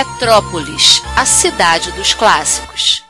Retrópolis, 0.00 1.02
a 1.14 1.26
cidade 1.26 1.92
dos 1.92 2.14
clássicos. 2.14 3.04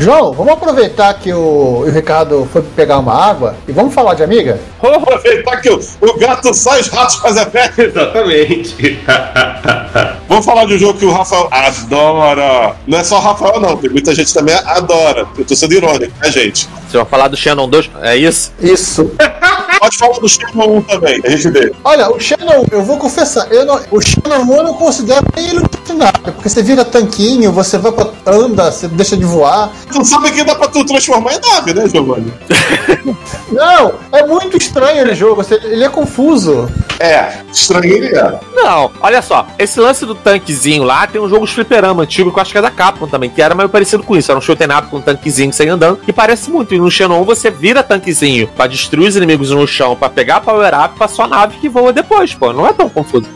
João, 0.00 0.32
vamos 0.32 0.54
aproveitar 0.54 1.12
que 1.12 1.30
o, 1.30 1.82
o 1.84 1.90
Ricardo 1.90 2.48
foi 2.50 2.62
pegar 2.62 2.98
uma 2.98 3.14
água 3.14 3.54
e 3.68 3.72
vamos 3.72 3.92
falar 3.92 4.14
de 4.14 4.22
amiga? 4.22 4.58
Vamos 4.80 5.02
aproveitar 5.02 5.58
que 5.58 5.68
o, 5.68 5.78
o 6.00 6.18
gato 6.18 6.54
sai 6.54 6.80
os 6.80 6.88
ratos 6.88 7.16
fazem 7.16 7.42
a 7.42 7.46
festa. 7.46 7.82
Exatamente. 7.84 8.98
Vamos 10.26 10.46
falar 10.46 10.64
de 10.64 10.74
um 10.74 10.78
jogo 10.78 10.98
que 10.98 11.04
o 11.04 11.12
Rafael 11.12 11.48
adora. 11.50 12.76
Não 12.86 12.98
é 12.98 13.04
só 13.04 13.18
o 13.18 13.20
Rafael, 13.20 13.60
não. 13.60 13.76
Tem 13.76 13.90
muita 13.90 14.14
gente 14.14 14.32
também 14.32 14.54
adora. 14.54 15.26
Eu 15.36 15.44
tô 15.44 15.54
sendo 15.54 15.74
irônico, 15.74 16.14
né, 16.22 16.30
gente? 16.30 16.66
Você 16.88 16.96
vai 16.96 17.06
falar 17.06 17.28
do 17.28 17.36
Shannon 17.36 17.68
2? 17.68 17.90
É 18.00 18.16
isso? 18.16 18.52
Isso. 18.58 19.10
Pode 19.80 19.96
falar 19.96 20.18
do 20.20 20.28
Shenmue 20.28 20.68
1 20.78 20.82
também, 20.82 21.20
a 21.24 21.30
gente 21.30 21.48
vê. 21.50 21.72
Olha, 21.82 22.10
o 22.10 22.20
Shannon, 22.20 22.64
eu 22.70 22.84
vou 22.84 22.98
confessar, 22.98 23.50
eu 23.50 23.64
não, 23.64 23.80
o 23.90 24.00
Shannon 24.00 24.44
1 24.44 24.56
eu 24.58 24.62
não 24.64 24.74
considero 24.74 25.24
ele 25.36 25.58
um 25.58 25.94
nada, 25.96 26.18
porque 26.32 26.48
você 26.48 26.62
vira 26.62 26.84
tanquinho, 26.84 27.50
você 27.50 27.76
vai 27.78 27.90
pra, 27.90 28.06
anda, 28.26 28.70
você 28.70 28.86
deixa 28.88 29.16
de 29.16 29.24
voar. 29.24 29.70
Tu 29.92 30.04
sabe 30.04 30.30
que 30.32 30.44
dá 30.44 30.54
pra 30.54 30.68
tu 30.68 30.84
transformar 30.84 31.32
em 31.34 31.40
nave, 31.40 31.74
né, 31.74 31.88
Giovanni? 31.88 32.32
Não, 33.50 33.92
é 34.12 34.24
muito 34.26 34.56
estranho 34.56 35.00
ele 35.00 35.14
jogo, 35.14 35.42
você- 35.42 35.60
ele 35.64 35.84
é 35.84 35.88
confuso. 35.88 36.68
É, 36.98 37.38
estranho 37.50 37.92
ele 37.92 38.16
é. 38.16 38.38
Não, 38.54 38.90
olha 39.00 39.22
só. 39.22 39.46
Esse 39.58 39.80
lance 39.80 40.04
do 40.04 40.14
tanquezinho 40.14 40.82
lá 40.84 41.06
tem 41.06 41.20
um 41.20 41.28
jogo 41.28 41.46
de 41.46 41.52
fliperama 41.54 42.02
antigo 42.02 42.30
que 42.30 42.38
eu 42.38 42.42
acho 42.42 42.52
que 42.52 42.58
é 42.58 42.62
da 42.62 42.70
Capcom 42.70 43.08
também, 43.08 43.30
que 43.30 43.40
era 43.40 43.54
meio 43.54 43.68
parecido 43.70 44.02
com 44.02 44.16
isso. 44.16 44.30
Era 44.30 44.38
um 44.38 44.42
shoot'em 44.42 44.68
up 44.70 44.88
com 44.88 44.98
um 44.98 45.00
tanquezinho 45.00 45.52
sem 45.52 45.68
andando, 45.68 45.96
que 45.96 46.12
parece 46.12 46.50
muito. 46.50 46.74
E 46.74 46.78
no 46.78 46.90
Shannon 46.90 47.24
você 47.24 47.50
vira 47.50 47.82
tanquezinho 47.82 48.48
pra 48.48 48.66
destruir 48.66 49.08
os 49.08 49.16
inimigos 49.16 49.50
no 49.50 49.66
chão, 49.70 49.96
pra 49.96 50.08
pegar 50.08 50.40
power 50.40 50.72
up 50.74 50.94
pra 50.96 51.08
sua 51.08 51.26
nave 51.26 51.58
que 51.58 51.68
voa 51.68 51.92
depois, 51.92 52.34
pô. 52.34 52.52
Não 52.52 52.66
é 52.66 52.72
tão 52.72 52.88
confuso. 52.88 53.26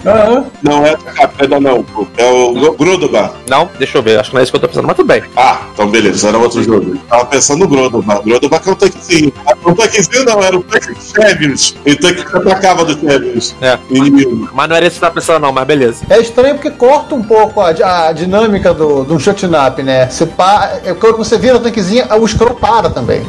Não 0.62 0.84
é 0.84 0.96
da 0.96 1.12
Capeda, 1.12 1.60
não. 1.60 1.82
pô. 1.82 2.06
É 2.16 2.24
o 2.24 2.74
Grodobar. 2.74 3.32
Não, 3.48 3.68
deixa 3.78 3.98
eu 3.98 4.02
ver. 4.02 4.18
Acho 4.18 4.30
que 4.30 4.34
não 4.34 4.40
é 4.40 4.42
isso 4.42 4.52
que 4.52 4.56
eu 4.56 4.60
tô 4.60 4.68
pensando, 4.68 4.86
mas 4.86 4.96
tudo 4.96 5.06
bem. 5.06 5.22
Ah, 5.36 5.62
então 5.72 5.88
beleza, 5.88 6.28
era 6.28 6.38
outro 6.38 6.62
jogo. 6.62 6.96
Tava 7.08 7.24
pensando 7.26 7.60
no 7.60 7.68
Grodobar. 7.68 8.22
Grodobar 8.22 8.60
que 8.60 8.68
é 8.68 8.72
um 8.72 8.76
tanquezinho. 8.76 9.32
Não 9.64 9.72
um 9.72 9.74
tanquezinho 9.74 10.24
não, 10.24 10.42
era 10.42 10.56
um 10.56 10.62
tanque 10.62 10.94
de 10.94 11.04
Chevios. 11.04 11.76
E 11.86 11.92
o 11.92 11.98
tanque 12.00 12.24
que 12.24 12.36
atacava 12.36 12.84
do 12.84 12.98
Chevios. 12.98 13.54
É. 13.60 13.78
Inimigo. 13.90 14.50
Mas 14.52 14.68
não 14.68 14.76
era 14.76 14.86
isso 14.86 14.94
que 14.94 15.00
você 15.00 15.06
tá 15.06 15.10
pensando, 15.10 15.42
não, 15.42 15.52
mas 15.52 15.66
beleza. 15.66 16.04
É 16.10 16.20
estranho 16.20 16.54
porque 16.54 16.70
corta 16.70 17.14
um 17.14 17.22
pouco 17.22 17.60
a, 17.60 17.68
a 18.08 18.12
dinâmica 18.12 18.74
do, 18.74 19.04
do 19.04 19.18
shutting 19.18 19.50
up, 19.54 19.82
né? 19.82 20.08
Você 20.08 20.26
pa, 20.26 20.78
é, 20.84 20.92
quando 20.94 21.16
você 21.16 21.38
vira 21.38 21.56
o 21.56 21.60
tanquezinho, 21.60 22.06
o 22.20 22.26
scroll 22.28 22.54
para 22.54 22.90
também. 22.90 23.24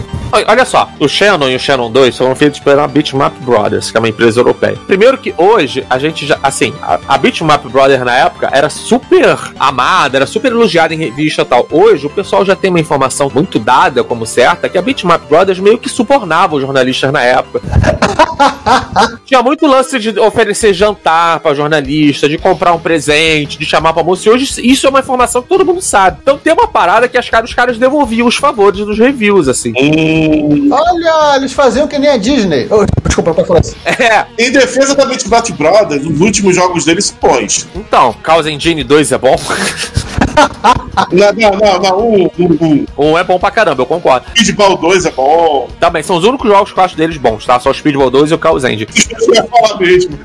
Olha 0.47 0.65
só, 0.65 0.89
o 0.99 1.07
Shannon 1.07 1.49
e 1.49 1.55
o 1.55 1.59
Shannon 1.59 1.89
2 1.91 2.17
foram 2.17 2.35
feitos 2.35 2.59
pela 2.59 2.87
Bitmap 2.87 3.33
Brothers, 3.41 3.91
que 3.91 3.97
é 3.97 3.99
uma 3.99 4.09
empresa 4.09 4.39
europeia. 4.39 4.77
Primeiro 4.85 5.17
que 5.17 5.33
hoje 5.37 5.85
a 5.89 5.97
gente 5.97 6.25
já, 6.25 6.37
assim, 6.43 6.73
a, 6.81 6.99
a 7.07 7.17
Bitmap 7.17 7.65
Brothers 7.69 8.03
na 8.03 8.13
época 8.13 8.49
era 8.51 8.69
super 8.69 9.37
amada, 9.59 10.17
era 10.17 10.25
super 10.25 10.51
elogiada 10.51 10.93
em 10.93 10.97
revista 10.97 11.43
e 11.43 11.45
tal. 11.45 11.67
Hoje 11.71 12.05
o 12.05 12.09
pessoal 12.09 12.43
já 12.45 12.55
tem 12.55 12.69
uma 12.69 12.79
informação 12.79 13.31
muito 13.33 13.59
dada 13.59 14.03
como 14.03 14.25
certa 14.25 14.67
que 14.67 14.77
a 14.77 14.81
Bitmap 14.81 15.27
Brothers 15.27 15.59
meio 15.59 15.77
que 15.77 15.89
subornava 15.89 16.55
os 16.55 16.61
jornalistas 16.61 17.11
na 17.11 17.21
época. 17.21 17.61
Tinha 19.25 19.41
muito 19.41 19.65
lance 19.67 19.97
de 19.99 20.17
oferecer 20.19 20.73
jantar 20.73 21.39
pra 21.39 21.53
jornalista, 21.53 22.27
de 22.29 22.37
comprar 22.37 22.73
um 22.73 22.79
presente, 22.79 23.57
de 23.57 23.65
chamar 23.65 23.93
pra 23.93 24.01
almoço. 24.01 24.27
E 24.27 24.31
hoje 24.31 24.61
isso 24.63 24.85
é 24.85 24.89
uma 24.89 24.99
informação 24.99 25.41
que 25.41 25.49
todo 25.49 25.65
mundo 25.65 25.81
sabe. 25.81 26.17
Então 26.21 26.37
tem 26.37 26.53
uma 26.53 26.67
parada 26.67 27.07
que 27.07 27.17
as 27.17 27.29
caras, 27.29 27.49
os 27.49 27.55
caras 27.55 27.77
devolviam 27.77 28.27
os 28.27 28.35
favores 28.35 28.79
dos 28.85 28.97
reviews, 28.99 29.47
assim. 29.47 29.73
Hum, 29.77 30.69
Olha, 30.71 31.37
eles 31.37 31.53
faziam 31.53 31.87
que 31.87 31.97
nem 31.97 32.09
a 32.09 32.17
Disney. 32.17 32.67
Oh, 32.69 32.85
desculpa, 33.03 33.33
pode 33.33 33.47
falar 33.47 33.59
assim. 33.61 33.75
É, 34.05 34.25
Em 34.37 34.51
defesa 34.51 34.93
da 34.95 35.05
Bitbat 35.05 35.51
Brothers, 35.53 36.05
os 36.05 36.19
últimos 36.19 36.55
jogos 36.55 36.85
deles 36.85 37.05
são 37.05 37.17
bons. 37.21 37.67
então, 37.75 38.15
Chaos 38.25 38.45
Engine 38.45 38.83
2 38.83 39.11
é 39.11 39.17
bom. 39.17 39.35
Não, 41.11 41.33
não, 41.33 41.57
não, 41.57 41.79
não. 41.79 41.99
Um, 41.99 42.29
um, 42.39 42.57
um. 42.61 42.85
Um 42.97 43.17
é 43.17 43.23
bom 43.23 43.39
pra 43.39 43.51
caramba, 43.51 43.81
eu 43.81 43.85
concordo. 43.85 44.27
Speedball 44.35 44.77
2 44.77 45.05
é 45.05 45.11
bom. 45.11 45.69
Também, 45.79 46.03
são 46.03 46.17
os 46.17 46.23
únicos 46.23 46.49
jogos 46.49 46.71
que 46.71 46.79
eu 46.79 46.83
acho 46.83 46.97
deles 46.97 47.17
bons, 47.17 47.45
tá? 47.45 47.59
Só 47.59 47.69
o 47.69 47.73
Speedball 47.73 48.09
2 48.09 48.31
e 48.31 48.33
o 48.33 48.39
Chaos 48.41 48.63
Engine. 48.63 48.87
Isso 48.93 49.13
eu 49.29 49.35
ia 49.35 49.43
falar 49.43 49.79
mesmo. 49.79 50.17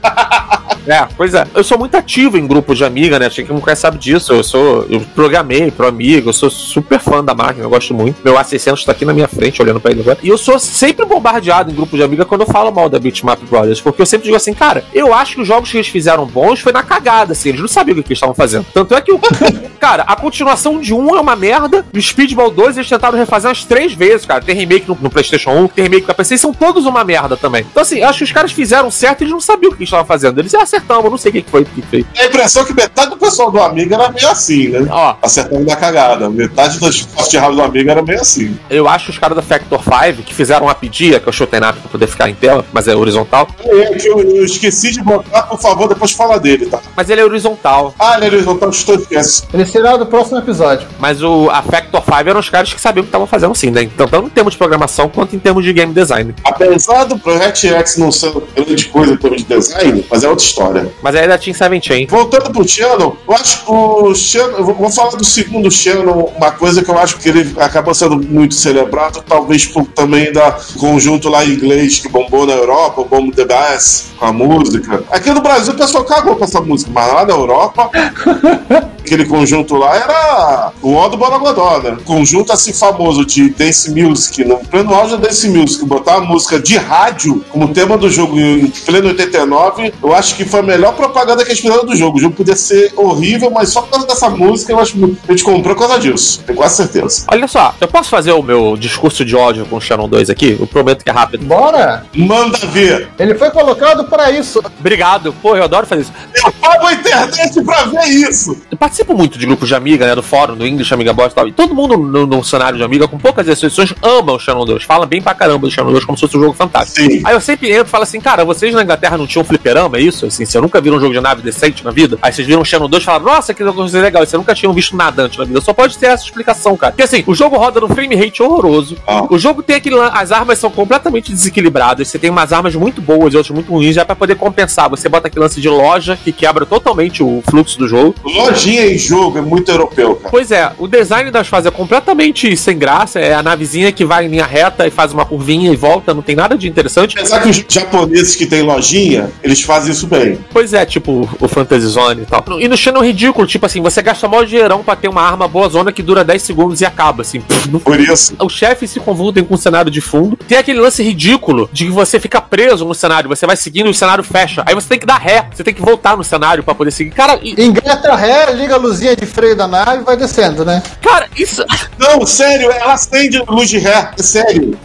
É, 0.87 1.06
pois 1.16 1.34
é. 1.34 1.47
Eu 1.54 1.62
sou 1.62 1.78
muito 1.78 1.97
ativo 1.97 2.38
em 2.38 2.47
grupos 2.47 2.78
de 2.78 2.84
amiga, 2.84 3.19
né? 3.19 3.26
Acho 3.26 3.44
que 3.44 3.53
não 3.53 3.62
sabe 3.76 3.98
disso. 3.98 4.32
Eu 4.32 4.43
sou. 4.43 4.87
Eu 4.88 5.00
programei 5.15 5.71
pro 5.71 5.87
amigo, 5.87 6.31
eu 6.31 6.32
sou 6.32 6.50
super 6.50 6.98
fã 6.98 7.22
da 7.25 7.34
máquina, 7.34 7.65
eu 7.65 7.71
gosto 7.71 7.94
muito. 7.94 8.21
Meu 8.25 8.34
A600 8.34 8.84
tá 8.84 8.92
aqui 8.92 9.04
na 9.04 9.12
minha 9.12 9.28
frente, 9.28 9.60
olhando 9.60 9.81
pra 9.81 9.91
ele 9.91 10.00
agora. 10.00 10.19
E 10.22 10.28
eu 10.28 10.38
sou 10.38 10.59
sempre 10.59 11.04
bombardeado 11.04 11.71
em 11.71 11.75
grupos 11.75 11.98
de 11.98 12.03
amiga 12.03 12.25
quando 12.25 12.42
eu 12.42 12.47
falo 12.47 12.71
mal 12.72 12.88
da 12.88 12.98
Bitmap 12.98 13.41
Brothers, 13.48 13.81
porque 13.81 14.03
eu 14.03 14.06
sempre 14.06 14.25
digo 14.25 14.37
assim, 14.37 14.54
cara, 14.54 14.84
eu 14.92 15.12
acho 15.15 15.34
que 15.34 15.42
os 15.42 15.48
jogos 15.48 15.71
que 15.71 15.77
eles 15.77 15.88
fizeram 15.88 16.27
bons 16.27 16.60
foi 16.60 16.72
na 16.72 16.82
cagada, 16.82 17.32
assim. 17.32 17.50
Eles 17.50 17.60
não 17.60 17.69
sabiam 17.69 17.98
o 17.98 18.03
que 18.03 18.09
eles 18.09 18.16
estavam 18.16 18.34
fazendo. 18.34 18.66
Tanto 18.72 18.94
é 18.94 19.00
que 19.00 19.12
o. 19.12 19.21
cara, 19.78 20.00
a 20.06 20.16
continuação 20.16 20.81
de 20.81 20.93
um 20.94 21.15
é 21.16 21.21
uma 21.21 21.37
merda. 21.37 21.84
E 21.93 21.99
o 21.99 22.03
Speedball 22.03 22.50
2 22.50 22.77
eles 22.77 22.88
tentaram 22.88 23.19
refazer 23.19 23.49
umas 23.49 23.65
três 23.65 23.93
vezes, 23.93 24.27
cara. 24.27 24.43
Tem 24.43 24.55
remake 24.55 24.88
no, 24.88 24.97
no 25.00 25.11
PlayStation 25.11 25.50
1, 25.50 25.69
tem 25.69 25.84
remake 25.84 26.06
pra 26.06 26.15
PC, 26.15 26.34
e 26.34 26.38
são 26.38 26.53
todos 26.53 26.87
uma 26.87 27.05
merda 27.05 27.37
também. 27.37 27.65
Então, 27.71 27.83
assim, 27.83 27.99
eu 27.99 28.09
acho 28.09 28.19
que 28.19 28.25
os 28.25 28.33
caras 28.33 28.53
fizeram 28.53 28.91
certo 28.91 29.21
e 29.21 29.25
eles 29.25 29.33
não 29.33 29.41
sabiam 29.41 29.71
o 29.71 29.75
que 29.75 29.81
eles 29.81 29.89
estavam 29.89 30.06
fazendo. 30.06 30.39
Eles 30.39 30.55
"Ah, 30.55 30.62
acertamos, 30.62 31.05
eu 31.05 31.10
não 31.10 31.19
sei 31.19 31.31
o 31.31 31.33
que 31.33 31.43
que 31.43 31.50
foi 31.50 31.65
que 31.65 31.83
fez. 31.83 32.05
A 32.19 32.25
impressão 32.27 32.62
é 32.62 32.66
que 32.66 32.75
metade 32.75 33.10
do 33.10 33.16
pessoal 33.16 33.50
do 33.50 33.60
Amiga 33.60 33.94
era 33.97 34.10
meio 34.10 34.28
assim, 34.28 34.69
né? 34.69 34.87
Ó, 34.91 35.16
Acertando 35.22 35.65
na 35.65 35.77
cagada. 35.77 36.28
Metade 36.31 36.78
dos 36.78 37.03
post 37.03 37.37
errados 37.37 37.56
do 37.56 37.62
Amiga 37.62 37.93
era 37.93 38.03
meio 38.03 38.21
assim. 38.21 38.56
eu 38.69 38.89
acho 38.89 39.06
que 39.06 39.10
os 39.12 39.19
caras 39.19 39.37
da 39.37 39.43
Factor 39.43 39.81
5 39.83 40.22
que 40.22 40.34
fizeram 40.34 40.66
uma 40.66 40.75
pedia, 40.75 41.21
que 41.21 41.28
eu 41.28 41.33
chutei 41.33 41.60
na 41.60 41.72
pra 41.72 41.83
poder 41.91 42.06
ficar 42.06 42.28
em 42.28 42.34
tela, 42.34 42.65
mas 42.72 42.89
é 42.89 42.94
horizontal. 42.94 43.49
É, 43.65 43.94
que 43.97 44.09
eu, 44.09 44.21
eu 44.21 44.44
esqueci 44.44 44.91
de 44.93 45.03
botar, 45.03 45.43
por 45.44 45.59
favor, 45.60 45.89
depois 45.89 46.12
fala 46.12 46.39
dele, 46.39 46.66
tá? 46.66 46.81
Mas 46.97 47.09
ele 47.10 47.21
é 47.21 47.25
horizontal. 47.25 47.94
Ah, 47.99 48.16
ele 48.16 48.27
é 48.27 48.28
horizontal, 48.28 48.71
estou 48.71 48.94
esquece. 48.97 49.44
Ele 49.53 49.65
será 49.66 49.90
do 49.97 50.06
próximo 50.06 50.39
episódio. 50.39 50.87
Mas 50.99 51.23
o, 51.23 51.49
a 51.51 51.62
Factor 51.62 52.03
5 52.03 52.28
eram 52.28 52.41
os 52.41 52.51
caras 52.51 52.73
que 52.73 52.81
sabiam 52.81 53.03
o 53.03 53.05
que 53.05 53.09
estavam 53.09 53.27
fazendo 53.27 53.55
sim, 53.55 53.71
né? 53.71 53.83
Então, 53.83 54.06
tanto 54.06 54.27
em 54.27 54.31
termos 54.31 54.53
de 54.53 54.59
programação 54.59 55.09
quanto 55.09 55.34
em 55.34 55.39
termos 55.39 55.65
de 55.65 55.73
game 55.73 55.93
design. 55.93 56.34
Apesar 56.45 57.05
do 57.05 57.19
Project 57.19 57.69
X 57.69 57.97
não 57.97 58.12
ser 58.12 58.33
grande 58.55 58.84
coisa 58.87 59.15
em 59.15 59.17
termos 59.17 59.43
de 59.43 59.55
design, 59.55 60.05
mas 60.11 60.25
é 60.25 60.28
outra 60.28 60.45
história. 60.45 60.93
Mas 61.03 61.15
aí 61.15 61.25
é 61.25 61.28
da 61.28 61.39
Team 61.39 61.53
17. 61.53 62.06
Voltando 62.06 62.51
pro 62.51 62.67
Shannon, 62.67 63.17
eu 63.27 63.34
acho 63.34 63.65
que 63.65 63.71
o 63.71 64.15
Shannon. 64.15 64.59
eu 64.59 64.65
Vou 64.65 64.91
vou 64.91 64.91
falar 64.91 65.17
do 65.17 65.25
segundo 65.25 65.71
Shannon, 65.71 66.33
uma 66.37 66.51
coisa 66.51 66.83
que 66.83 66.91
eu 66.91 66.99
acho 66.99 67.19
que 67.19 67.28
ele 67.28 67.55
acabou 67.59 67.95
sendo 67.95 68.17
muito 68.17 68.55
celebrado, 68.55 69.22
talvez 69.27 69.65
por 69.67 69.87
também 69.87 70.33
da 70.33 70.57
conjunto 70.78 71.28
lá 71.28 71.45
em 71.45 71.51
inglês 71.51 72.01
que 72.01 72.09
bombou 72.09 72.47
na 72.47 72.55
Europa, 72.55 73.01
o 73.01 73.05
Bomb 73.05 73.33
the 73.33 73.45
Bass, 73.45 74.07
com 74.19 74.27
a 74.27 74.33
música. 74.33 75.05
Aqui 75.11 75.31
no 75.31 75.41
Brasil 75.41 75.72
o 75.72 75.77
pessoal 75.77 76.05
cagou 76.05 76.37
com 76.37 76.45
essa 76.45 76.61
música, 76.61 76.91
mas 76.92 77.13
lá 77.13 77.25
na 77.25 77.33
Europa. 77.33 77.91
Aquele 79.01 79.25
conjunto 79.25 79.75
lá 79.77 79.97
era 79.97 80.73
o 80.83 80.95
O 80.95 81.09
do 81.09 81.17
Borogodó, 81.17 81.81
né? 81.81 81.97
Conjunto 82.05 82.53
assim 82.53 82.73
famoso 82.73 83.25
de 83.25 83.51
Dance 83.51 83.91
Music, 83.91 84.45
no 84.45 84.59
pleno 84.59 84.95
auge 84.95 85.17
da 85.17 85.29
Dance 85.29 85.49
Music, 85.49 85.85
botar 85.85 86.17
a 86.17 86.21
música 86.21 86.61
de 86.61 86.77
rádio 86.77 87.45
como 87.51 87.73
tema 87.73 87.97
do 87.97 88.09
jogo 88.09 88.39
em 88.39 88.67
pleno 88.69 89.09
89, 89.09 89.93
eu 90.03 90.15
acho 90.15 90.37
que 90.37 90.45
foi 90.45 90.61
a 90.61 90.63
melhor 90.63 90.95
propaganda 90.95 91.43
que 91.45 91.51
eles 91.51 91.61
fizeram 91.61 91.85
do 91.85 91.97
jogo. 91.97 92.19
O 92.19 92.21
jogo 92.21 92.35
podia 92.35 92.57
ser 92.57 92.93
horrível, 92.97 93.51
mas 93.51 93.71
só 93.71 93.83
por 93.83 93.91
causa 93.91 94.07
dessa 94.07 94.29
música 94.29 94.73
eu 94.73 94.79
acho 94.79 94.93
que 94.95 95.19
a 95.29 95.33
gente 95.33 95.45
comprou 95.45 95.75
por 95.75 95.87
causa 95.87 95.99
disso. 95.99 96.43
Tenho 96.47 96.57
quase 96.57 96.77
certeza. 96.77 97.25
Olha 97.31 97.49
só, 97.49 97.75
eu 97.81 97.89
posso 97.89 98.11
fazer 98.11 98.33
o 98.33 98.43
meu 98.43 98.77
discurso 98.77 99.25
de 99.25 99.35
ódio 99.35 99.67
com 99.67 99.77
o 99.77 99.81
Shannon 99.81 100.09
2 100.09 100.31
aqui? 100.31 100.57
Eu 100.59 100.67
prometo 100.67 101.03
que 101.05 101.11
é 101.11 101.13
rápido. 101.13 101.45
Bora! 101.45 102.05
Manda 102.15 102.59
ver! 102.59 103.09
Ele 103.19 103.35
foi 103.35 103.51
colocado 103.51 104.05
para 104.05 104.31
isso. 104.31 104.63
Obrigado. 104.79 105.33
Pô, 105.41 105.57
eu 105.57 105.65
adoro 105.65 105.87
fazer 105.87 106.03
isso. 106.03 106.13
Eu 106.45 106.53
pago 106.53 106.87
a 106.87 106.93
internet 106.93 107.63
pra 107.65 107.85
ver 107.85 108.07
isso! 108.07 108.57
Participa 108.79 108.90
participo 108.91 109.15
muito 109.15 109.39
de 109.39 109.47
grupos 109.47 109.69
de 109.69 109.75
amiga, 109.75 110.04
né? 110.04 110.16
Do 110.16 110.22
fórum, 110.22 110.57
do 110.57 110.66
English 110.66 110.92
Amiga 110.92 111.13
Boss 111.13 111.31
e 111.31 111.34
tal. 111.34 111.47
E 111.47 111.53
todo 111.53 111.72
mundo 111.72 111.97
no, 111.97 112.27
no 112.27 112.45
cenário 112.45 112.77
de 112.77 112.83
amiga, 112.83 113.07
com 113.07 113.16
poucas 113.16 113.47
exceções, 113.47 113.95
ama 114.03 114.33
o 114.33 114.39
Shadow 114.39 114.65
2. 114.65 114.83
Fala 114.83 115.07
bem 115.07 115.22
pra 115.22 115.33
caramba 115.33 115.69
do 115.69 115.71
Shadow 115.71 115.92
2 115.92 116.04
como 116.04 116.19
se 116.19 116.22
fosse 116.22 116.37
um 116.37 116.41
jogo 116.41 116.54
fantástico. 116.54 117.09
Sim. 117.09 117.22
Aí 117.25 117.33
eu 117.33 117.41
sempre 117.41 117.71
entro 117.71 117.87
e 117.87 117.89
falo 117.89 118.03
assim, 118.03 118.21
cara, 118.21 118.45
vocês 118.45 118.75
na 118.75 118.83
Inglaterra 118.83 119.16
não 119.16 119.28
tinham 119.28 119.45
fliperama, 119.45 119.97
é 119.97 120.01
isso? 120.01 120.27
Assim, 120.27 120.45
você 120.45 120.60
nunca 120.60 120.81
viram 120.81 120.97
um 120.97 121.01
jogo 121.01 121.13
de 121.13 121.21
nave 121.21 121.41
decente 121.41 121.84
na 121.84 121.92
vida? 121.92 122.19
Aí 122.21 122.33
vocês 122.33 122.47
viram 122.47 122.63
o 122.63 122.65
Shadow 122.65 122.89
2 122.89 123.01
e 123.01 123.07
falaram, 123.07 123.25
nossa, 123.27 123.54
que 123.54 123.63
jogo 123.63 123.83
legal. 123.84 124.25
E 124.25 124.27
você 124.27 124.37
nunca 124.37 124.54
tinham 124.54 124.72
visto 124.72 124.97
nada 124.97 125.22
antes 125.22 125.39
na 125.39 125.45
vida. 125.45 125.60
Só 125.60 125.72
pode 125.72 125.97
ter 125.97 126.07
essa 126.07 126.25
explicação, 126.25 126.77
cara. 126.77 126.92
Porque 126.92 127.04
assim, 127.04 127.22
o 127.28 127.34
jogo 127.34 127.57
roda 127.57 127.81
no 127.81 127.89
frame 127.89 128.16
rate 128.16 128.42
horroroso. 128.42 128.97
Ah. 129.07 129.25
O 129.31 129.39
jogo 129.39 129.63
tem 129.63 129.77
aquele. 129.77 130.01
As 130.01 130.33
armas 130.33 130.59
são 130.59 130.69
completamente 130.69 131.31
desequilibradas. 131.31 132.09
Você 132.09 132.19
tem 132.19 132.28
umas 132.28 132.53
armas 132.53 132.75
muito 132.75 133.01
boas 133.01 133.34
e 133.34 133.37
outras 133.37 133.54
muito 133.54 133.71
ruins, 133.71 133.95
já 133.95 134.04
pra 134.04 134.16
poder 134.16 134.34
compensar. 134.34 134.91
Você 134.91 135.09
bota 135.09 135.28
aquele 135.28 135.45
lance 135.45 135.60
de 135.60 135.69
loja 135.69 136.16
que 136.16 136.33
quebra 136.33 136.66
totalmente 136.66 137.22
o 137.22 137.41
fluxo 137.48 137.78
do 137.78 137.87
jogo. 137.87 138.16
Lojinha 138.25 138.79
em 138.80 138.98
jogo 138.98 139.38
é 139.38 139.41
muito 139.41 139.71
europeu, 139.71 140.16
cara. 140.16 140.30
Pois 140.30 140.50
é, 140.50 140.72
o 140.78 140.86
design 140.88 141.30
das 141.30 141.48
fases 141.48 141.66
é 141.66 141.71
completamente 141.71 142.56
sem 142.56 142.78
graça. 142.78 143.18
É 143.21 143.34
a 143.34 143.42
navezinha 143.42 143.92
que 143.92 144.04
vai 144.04 144.27
em 144.27 144.28
linha 144.28 144.47
reta 144.47 144.86
e 144.86 144.91
faz 144.91 145.12
uma 145.12 145.24
curvinha 145.24 145.71
e 145.72 145.77
volta, 145.77 146.15
não 146.15 146.22
tem 146.22 146.34
nada 146.36 146.56
de 146.56 146.68
interessante. 146.68 147.16
Apesar 147.18 147.41
que 147.42 147.48
os 147.50 147.65
japoneses 147.68 148.34
que 148.36 148.47
têm 148.47 148.62
lojinha, 148.62 149.30
eles 149.42 149.60
fazem 149.62 149.92
isso 149.92 150.06
bem. 150.06 150.38
Pois 150.53 150.72
é, 150.72 150.84
tipo 150.84 151.28
o 151.41 151.48
Fantasy 151.48 151.86
Zone 151.86 152.22
e 152.22 152.27
tal. 152.27 152.44
E 152.60 152.68
no 152.68 152.77
Channel 152.77 153.03
é 153.03 153.06
ridículo, 153.06 153.47
tipo 153.47 153.66
assim, 153.66 153.80
você 153.80 154.00
gasta 154.03 154.27
mó 154.28 154.42
dinheirão 154.42 154.82
pra 154.82 154.97
ter 154.97 155.09
uma 155.09 155.22
arma 155.22 155.47
boa 155.48 155.68
zona 155.68 155.92
que 155.92 156.03
dura 156.03 156.24
10 156.24 156.42
segundos 156.42 156.80
e 156.80 156.84
acaba, 156.86 157.22
assim. 157.22 157.42
Não 157.71 157.80
Por 157.80 157.98
isso. 158.00 158.34
os 158.41 158.53
chefes 158.53 158.91
se 158.91 159.00
convultem 159.00 159.44
com 159.44 159.54
o 159.54 159.59
cenário 159.59 159.91
de 159.91 160.00
fundo. 160.00 160.36
Tem 160.48 160.59
aquele 160.59 160.80
lance 160.80 161.03
ridículo 161.03 161.68
de 161.72 161.84
que 161.86 161.91
você 161.91 162.18
fica 162.21 162.41
preso 162.41 162.84
no 162.84 162.94
cenário, 162.94 163.28
você 163.28 163.47
vai 163.47 163.56
seguindo 163.56 163.86
e 163.86 163.91
o 163.91 163.94
cenário 163.94 164.22
fecha. 164.24 164.62
Aí 164.66 164.74
você 164.74 164.88
tem 164.88 164.98
que 164.98 165.06
dar 165.06 165.18
ré, 165.18 165.47
você 165.53 165.62
tem 165.65 165.74
que 165.74 165.80
voltar 165.82 166.16
no 166.16 166.24
cenário 166.24 166.62
pra 166.62 166.74
poder 166.74 166.91
seguir. 166.91 167.10
Cara, 167.10 167.38
e- 167.42 167.60
Engata 167.62 168.15
ré, 168.16 168.53
liga 168.53 168.70
a 168.72 168.77
luzinha 168.77 169.17
de 169.17 169.27
freio 169.27 169.57
da 169.57 169.67
nave 169.67 170.03
e 170.03 170.05
vai 170.05 170.17
descendo, 170.17 170.65
né? 170.65 170.83
cara, 171.01 171.28
isso. 171.37 171.65
Não, 171.99 172.25
sério, 172.27 172.71
ela 172.71 172.95
acende 172.95 173.43
luz 173.49 173.69
de 173.69 173.78
ré. 173.78 174.11
É 174.19 174.22
sério. 174.22 174.78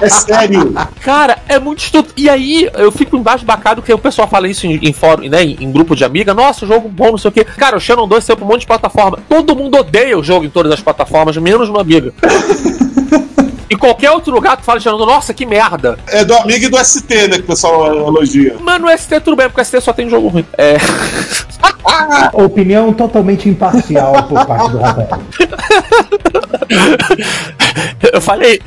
É 0.00 0.08
sério. 0.08 0.74
Cara, 1.00 1.38
é 1.48 1.58
muito 1.58 1.80
estúpido. 1.80 2.14
E 2.16 2.28
aí, 2.28 2.70
eu 2.74 2.90
fico 2.92 3.16
embasbacado 3.16 3.82
que 3.82 3.92
o 3.92 3.98
pessoal 3.98 4.28
fala 4.28 4.48
isso 4.48 4.66
em, 4.66 4.78
em 4.82 4.92
fórum, 4.92 5.28
né? 5.28 5.42
Em, 5.42 5.56
em 5.60 5.72
grupo 5.72 5.94
de 5.94 6.04
amiga. 6.04 6.34
Nossa, 6.34 6.66
jogo 6.66 6.88
bom, 6.88 7.12
não 7.12 7.18
sei 7.18 7.28
o 7.30 7.32
quê. 7.32 7.44
Cara, 7.44 7.76
o 7.76 7.80
Shannon 7.80 8.08
2 8.08 8.24
saiu 8.24 8.36
pra 8.36 8.44
um 8.44 8.48
monte 8.48 8.60
de 8.60 8.66
plataforma. 8.66 9.18
Todo 9.28 9.56
mundo 9.56 9.78
odeia 9.78 10.18
o 10.18 10.22
jogo 10.22 10.44
em 10.44 10.50
todas 10.50 10.72
as 10.72 10.80
plataformas, 10.80 11.36
menos 11.36 11.68
no 11.68 11.78
Amiga. 11.78 12.12
Em 13.70 13.76
qualquer 13.76 14.10
outro 14.10 14.32
lugar, 14.32 14.56
tu 14.56 14.62
fala 14.62 14.80
2, 14.80 14.98
nossa, 15.06 15.32
que 15.32 15.46
merda. 15.46 15.98
É 16.08 16.24
do 16.24 16.34
amigo 16.34 16.66
e 16.66 16.68
do 16.68 16.84
ST, 16.84 17.28
né? 17.28 17.36
Que 17.36 17.42
o 17.42 17.46
pessoal 17.46 17.86
elogia. 17.86 18.56
Mas 18.60 18.80
no 18.80 18.98
ST 18.98 19.20
tudo 19.20 19.36
bem, 19.36 19.48
porque 19.48 19.60
o 19.60 19.64
ST 19.64 19.80
só 19.80 19.92
tem 19.92 20.08
jogo 20.08 20.28
ruim. 20.28 20.46
É. 20.56 20.76
Opinião 22.32 22.92
totalmente 22.92 23.48
imparcial 23.48 24.22
por 24.24 24.44
parte 24.46 24.70
do 24.70 24.78
Rafael. 24.78 25.20
Eu 28.12 28.20
falei. 28.20 28.60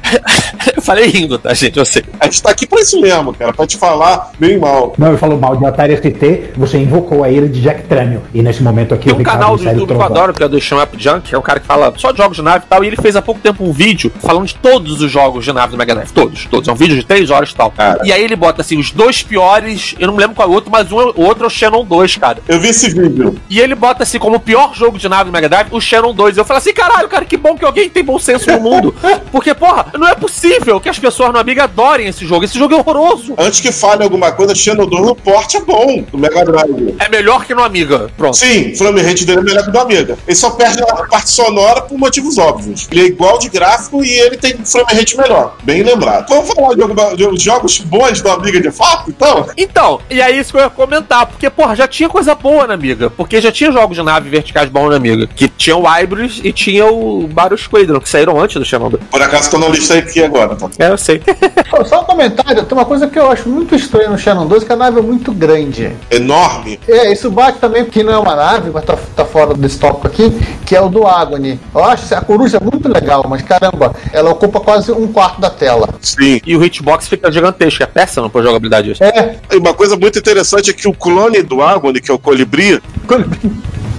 Eu 0.75 0.81
falei 0.81 1.07
rindo, 1.07 1.37
tá, 1.37 1.53
gente? 1.53 1.77
Eu 1.77 1.85
sei. 1.85 2.03
A 2.19 2.25
gente 2.25 2.41
tá 2.41 2.51
aqui 2.51 2.65
pra 2.65 2.79
isso 2.79 2.99
mesmo, 2.99 3.33
cara. 3.33 3.53
Pra 3.53 3.65
te 3.65 3.77
falar 3.77 4.31
bem 4.39 4.57
mal. 4.57 4.93
Não, 4.97 5.09
ele 5.09 5.17
falou 5.17 5.37
mal 5.37 5.55
de 5.55 5.65
Atari 5.65 5.95
ST, 5.97 6.51
você 6.55 6.77
invocou 6.77 7.23
a 7.23 7.29
ira 7.29 7.47
de 7.47 7.61
Jack 7.61 7.83
Tramiel. 7.83 8.21
E 8.33 8.41
nesse 8.41 8.61
momento 8.63 8.93
aqui 8.93 9.05
Tem 9.05 9.13
o 9.13 9.19
um 9.19 9.23
canal 9.23 9.57
do 9.57 9.63
YouTube 9.63 9.87
que 9.87 9.93
eu 9.93 10.01
adoro, 10.01 10.33
que 10.33 10.43
é 10.43 10.47
do 10.47 10.59
Show 10.59 10.81
Up 10.81 11.01
Junk, 11.01 11.29
que 11.29 11.35
é 11.35 11.37
um 11.37 11.41
cara 11.41 11.59
que 11.59 11.65
fala 11.65 11.93
só 11.97 12.11
de 12.11 12.17
jogos 12.17 12.37
de 12.37 12.43
nave 12.43 12.65
e 12.65 12.69
tal, 12.69 12.83
e 12.83 12.87
ele 12.87 12.95
fez 12.95 13.15
há 13.15 13.21
pouco 13.21 13.39
tempo 13.41 13.63
um 13.63 13.71
vídeo 13.71 14.11
falando 14.19 14.45
de 14.45 14.55
todos 14.87 15.01
os 15.01 15.11
jogos 15.11 15.43
de 15.43 15.51
nave 15.51 15.71
do 15.71 15.77
Mega 15.77 15.93
Drive. 15.93 16.11
Todos, 16.11 16.45
todos. 16.45 16.67
É 16.67 16.71
um 16.71 16.75
vídeo 16.75 16.95
de 16.95 17.03
3 17.03 17.29
horas 17.29 17.49
e 17.49 17.55
tal. 17.55 17.69
Cara. 17.71 18.01
E 18.03 18.11
aí 18.11 18.23
ele 18.23 18.35
bota 18.35 18.61
assim, 18.61 18.79
os 18.79 18.91
dois 18.91 19.21
piores, 19.21 19.95
eu 19.99 20.07
não 20.07 20.13
me 20.13 20.21
lembro 20.21 20.35
qual 20.35 20.47
é 20.47 20.51
o 20.51 20.53
outro, 20.53 20.71
mas 20.71 20.91
um, 20.91 20.97
o 20.97 21.23
outro 21.23 21.43
é 21.43 21.47
o 21.47 21.49
Shannon 21.49 21.83
2, 21.83 22.15
cara. 22.17 22.39
Eu 22.47 22.59
vi 22.59 22.69
esse 22.69 22.89
vídeo. 22.89 23.37
E 23.49 23.59
ele 23.59 23.75
bota 23.75 24.03
assim 24.03 24.17
como 24.17 24.37
o 24.37 24.39
pior 24.39 24.73
jogo 24.73 24.97
de 24.97 25.09
nave 25.09 25.25
do 25.25 25.33
Mega 25.33 25.49
Drive, 25.49 25.67
o 25.71 25.81
Shannon 25.81 26.13
2. 26.13 26.37
Eu 26.37 26.45
falo 26.45 26.59
assim, 26.59 26.73
caralho, 26.73 27.09
cara, 27.09 27.25
que 27.25 27.35
bom 27.35 27.55
que 27.55 27.65
alguém 27.65 27.89
tem 27.89 28.03
bom 28.03 28.17
senso 28.17 28.49
no 28.51 28.61
mundo. 28.61 28.95
Porque, 29.31 29.53
porra, 29.53 29.87
não 29.97 30.07
é 30.07 30.15
possível 30.15 30.79
que 30.79 30.89
as 30.89 30.97
pessoas 30.97 31.33
no 31.33 31.39
Amiga 31.39 31.65
adorem 31.65 32.07
esse 32.07 32.25
jogo. 32.25 32.45
Esse 32.45 32.57
jogo 32.57 32.73
é 32.73 32.77
horroroso. 32.77 33.35
Antes 33.37 33.59
que 33.59 33.71
fale 33.71 34.03
alguma 34.03 34.31
coisa, 34.31 34.55
Shadow 34.55 34.85
2 34.85 35.05
no 35.05 35.15
porte 35.15 35.57
é 35.57 35.61
bom, 35.61 36.03
do 36.11 36.17
Mega 36.17 36.45
Drive. 36.45 36.95
É 36.99 37.09
melhor 37.09 37.45
que 37.45 37.53
no 37.53 37.63
Amiga. 37.63 38.09
Pronto. 38.15 38.37
Sim, 38.37 38.71
o 38.71 38.77
frame 38.77 39.01
rate 39.01 39.25
dele 39.25 39.39
é 39.39 39.43
melhor 39.43 39.65
que 39.65 39.71
do 39.71 39.79
Amiga. 39.79 40.17
Ele 40.25 40.35
só 40.35 40.51
perde 40.51 40.81
a 40.81 41.07
parte 41.07 41.29
sonora 41.29 41.81
por 41.81 41.97
motivos 41.97 42.37
óbvios. 42.37 42.87
Ele 42.91 43.01
é 43.01 43.05
igual 43.05 43.37
de 43.37 43.49
gráfico 43.49 44.03
e 44.03 44.09
ele 44.09 44.37
tem 44.37 44.55
frame 44.85 44.99
rate 44.99 45.17
melhor. 45.17 45.55
Bem 45.63 45.83
lembrado. 45.83 46.27
Vamos 46.29 46.53
falar 46.53 46.75
de, 46.75 46.81
alguma- 46.81 47.15
de 47.15 47.43
jogos 47.43 47.79
bons 47.79 48.21
do 48.21 48.29
Amiga 48.29 48.59
de 48.61 48.71
fato, 48.71 49.09
então? 49.09 49.45
Então, 49.57 49.99
e 50.09 50.21
é 50.21 50.31
isso 50.31 50.51
que 50.51 50.57
eu 50.57 50.63
ia 50.63 50.69
comentar, 50.69 51.25
porque, 51.25 51.49
porra, 51.49 51.75
já 51.75 51.87
tinha 51.87 52.09
coisa 52.09 52.35
boa 52.35 52.67
na 52.67 52.73
Amiga, 52.73 53.09
porque 53.09 53.39
já 53.41 53.51
tinha 53.51 53.71
jogos 53.71 53.95
de 53.97 54.03
nave 54.03 54.29
verticais 54.29 54.69
bons 54.69 54.89
na 54.89 54.95
Amiga, 54.95 55.27
que 55.27 55.47
tinha 55.47 55.75
o 55.75 55.83
Hybrid 55.83 56.41
e 56.43 56.51
tinha 56.51 56.85
o 56.85 57.27
Battle 57.27 57.57
Squadron, 57.57 57.99
que 57.99 58.09
saíram 58.09 58.39
antes 58.39 58.55
do 58.55 58.89
2. 58.89 59.03
Por 59.09 59.21
acaso 59.21 59.51
tô 59.51 59.57
na 59.57 59.67
lista 59.67 59.97
aqui 59.97 60.23
agora, 60.23 60.55
tá? 60.55 60.69
É, 60.79 60.89
eu 60.91 60.97
sei. 60.97 61.21
Só 61.85 62.01
um 62.01 62.05
comentário, 62.05 62.63
tem 62.65 62.77
uma 62.77 62.85
coisa 62.85 63.07
que 63.07 63.17
eu 63.17 63.29
acho 63.31 63.47
muito 63.49 63.75
estranha 63.75 64.09
no 64.09 64.17
Shannon 64.17 64.45
2, 64.45 64.63
que 64.63 64.73
a 64.73 64.75
nave 64.75 64.99
é 64.99 65.01
muito 65.01 65.31
grande. 65.31 65.91
Enorme. 66.11 66.79
É, 66.87 67.11
isso 67.11 67.29
bate 67.31 67.59
também, 67.59 67.85
que 67.85 68.03
não 68.03 68.13
é 68.13 68.17
uma 68.17 68.35
nave, 68.35 68.69
mas 68.73 68.83
tá, 68.85 68.97
tá 69.15 69.25
fora 69.25 69.53
desse 69.53 69.79
tópico 69.79 70.07
aqui, 70.07 70.29
que 70.65 70.75
é 70.75 70.81
o 70.81 70.89
do 70.89 71.05
Agony. 71.07 71.59
Eu 71.73 71.83
acho 71.83 72.13
a 72.13 72.21
coruja 72.21 72.59
muito 72.59 72.87
legal, 72.91 73.25
mas 73.27 73.41
caramba, 73.41 73.93
ela 74.11 74.31
ocupa 74.31 74.59
quase 74.67 74.91
um 74.91 75.07
quarto 75.07 75.39
da 75.39 75.49
tela. 75.49 75.87
Sim. 76.01 76.41
E 76.45 76.53
o 76.53 76.61
hitbox 76.61 77.07
fica 77.07 77.31
gigantesco, 77.31 77.81
é 77.81 77.85
péssimo 77.85 78.29
pra 78.29 78.41
jogabilidade. 78.41 78.95
É, 78.99 79.37
E 79.49 79.55
uma 79.55 79.73
coisa 79.73 79.95
muito 79.95 80.19
interessante 80.19 80.69
é 80.69 80.73
que 80.73 80.89
o 80.89 80.93
clone 80.93 81.41
do 81.41 81.61
Agony, 81.61 82.01
que 82.01 82.11
é 82.11 82.13
o 82.13 82.19
Colibri, 82.19 82.81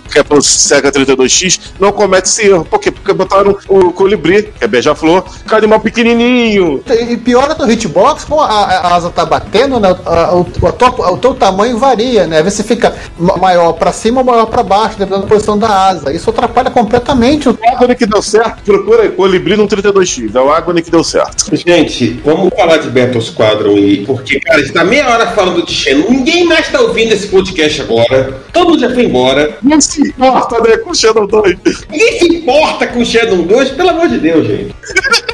que 0.08 0.18
é 0.18 0.22
pro 0.22 0.40
Sega 0.42 0.90
32X, 0.90 1.60
não 1.78 1.92
comete 1.92 2.28
esse 2.28 2.46
erro. 2.46 2.64
Por 2.64 2.78
quê? 2.80 2.90
Porque 2.90 3.12
botaram 3.12 3.56
o 3.68 3.92
Colibri, 3.92 4.44
que 4.58 4.64
é 4.64 4.66
beija-flor, 4.66 5.24
com 5.48 5.54
animal 5.56 5.80
pequenininho. 5.80 6.82
E 7.08 7.16
pior 7.16 7.50
é 7.50 7.54
no 7.62 7.70
hitbox, 7.70 8.24
como 8.24 8.40
a, 8.40 8.46
a 8.48 8.94
asa 8.94 9.10
tá 9.10 9.24
batendo, 9.24 9.78
né? 9.80 9.94
a- 10.04 10.34
o, 10.34 10.40
o, 10.40 11.12
o 11.14 11.18
teu 11.18 11.34
tamanho 11.34 11.78
varia, 11.78 12.26
né? 12.26 12.38
Às 12.38 12.44
vezes 12.44 12.58
você 12.58 12.64
fica 12.64 12.94
ma- 13.18 13.36
maior 13.36 13.72
pra 13.74 13.92
cima 13.92 14.20
ou 14.20 14.24
maior 14.26 14.46
pra 14.46 14.62
baixo, 14.62 14.98
dependendo 14.98 15.22
da 15.22 15.28
posição 15.28 15.58
da 15.58 15.68
asa. 15.88 16.12
Isso 16.12 16.30
atrapalha 16.30 16.70
completamente 16.70 17.48
o. 17.48 17.52
O 17.52 17.76
Agony 17.76 17.94
que 17.94 18.06
deu 18.06 18.22
certo, 18.22 18.62
procura 18.64 19.02
aí, 19.02 19.08
Colibri 19.10 19.56
no 19.56 19.66
32X. 19.68 20.34
É 20.34 20.40
o 20.40 20.50
Agony 20.50 20.82
que 20.82 20.90
deu 20.90 21.04
certo. 21.04 21.54
Gente, 21.56 22.20
vamos 22.24 22.50
falar 22.56 22.78
de 22.78 22.88
Battle 22.90 23.20
Squadron 23.20 23.74
aí, 23.76 24.04
porque, 24.06 24.40
cara, 24.40 24.58
a 24.58 24.62
gente 24.62 24.72
tá 24.72 24.84
meia 24.84 25.08
hora 25.08 25.26
falando 25.28 25.64
de 25.64 25.72
Shenmue, 25.72 26.08
ninguém 26.10 26.44
mais 26.44 26.68
tá 26.68 26.80
ouvindo 26.80 27.12
esse 27.12 27.28
podcast 27.28 27.82
agora, 27.82 28.40
todo 28.52 28.70
mundo 28.70 28.80
já 28.80 28.90
foi 28.92 29.04
embora, 29.04 29.56
Não 29.62 29.80
se 29.98 30.08
importa, 30.08 30.60
né, 30.60 30.76
com 30.78 30.90
o 30.90 30.94
Shadow 30.94 31.26
2. 31.26 31.56
ninguém 31.90 32.18
se 32.18 32.36
importa 32.36 32.86
com 32.86 33.04
Shadow 33.04 33.42
2, 33.42 33.70
pelo 33.70 33.90
amor 33.90 34.08
de 34.08 34.18
Deus, 34.18 34.46
gente. 34.46 34.74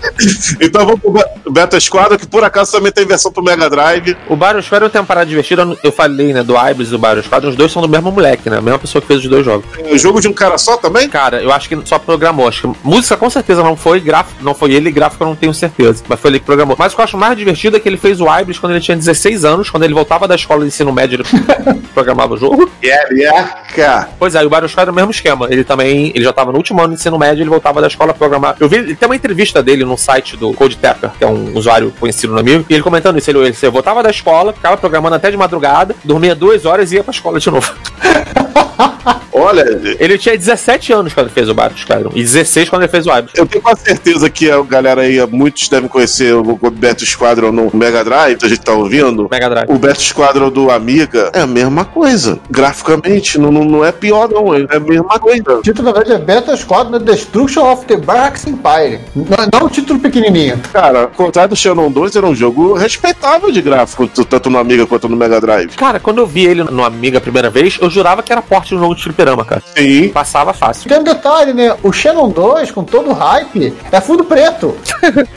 Então 0.60 0.84
vamos 0.86 1.00
pro 1.00 1.10
Be- 1.12 1.24
Beta 1.50 1.78
Squadron, 1.80 2.16
que 2.16 2.26
por 2.26 2.42
acaso 2.44 2.72
também 2.72 2.92
tem 2.92 3.04
versão 3.06 3.32
pro 3.32 3.42
Mega 3.42 3.68
Drive. 3.68 4.16
O 4.28 4.36
Battle 4.36 4.62
Squadron 4.62 4.88
tem 4.88 5.00
uma 5.00 5.06
parada 5.06 5.26
divertida, 5.26 5.62
eu- 5.62 5.78
eu 5.84 5.92
falei, 5.92 6.32
né, 6.32 6.42
do 6.42 6.54
Hybrid 6.54 6.88
e 6.88 6.90
do 6.90 6.98
Battle 6.98 7.22
Squadron, 7.22 7.50
os 7.50 7.56
dois 7.56 7.72
são 7.72 7.82
do 7.82 7.88
mesmo 7.88 8.10
moleque, 8.12 8.48
né, 8.48 8.58
a 8.58 8.62
mesma 8.62 8.78
pessoa 8.78 9.02
que 9.02 9.08
fez 9.08 9.20
os 9.20 9.28
dois 9.28 9.44
jogos. 9.44 9.64
É 9.78 9.98
jogo 9.98 10.20
de 10.20 10.28
um 10.28 10.32
cara 10.32 10.56
só 10.58 10.76
também? 10.76 11.08
Cara, 11.08 11.42
eu 11.42 11.52
acho 11.52 11.68
que 11.68 11.78
só 11.84 11.98
programou. 11.98 12.48
Acho 12.48 12.68
que 12.72 12.78
música 12.84 13.16
com 13.16 13.28
certeza 13.30 13.62
não 13.62 13.76
foi, 13.76 14.00
gráfico 14.00 14.42
não 14.42 14.54
foi 14.54 14.72
ele, 14.72 14.90
gráfico 14.90 15.22
eu 15.24 15.28
não 15.28 15.36
tenho 15.36 15.52
certeza. 15.54 16.02
Mas 16.08 16.20
foi 16.20 16.30
ele 16.30 16.38
que 16.40 16.46
programou. 16.46 16.76
Mas 16.78 16.92
o 16.92 16.96
que 16.96 17.00
eu 17.00 17.04
acho 17.04 17.16
mais 17.16 17.36
divertido 17.36 17.76
é 17.76 17.80
que 17.80 17.88
ele 17.88 17.96
fez 17.96 18.20
o 18.20 18.24
Hybrid 18.26 18.58
quando 18.60 18.72
ele 18.72 18.80
tinha 18.80 18.96
16 18.96 19.44
anos, 19.44 19.70
quando 19.70 19.82
ele 19.84 19.94
voltava 19.94 20.26
da 20.28 20.34
escola 20.34 20.60
de 20.62 20.68
ensino 20.68 20.92
médio, 20.92 21.16
ele 21.16 21.24
programava 21.94 22.34
o 22.34 22.36
jogo. 22.36 22.70
Yeah, 22.82 23.08
yeah, 23.14 23.48
cara. 23.74 24.08
Pois 24.18 24.34
é, 24.34 24.42
e 24.42 24.46
o 24.46 24.50
Battle 24.50 24.68
Squadron 24.68 24.90
é 24.90 24.92
o 24.92 24.96
mesmo 24.96 25.10
esquema. 25.10 25.46
Ele 25.50 25.64
também, 25.64 26.12
ele 26.14 26.24
já 26.24 26.32
tava 26.32 26.50
no 26.52 26.58
último 26.58 26.80
ano 26.80 26.88
de 26.94 27.00
ensino 27.00 27.18
médio, 27.18 27.42
ele 27.42 27.50
voltava 27.50 27.80
da 27.80 27.86
escola 27.86 28.10
a 28.10 28.14
programar. 28.14 28.56
Eu 28.60 28.68
vi, 28.68 28.76
ele 28.76 28.94
tem 28.94 29.08
uma 29.08 29.16
entrevista 29.16 29.62
dele 29.62 29.84
no 29.84 29.96
site 30.04 30.36
do 30.36 30.52
Code 30.52 30.76
Tapper, 30.76 31.10
que 31.10 31.24
é 31.24 31.26
um 31.26 31.56
usuário 31.56 31.92
conhecido 31.98 32.32
no 32.34 32.38
amigo, 32.38 32.64
e 32.68 32.74
ele 32.74 32.82
comentando 32.82 33.18
isso, 33.18 33.30
ele, 33.30 33.38
ele, 33.38 33.56
ele 33.60 33.70
voltava 33.70 34.02
da 34.02 34.10
escola, 34.10 34.52
ficava 34.52 34.76
programando 34.76 35.16
até 35.16 35.30
de 35.30 35.36
madrugada, 35.36 35.96
dormia 36.04 36.34
duas 36.34 36.66
horas 36.66 36.92
e 36.92 36.96
ia 36.96 37.04
pra 37.04 37.12
escola 37.12 37.40
de 37.40 37.50
novo. 37.50 37.72
Olha, 39.34 39.64
Ele 39.98 40.16
tinha 40.16 40.36
17 40.36 40.92
anos 40.92 41.12
quando 41.12 41.26
ele 41.26 41.34
fez 41.34 41.48
o 41.48 41.54
Battle 41.54 41.78
Squadron, 41.78 42.10
e 42.14 42.22
16 42.22 42.68
quando 42.68 42.82
ele 42.82 42.90
fez 42.90 43.06
o 43.06 43.10
Hybrid. 43.10 43.36
eu 43.36 43.46
tenho 43.46 43.62
quase 43.62 43.82
certeza 43.82 44.30
que 44.30 44.50
a 44.50 44.62
galera 44.62 45.02
aí, 45.02 45.24
muitos 45.26 45.68
devem 45.68 45.88
conhecer 45.88 46.34
o 46.34 46.70
Beto 46.70 47.04
Squadron 47.04 47.50
no 47.52 47.70
Mega 47.74 48.04
Drive, 48.04 48.38
a 48.42 48.48
gente 48.48 48.60
tá 48.60 48.72
ouvindo. 48.72 49.28
Mega 49.30 49.48
Drive. 49.48 49.70
O 49.70 49.78
Beto 49.78 50.02
Squadron 50.02 50.50
do 50.50 50.70
Amiga 50.70 51.30
é 51.32 51.40
a 51.40 51.46
mesma 51.46 51.84
coisa. 51.84 52.38
Graficamente, 52.50 53.38
não, 53.38 53.50
não, 53.50 53.64
não 53.64 53.84
é 53.84 53.92
pior, 53.92 54.28
não. 54.28 54.54
É 54.54 54.76
a 54.76 54.80
mesma 54.80 55.18
coisa. 55.18 55.58
O 55.58 55.62
título, 55.62 55.86
na 55.88 55.92
verdade, 55.92 56.22
é 56.22 56.24
Beta 56.24 56.56
Squadron 56.56 56.98
Destruction 56.98 57.72
of 57.72 57.84
the 57.86 57.96
Barracks 57.96 58.46
Empire. 58.46 59.00
Não, 59.14 59.24
não 59.60 59.66
um 59.66 59.70
título 59.70 59.98
pequenininho. 59.98 60.60
Cara, 60.72 61.02
ao 61.02 61.08
contrário 61.08 61.50
do 61.50 61.56
Shannon 61.56 61.90
2, 61.90 62.16
era 62.16 62.26
um 62.26 62.34
jogo 62.34 62.74
respeitável 62.74 63.50
de 63.50 63.60
gráfico, 63.60 64.06
tanto 64.06 64.50
no 64.50 64.58
Amiga 64.58 64.86
quanto 64.86 65.08
no 65.08 65.16
Mega 65.16 65.40
Drive. 65.40 65.74
Cara, 65.76 65.98
quando 65.98 66.18
eu 66.18 66.26
vi 66.26 66.46
ele 66.46 66.62
no 66.64 66.84
Amiga 66.84 67.18
a 67.18 67.20
primeira 67.20 67.50
vez, 67.50 67.78
eu 67.80 67.90
jurava 67.90 68.22
que 68.22 68.32
era 68.32 68.42
porte 68.42 68.68
de 68.70 68.76
um 68.76 68.78
jogo 68.78 68.94
de 68.94 69.02
fliperama, 69.24 69.44
cara. 69.44 69.62
Sim. 69.76 70.08
Passava 70.10 70.52
fácil. 70.52 70.88
Tem 70.88 70.98
um 70.98 71.02
detalhe, 71.02 71.52
né? 71.52 71.74
O 71.82 71.92
Shannon 71.92 72.28
2, 72.28 72.70
com 72.70 72.84
todo 72.84 73.10
o 73.10 73.12
hype, 73.12 73.74
é 73.90 74.00
fundo 74.00 74.24
preto. 74.24 74.76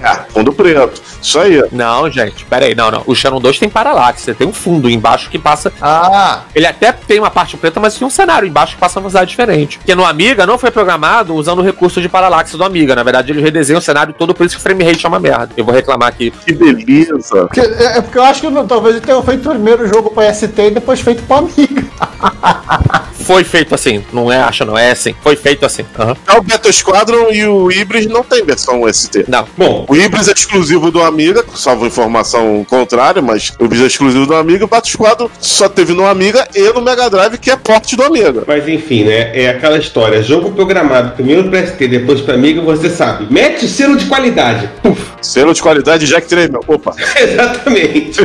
Ah, 0.04 0.26
fundo 0.30 0.52
preto. 0.52 1.02
Isso 1.22 1.40
aí. 1.40 1.64
Não, 1.72 2.10
gente, 2.12 2.46
pera 2.46 2.66
aí, 2.66 2.76
não, 2.76 2.92
não. 2.92 3.04
O 3.06 3.16
Shannon 3.16 3.40
2 3.40 3.60
tem 3.60 3.70
paralaxe, 3.70 4.22
você 4.22 4.34
tem 4.34 4.48
um 4.48 4.54
fundo 4.54 4.90
embaixo 4.90 5.30
que 5.30 5.40
passa. 5.40 5.72
Ah, 5.82 6.42
Ele 6.54 6.66
até 6.66 6.92
tem 6.92 7.20
uma 7.20 7.30
parte 7.32 7.56
preta, 7.58 7.80
mas 7.80 7.96
tem 7.98 8.06
um 8.08 8.12
cenário 8.12 8.48
embaixo 8.48 8.74
que 8.76 8.80
passa 8.80 9.00
uma 9.00 9.04
velocidade 9.04 9.30
diferente. 9.30 9.78
Porque 9.78 9.96
no 9.96 10.06
Amiga 10.06 10.46
não 10.46 10.58
foi 10.58 10.72
programado 10.72 11.34
usando 11.36 11.60
o 11.60 11.64
recurso 11.64 12.02
de 12.02 12.10
paralaxe 12.10 12.58
do 12.58 12.64
Amiga. 12.64 12.96
Na 12.96 13.04
verdade, 13.04 13.32
ele 13.32 13.42
redesenha 13.42 13.80
o 13.80 13.82
cenário 13.82 14.14
todo, 14.14 14.34
por 14.34 14.46
isso 14.46 14.56
que 14.56 14.60
o 14.60 14.64
frame 14.64 14.84
rate 14.84 15.06
é 15.06 15.10
uma 15.10 15.20
merda. 15.20 15.50
Eu 15.56 15.66
vou 15.66 15.74
reclamar 15.74 16.10
aqui. 16.10 16.32
Que 16.32 16.54
beleza. 16.54 17.48
porque- 17.48 17.62
é 17.62 17.98
é 17.98 18.02
porque 18.02 18.18
eu 18.18 18.24
acho 18.24 18.42
que 18.42 18.50
não- 18.50 18.68
talvez 18.68 18.96
ele 18.98 19.06
tenha 19.06 19.22
feito 19.22 19.48
o 19.48 19.52
primeiro 19.52 19.88
jogo 19.88 20.10
pra 20.12 20.26
ST 20.34 20.62
e 20.62 20.72
depois 20.72 21.00
feito 21.00 21.24
pra 21.24 21.38
Amiga. 21.38 21.86
Foi 23.28 23.44
feito 23.44 23.76
assim, 23.76 24.02
não 24.14 24.32
é, 24.32 24.38
acha, 24.38 24.64
não 24.64 24.78
é 24.78 24.92
assim. 24.92 25.14
Foi 25.22 25.36
feito 25.36 25.66
assim. 25.66 25.86
Aham. 26.00 26.16
Já 26.26 26.38
o 26.38 26.42
Battle 26.42 26.72
Squadron 26.74 27.28
e 27.30 27.46
o 27.46 27.70
Ibris 27.70 28.08
não 28.08 28.24
tem 28.24 28.44
versão 28.46 28.82
ST. 28.92 29.26
Não. 29.28 29.46
Bom, 29.58 29.86
O 29.90 29.96
Ibris 29.96 30.30
é 30.30 30.32
exclusivo 30.32 30.90
do 30.92 31.02
Amiga, 31.02 31.44
salvo 31.54 31.86
informação 31.86 32.66
contrária, 32.70 33.22
mas 33.22 33.52
o 33.60 33.66
Ibris 33.66 33.82
é 33.82 33.88
exclusivo 33.88 34.26
do 34.26 34.34
Amiga. 34.34 34.64
O 34.64 34.68
Battle 34.68 34.92
Squadron 34.92 35.30
só 35.42 35.68
teve 35.68 35.92
no 35.94 36.06
Amiga 36.06 36.48
e 36.56 36.72
no 36.72 36.82
Mega 36.82 37.10
Drive, 37.10 37.38
que 37.38 37.52
é 37.52 37.58
porte 37.58 37.96
do 37.98 38.04
Amiga. 38.04 38.44
mas 38.48 38.68
enfim, 38.68 39.04
né? 39.04 39.32
É 39.38 39.50
aquela 39.50 39.78
história. 39.78 40.24
Jogo 40.24 40.52
programado 40.52 41.12
primeiro 41.12 41.50
pra 41.50 41.66
ST, 41.68 41.86
depois 41.88 42.22
pra 42.22 42.36
Amiga, 42.36 42.62
você 42.62 42.90
sabe. 42.90 43.28
Mete 43.30 43.66
o 43.66 43.68
selo 43.68 43.98
de 43.98 44.06
qualidade. 44.06 44.70
Puf. 44.82 45.02
Selo 45.22 45.54
de 45.54 45.62
qualidade 45.62 46.06
Jack 46.08 46.28
Tremel. 46.28 46.62
Opa. 46.66 46.94
Exatamente. 47.20 48.22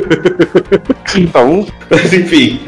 Então, 1.16 1.66
Mas 1.90 2.12
enfim, 2.12 2.60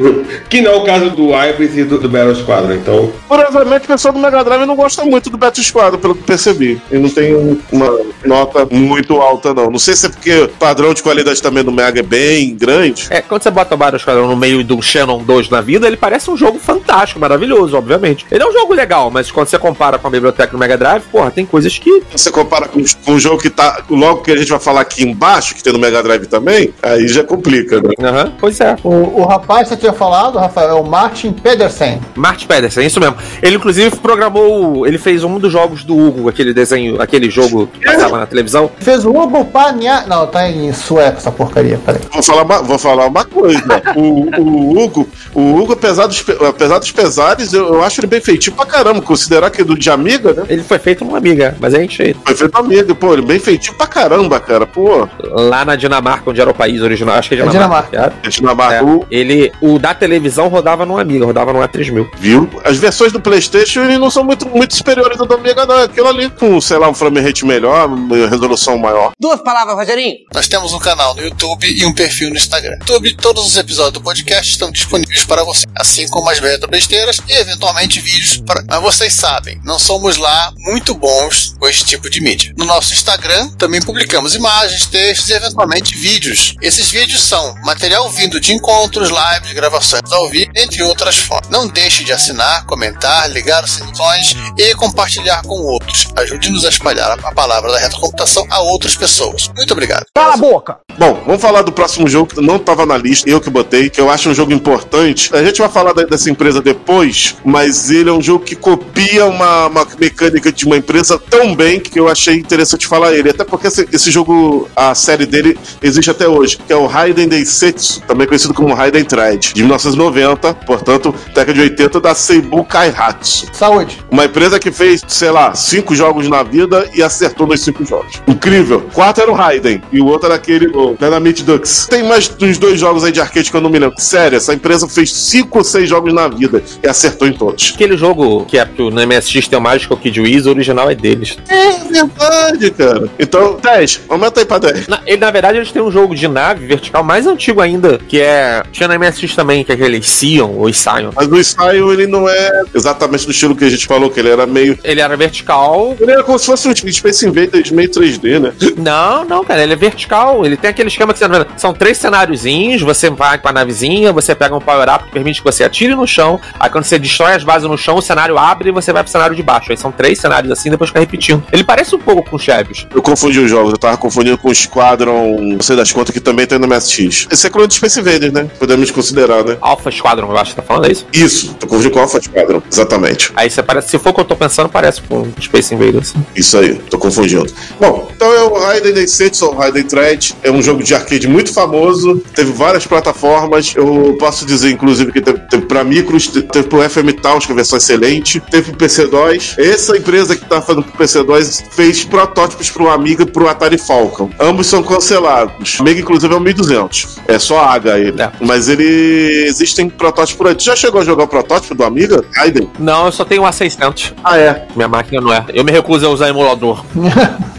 que 0.48 0.60
não 0.60 0.72
é 0.72 0.76
o 0.76 0.84
caso 0.84 1.10
do 1.10 1.30
Ibris 1.34 1.76
e 1.76 1.84
do, 1.84 1.98
do 1.98 2.08
Battle 2.26 2.42
Squadron. 2.42 2.74
Então, 2.74 3.12
Curiosamente, 3.28 3.84
o 3.84 3.88
pessoal 3.88 4.14
do 4.14 4.20
Mega 4.20 4.42
Drive 4.44 4.66
não 4.66 4.76
gosta 4.76 5.04
muito 5.04 5.30
do 5.30 5.36
Battle 5.36 5.64
Squadron, 5.64 5.98
pelo 5.98 6.14
que 6.14 6.22
percebi. 6.22 6.80
E 6.90 6.98
não 6.98 7.08
tem 7.08 7.34
um- 7.34 7.58
uma 7.72 7.90
nota 8.24 8.66
muito 8.70 9.20
alta, 9.20 9.52
não. 9.54 9.70
Não 9.70 9.78
sei 9.78 9.94
se 9.94 10.06
é 10.06 10.08
porque 10.08 10.32
o 10.42 10.48
padrão 10.48 10.94
de 10.94 11.02
qualidade 11.02 11.40
também 11.42 11.62
do 11.64 11.72
Mega 11.72 12.00
é 12.00 12.02
bem 12.02 12.54
grande. 12.54 13.06
É, 13.10 13.20
quando 13.20 13.42
você 13.42 13.50
bota 13.50 13.74
o 13.74 13.78
Battle 13.78 13.98
Squadron 14.00 14.26
no 14.28 14.36
meio 14.36 14.62
do 14.64 14.80
Shannon 14.82 15.18
2 15.22 15.48
na 15.50 15.60
vida, 15.60 15.86
ele 15.86 15.96
parece 15.96 16.30
um 16.30 16.36
jogo 16.36 16.58
fantástico, 16.58 17.18
maravilhoso, 17.20 17.76
obviamente. 17.76 18.26
Ele 18.30 18.42
é 18.42 18.46
um 18.46 18.52
jogo 18.52 18.72
legal, 18.74 19.10
mas 19.10 19.30
quando 19.30 19.48
você 19.48 19.58
compara 19.58 19.98
com 19.98 20.06
a 20.06 20.10
biblioteca 20.10 20.52
do 20.52 20.58
Mega 20.58 20.76
Drive, 20.76 21.02
porra, 21.10 21.30
tem 21.30 21.44
coisas 21.44 21.76
que. 21.78 22.02
Você 22.10 22.30
compara 22.30 22.68
com, 22.68 22.82
com 23.04 23.12
o 23.14 23.18
jogo 23.20 23.38
que 23.40 23.50
tá. 23.50 23.82
Logo 23.90 24.22
que 24.22 24.30
a 24.30 24.36
gente 24.36 24.48
vai 24.48 24.58
falar 24.60 24.80
aqui 24.82 25.02
embaixo, 25.04 25.54
que 25.54 25.62
tem 25.62 25.72
no 25.72 25.78
Mega 25.78 26.02
Drive 26.02 26.26
também, 26.26 26.72
aí 26.82 27.06
já 27.08 27.22
complica, 27.24 27.80
né? 27.80 27.90
Aham, 28.00 28.32
pois 28.38 28.60
é. 28.60 28.76
O, 28.82 29.20
o 29.20 29.24
rapaz 29.24 29.68
que 29.68 29.74
você 29.74 29.80
tinha 29.80 29.92
falado, 29.92 30.38
Rafael, 30.38 30.70
é 30.70 30.74
o 30.74 30.84
Martin 30.84 31.32
Pedersen. 31.32 32.00
Martin 32.14 32.46
Pedersen, 32.46 32.84
é 32.84 32.86
isso 32.86 33.00
mesmo. 33.00 33.16
Ele, 33.42 33.56
inclusive, 33.56 33.96
programou. 33.96 34.86
Ele 34.86 34.98
fez 34.98 35.24
um 35.24 35.38
dos 35.38 35.52
jogos 35.52 35.84
do 35.84 35.96
Hugo, 35.96 36.28
aquele 36.28 36.52
desenho, 36.52 37.00
aquele 37.00 37.30
jogo 37.30 37.66
que 37.66 37.84
passava 37.84 38.18
na 38.18 38.26
televisão. 38.26 38.70
Fez 38.78 39.04
o 39.04 39.10
Hugo 39.10 39.44
Pania. 39.44 40.04
Não, 40.06 40.26
tá 40.26 40.48
em 40.48 40.72
sueco 40.72 41.18
essa 41.18 41.30
porcaria, 41.30 41.78
peraí. 41.84 42.00
Vou 42.12 42.22
falar 42.22 42.42
uma, 42.42 42.62
vou 42.62 42.78
falar 42.78 43.06
uma 43.06 43.24
coisa. 43.24 43.62
o, 43.96 44.40
o 44.40 44.84
Hugo, 44.84 45.08
o 45.34 45.54
Hugo, 45.56 45.72
apesar 45.72 46.06
dos, 46.06 46.24
apesar 46.48 46.78
dos 46.78 46.92
pesares, 46.92 47.52
eu, 47.52 47.74
eu 47.74 47.84
acho 47.84 48.00
ele 48.00 48.06
bem 48.06 48.20
feitinho 48.20 48.56
pra 48.56 48.66
caramba. 48.66 49.02
Considerar 49.02 49.50
que 49.50 49.62
é 49.62 49.64
do 49.64 49.76
de 49.76 49.90
amiga, 49.90 50.32
né? 50.32 50.44
Ele 50.48 50.62
foi 50.62 50.78
feito 50.78 51.04
uma 51.04 51.18
amiga, 51.18 51.56
mas 51.60 51.74
é 51.74 51.84
encheio. 51.84 52.16
Foi 52.24 52.34
feito 52.34 52.56
amiga, 52.56 52.94
pô, 52.94 53.12
ele 53.12 53.22
bem 53.22 53.38
feitinho 53.38 53.76
pra 53.76 53.86
caramba, 53.86 54.40
cara, 54.40 54.66
pô. 54.66 55.08
Lá 55.22 55.64
na 55.64 55.76
Dinamarca, 55.76 56.30
onde 56.30 56.40
era 56.40 56.50
o 56.50 56.54
país 56.54 56.80
original, 56.80 57.16
acho 57.16 57.28
que 57.28 57.34
é, 57.34 57.38
é 57.40 57.46
Dinamarca. 57.46 57.88
É 57.88 57.90
Dinamarca. 57.90 58.18
É 58.22 58.28
Dinamarca. 58.28 58.74
É. 58.74 59.06
Ele, 59.10 59.52
o 59.60 59.78
da 59.78 59.94
televisão 59.94 60.48
rodava 60.48 60.86
numa 60.86 61.00
amiga, 61.00 61.24
rodava 61.24 61.52
numa 61.52 61.68
3000. 61.68 62.03
Viu? 62.18 62.48
As 62.64 62.76
versões 62.76 63.12
do 63.12 63.20
PlayStation 63.20 63.80
não 63.98 64.10
são 64.10 64.24
muito, 64.24 64.48
muito 64.48 64.74
superiores 64.74 65.18
do 65.18 65.38
Mega, 65.38 65.66
não. 65.66 65.78
É 65.78 65.84
aquilo 65.84 66.08
ali 66.08 66.30
com, 66.30 66.60
sei 66.60 66.78
lá, 66.78 66.88
um 66.88 66.94
frame 66.94 67.20
rate 67.20 67.44
melhor, 67.44 67.88
resolução 68.30 68.78
maior. 68.78 69.12
Duas 69.20 69.40
palavras, 69.42 69.76
Rogerinho. 69.76 70.16
Nós 70.32 70.48
temos 70.48 70.72
um 70.72 70.78
canal 70.78 71.14
no 71.14 71.22
YouTube 71.22 71.66
e 71.66 71.84
um 71.84 71.92
perfil 71.92 72.30
no 72.30 72.36
Instagram. 72.36 72.76
YouTube, 72.80 73.16
todos 73.16 73.46
os 73.46 73.56
episódios 73.56 73.94
do 73.94 74.00
podcast 74.00 74.50
estão 74.50 74.70
disponíveis 74.70 75.24
para 75.24 75.44
você, 75.44 75.64
assim 75.76 76.08
como 76.08 76.30
as 76.30 76.40
merda 76.40 76.66
besteiras 76.66 77.20
e 77.28 77.32
eventualmente 77.32 78.00
vídeos. 78.00 78.38
para 78.38 78.62
Mas 78.68 78.82
vocês 78.82 79.12
sabem, 79.12 79.60
não 79.64 79.78
somos 79.78 80.16
lá 80.16 80.52
muito 80.58 80.94
bons 80.94 81.54
com 81.58 81.68
esse 81.68 81.84
tipo 81.84 82.08
de 82.08 82.20
mídia. 82.20 82.54
No 82.56 82.64
nosso 82.64 82.92
Instagram 82.92 83.50
também 83.58 83.80
publicamos 83.80 84.34
imagens, 84.34 84.86
textos 84.86 85.28
e 85.28 85.32
eventualmente 85.32 85.96
vídeos. 85.96 86.54
Esses 86.60 86.90
vídeos 86.90 87.22
são 87.22 87.54
material 87.64 88.08
vindo 88.10 88.40
de 88.40 88.52
encontros, 88.52 89.10
lives, 89.10 89.52
gravações 89.52 90.10
ao 90.10 90.28
vivo, 90.28 90.50
entre 90.56 90.82
outras 90.82 91.16
formas 91.16 91.48
Não 91.50 91.66
deixe 91.66 91.93
de 92.02 92.12
assinar, 92.12 92.64
comentar, 92.66 93.30
ligar 93.30 93.62
os 93.62 93.70
sininhos 93.74 94.34
e 94.58 94.74
compartilhar 94.74 95.42
com 95.42 95.54
outros. 95.54 96.08
Ajude-nos 96.16 96.64
a 96.64 96.68
espalhar 96.68 97.16
a 97.22 97.32
palavra 97.32 97.70
da 97.70 97.78
retrocomputação 97.78 98.44
a 98.50 98.60
outras 98.60 98.96
pessoas. 98.96 99.48
Muito 99.56 99.72
obrigado. 99.72 100.04
Cala 100.14 100.34
a 100.34 100.36
boca! 100.36 100.78
Bom, 100.98 101.22
vamos 101.26 101.42
falar 101.42 101.62
do 101.62 101.72
próximo 101.72 102.08
jogo 102.08 102.34
que 102.34 102.40
não 102.40 102.56
estava 102.56 102.86
na 102.86 102.96
lista, 102.96 103.28
eu 103.28 103.40
que 103.40 103.50
botei, 103.50 103.90
que 103.90 104.00
eu 104.00 104.08
acho 104.10 104.30
um 104.30 104.34
jogo 104.34 104.52
importante. 104.52 105.28
A 105.34 105.44
gente 105.44 105.58
vai 105.58 105.68
falar 105.68 105.92
da- 105.92 106.04
dessa 106.04 106.30
empresa 106.30 106.60
depois, 106.62 107.36
mas 107.44 107.90
ele 107.90 108.08
é 108.08 108.12
um 108.12 108.22
jogo 108.22 108.44
que 108.44 108.54
copia 108.54 109.26
uma, 109.26 109.66
uma 109.66 109.86
mecânica 109.98 110.52
de 110.52 110.64
uma 110.64 110.76
empresa 110.76 111.18
tão 111.18 111.54
bem 111.54 111.80
que 111.80 111.98
eu 111.98 112.08
achei 112.08 112.36
interessante 112.36 112.86
falar 112.86 113.12
ele. 113.12 113.28
Até 113.30 113.44
porque 113.44 113.66
esse, 113.66 113.88
esse 113.92 114.10
jogo, 114.10 114.68
a 114.76 114.94
série 114.94 115.26
dele 115.26 115.58
existe 115.82 116.10
até 116.10 116.28
hoje, 116.28 116.58
que 116.64 116.72
é 116.72 116.76
o 116.76 116.86
Raiden 116.86 117.28
Densetsu, 117.28 118.00
também 118.02 118.26
conhecido 118.26 118.54
como 118.54 118.72
Raiden 118.72 119.04
Trade, 119.04 119.52
de 119.52 119.62
1990, 119.62 120.54
portanto, 120.54 121.14
década 121.34 121.52
de 121.54 121.60
80, 121.60 121.83
da 121.88 122.14
Seibu 122.14 122.64
Kaihatsu. 122.64 123.46
Saúde. 123.52 124.04
Uma 124.10 124.24
empresa 124.24 124.58
que 124.58 124.70
fez, 124.70 125.02
sei 125.06 125.30
lá, 125.30 125.54
cinco 125.54 125.94
jogos 125.94 126.28
na 126.28 126.42
vida 126.42 126.88
e 126.94 127.02
acertou 127.02 127.46
nos 127.46 127.60
cinco 127.60 127.84
jogos. 127.84 128.20
Incrível. 128.26 128.82
Quatro 128.92 129.22
era 129.22 129.30
o 129.30 129.34
Raiden 129.34 129.82
e 129.92 130.00
o 130.00 130.06
outro 130.06 130.26
era 130.26 130.36
aquele 130.36 130.66
o 130.76 130.96
Dynamite 130.98 131.42
Ducks. 131.42 131.86
Tem 131.88 132.02
mais 132.02 132.30
uns 132.40 132.58
dois 132.58 132.78
jogos 132.78 133.04
aí 133.04 133.12
de 133.12 133.20
arcade 133.20 133.50
que 133.50 133.56
eu 133.56 133.60
não 133.60 133.70
me 133.70 133.78
lembro. 133.78 134.00
Sério, 134.00 134.36
essa 134.36 134.54
empresa 134.54 134.88
fez 134.88 135.12
cinco 135.12 135.58
ou 135.58 135.64
seis 135.64 135.88
jogos 135.88 136.12
na 136.12 136.28
vida 136.28 136.62
e 136.82 136.88
acertou 136.88 137.28
em 137.28 137.32
todos. 137.32 137.72
Aquele 137.74 137.96
jogo 137.96 138.44
que 138.44 138.58
é 138.58 138.64
pro 138.64 138.90
no 138.90 139.06
MSX 139.06 139.48
tem 139.48 139.58
o 139.58 139.62
Magical 139.62 139.96
Kid 139.96 140.20
Wiz, 140.20 140.46
o 140.46 140.50
original 140.50 140.90
é 140.90 140.94
deles. 140.94 141.36
É 141.48 141.78
verdade, 141.92 142.70
cara. 142.70 143.08
Então, 143.18 143.58
10. 143.62 144.02
Aumenta 144.08 144.40
aí 144.40 144.46
pra 144.46 144.58
10. 144.58 144.88
Na, 144.88 145.00
ele, 145.06 145.18
na 145.18 145.30
verdade, 145.30 145.58
eles 145.58 145.72
têm 145.72 145.82
um 145.82 145.90
jogo 145.90 146.14
de 146.14 146.28
nave 146.28 146.66
vertical 146.66 147.02
mais 147.02 147.26
antigo 147.26 147.60
ainda, 147.60 147.98
que 147.98 148.20
é. 148.20 148.62
Tinha 148.72 148.88
no 148.88 148.98
MSX 148.98 149.34
também, 149.34 149.64
que 149.64 149.72
é 149.72 149.74
aquele 149.74 150.02
Sion 150.02 150.50
ou 150.56 150.72
Sion. 150.72 151.10
Mas 151.14 151.28
o 151.28 151.38
Ele 151.76 152.06
não 152.06 152.28
é 152.28 152.62
exatamente 152.74 153.24
do 153.24 153.30
estilo 153.30 153.54
que 153.54 153.64
a 153.64 153.70
gente 153.70 153.86
falou, 153.86 154.10
que 154.10 154.20
ele 154.20 154.30
era 154.30 154.46
meio. 154.46 154.78
Ele 154.82 155.00
era 155.00 155.16
vertical. 155.16 155.96
Ele 156.00 156.10
era 156.10 156.22
como 156.22 156.38
se 156.38 156.46
fosse 156.46 156.68
um 156.68 156.92
Space 156.92 157.26
Invaders 157.26 157.70
meio 157.70 157.88
3D, 157.88 158.40
né? 158.40 158.52
Não, 158.76 159.24
não, 159.24 159.44
cara, 159.44 159.62
ele 159.62 159.72
é 159.72 159.76
vertical. 159.76 160.44
Ele 160.44 160.56
tem 160.56 160.70
aquele 160.70 160.88
esquema 160.88 161.12
que 161.12 161.18
você 161.18 161.28
tá 161.28 161.38
vendo. 161.38 161.46
São 161.56 161.72
três 161.72 161.98
cenáriozinhos, 161.98 162.82
você 162.82 163.10
vai 163.10 163.38
com 163.38 163.48
a 163.48 163.52
navezinha, 163.52 164.12
você 164.12 164.34
pega 164.34 164.54
um 164.54 164.60
power-up 164.60 165.04
que 165.04 165.12
permite 165.12 165.40
que 165.40 165.44
você 165.44 165.64
atire 165.64 165.94
no 165.94 166.06
chão. 166.06 166.40
Aí 166.58 166.70
quando 166.70 166.84
você 166.84 166.98
destrói 166.98 167.32
as 167.32 167.44
bases 167.44 167.68
no 167.68 167.76
chão, 167.76 167.96
o 167.96 168.02
cenário 168.02 168.38
abre 168.38 168.68
e 168.68 168.72
você 168.72 168.92
vai 168.92 169.02
pro 169.02 169.10
cenário 169.10 169.34
de 169.34 169.42
baixo. 169.42 169.70
Aí 169.70 169.76
são 169.76 169.92
três 169.92 170.18
cenários 170.18 170.50
assim, 170.52 170.70
depois 170.70 170.90
fica 170.90 171.00
repetindo. 171.00 171.42
Ele 171.52 171.64
parece 171.64 171.94
um 171.94 171.98
pouco 171.98 172.30
com 172.30 172.38
Chebios. 172.38 172.86
Eu 172.94 173.02
confundi 173.02 173.38
os 173.38 173.50
jogos, 173.50 173.72
eu 173.72 173.78
tava 173.78 173.96
confundindo 173.96 174.38
com 174.38 174.48
o 174.48 174.54
Squadron, 174.54 175.36
não 175.40 175.62
sei 175.62 175.76
das 175.76 175.92
contas, 175.92 176.12
que 176.12 176.20
também 176.20 176.46
tem 176.46 176.58
no 176.58 176.66
MSX. 176.66 177.28
Esse 177.30 177.46
é 177.46 177.50
clone 177.50 177.68
de 177.68 177.74
Space 177.74 177.98
Invaders, 177.98 178.32
né? 178.32 178.48
Podemos 178.58 178.90
considerar, 178.90 179.44
né? 179.44 179.56
Alpha 179.60 179.90
Squadron, 179.90 180.30
eu 180.30 180.38
acho 180.38 180.50
que 180.50 180.56
tá 180.56 180.62
falando 180.62 180.86
é 180.86 180.92
isso. 180.92 181.06
Isso, 181.12 181.54
tô 181.64 181.66
confundindo 181.66 181.94
com 181.94 182.00
Alpha 182.00 182.20
Squadron, 182.20 182.62
exatamente. 182.70 183.32
Aí 183.34 183.50
você 183.50 183.62
parece, 183.62 183.88
se 183.90 183.98
for 183.98 184.10
o 184.10 184.14
que 184.14 184.20
eu 184.20 184.24
tô 184.24 184.36
pensando, 184.36 184.68
parece 184.68 185.02
com 185.02 185.26
Space 185.40 185.74
Invaders. 185.74 186.14
Isso 186.34 186.56
aí, 186.58 186.74
tô 186.90 186.98
confundindo. 186.98 187.46
Bom, 187.80 188.10
então 188.14 188.32
é 188.32 188.42
o 188.42 188.54
Raiden 188.54 188.94
ou 189.42 189.54
Raiden 189.54 189.84
Thread, 189.84 190.36
é 190.42 190.50
um 190.50 190.62
jogo 190.62 190.82
de 190.82 190.94
arcade 190.94 191.26
muito 191.26 191.52
famoso, 191.52 192.22
teve 192.34 192.52
várias 192.52 192.86
plataformas, 192.86 193.74
eu 193.74 194.16
posso 194.18 194.44
dizer, 194.46 194.70
inclusive, 194.70 195.12
que 195.12 195.20
teve, 195.20 195.40
teve 195.54 195.66
pra 195.66 195.84
micros, 195.84 196.26
te- 196.26 196.42
teve 196.42 196.68
pro 196.68 196.88
FM 196.88 197.12
Towns, 197.22 197.46
que 197.46 197.52
é 197.52 197.54
a 197.54 197.56
versão 197.56 197.78
excelente, 197.78 198.40
teve 198.50 198.70
pro 198.70 198.78
PC-DOS. 198.78 199.54
Essa 199.58 199.96
empresa 199.96 200.34
que 200.36 200.44
tá 200.44 200.60
fazendo 200.60 200.82
pro 200.84 200.98
PC-DOS 200.98 201.64
fez 201.70 202.04
protótipos 202.04 202.70
pro 202.70 202.88
Amiga 202.88 203.22
e 203.22 203.26
pro 203.26 203.48
Atari 203.48 203.78
Falcon. 203.78 204.30
Ambos 204.40 204.66
são 204.66 204.82
cancelados. 204.82 205.78
O 205.78 205.82
Amiga, 205.82 206.00
inclusive, 206.00 206.32
é 206.32 206.36
o 206.36 206.40
1200. 206.40 207.18
É 207.28 207.38
só 207.38 207.60
H 207.60 207.98
ele. 207.98 208.20
É. 208.20 208.32
Mas 208.40 208.68
ele... 208.68 209.44
existem 209.46 209.88
protótipos 209.88 210.34
por 210.36 210.48
aí. 210.48 210.54
Tu 210.54 210.64
já 210.64 210.74
chegou 210.76 211.00
a 211.00 211.04
jogar 211.04 211.24
o 211.24 211.28
protótipo 211.28 211.74
do 211.74 211.84
Amiga, 211.84 212.24
Raiden? 212.34 212.68
Não, 212.78 213.06
eu 213.06 213.12
só 213.12 213.24
tenho 213.24 213.42
um 213.42 213.46
A600. 213.46 214.12
Ah, 214.24 214.36
é. 214.38 214.66
Minha 214.74 214.88
máquina 214.88 215.20
não 215.20 215.32
é. 215.32 215.44
Eu 215.54 215.64
me 215.64 215.70
recuso 215.70 216.06
a 216.06 216.10
usar 216.10 216.28
emulador. 216.28 216.84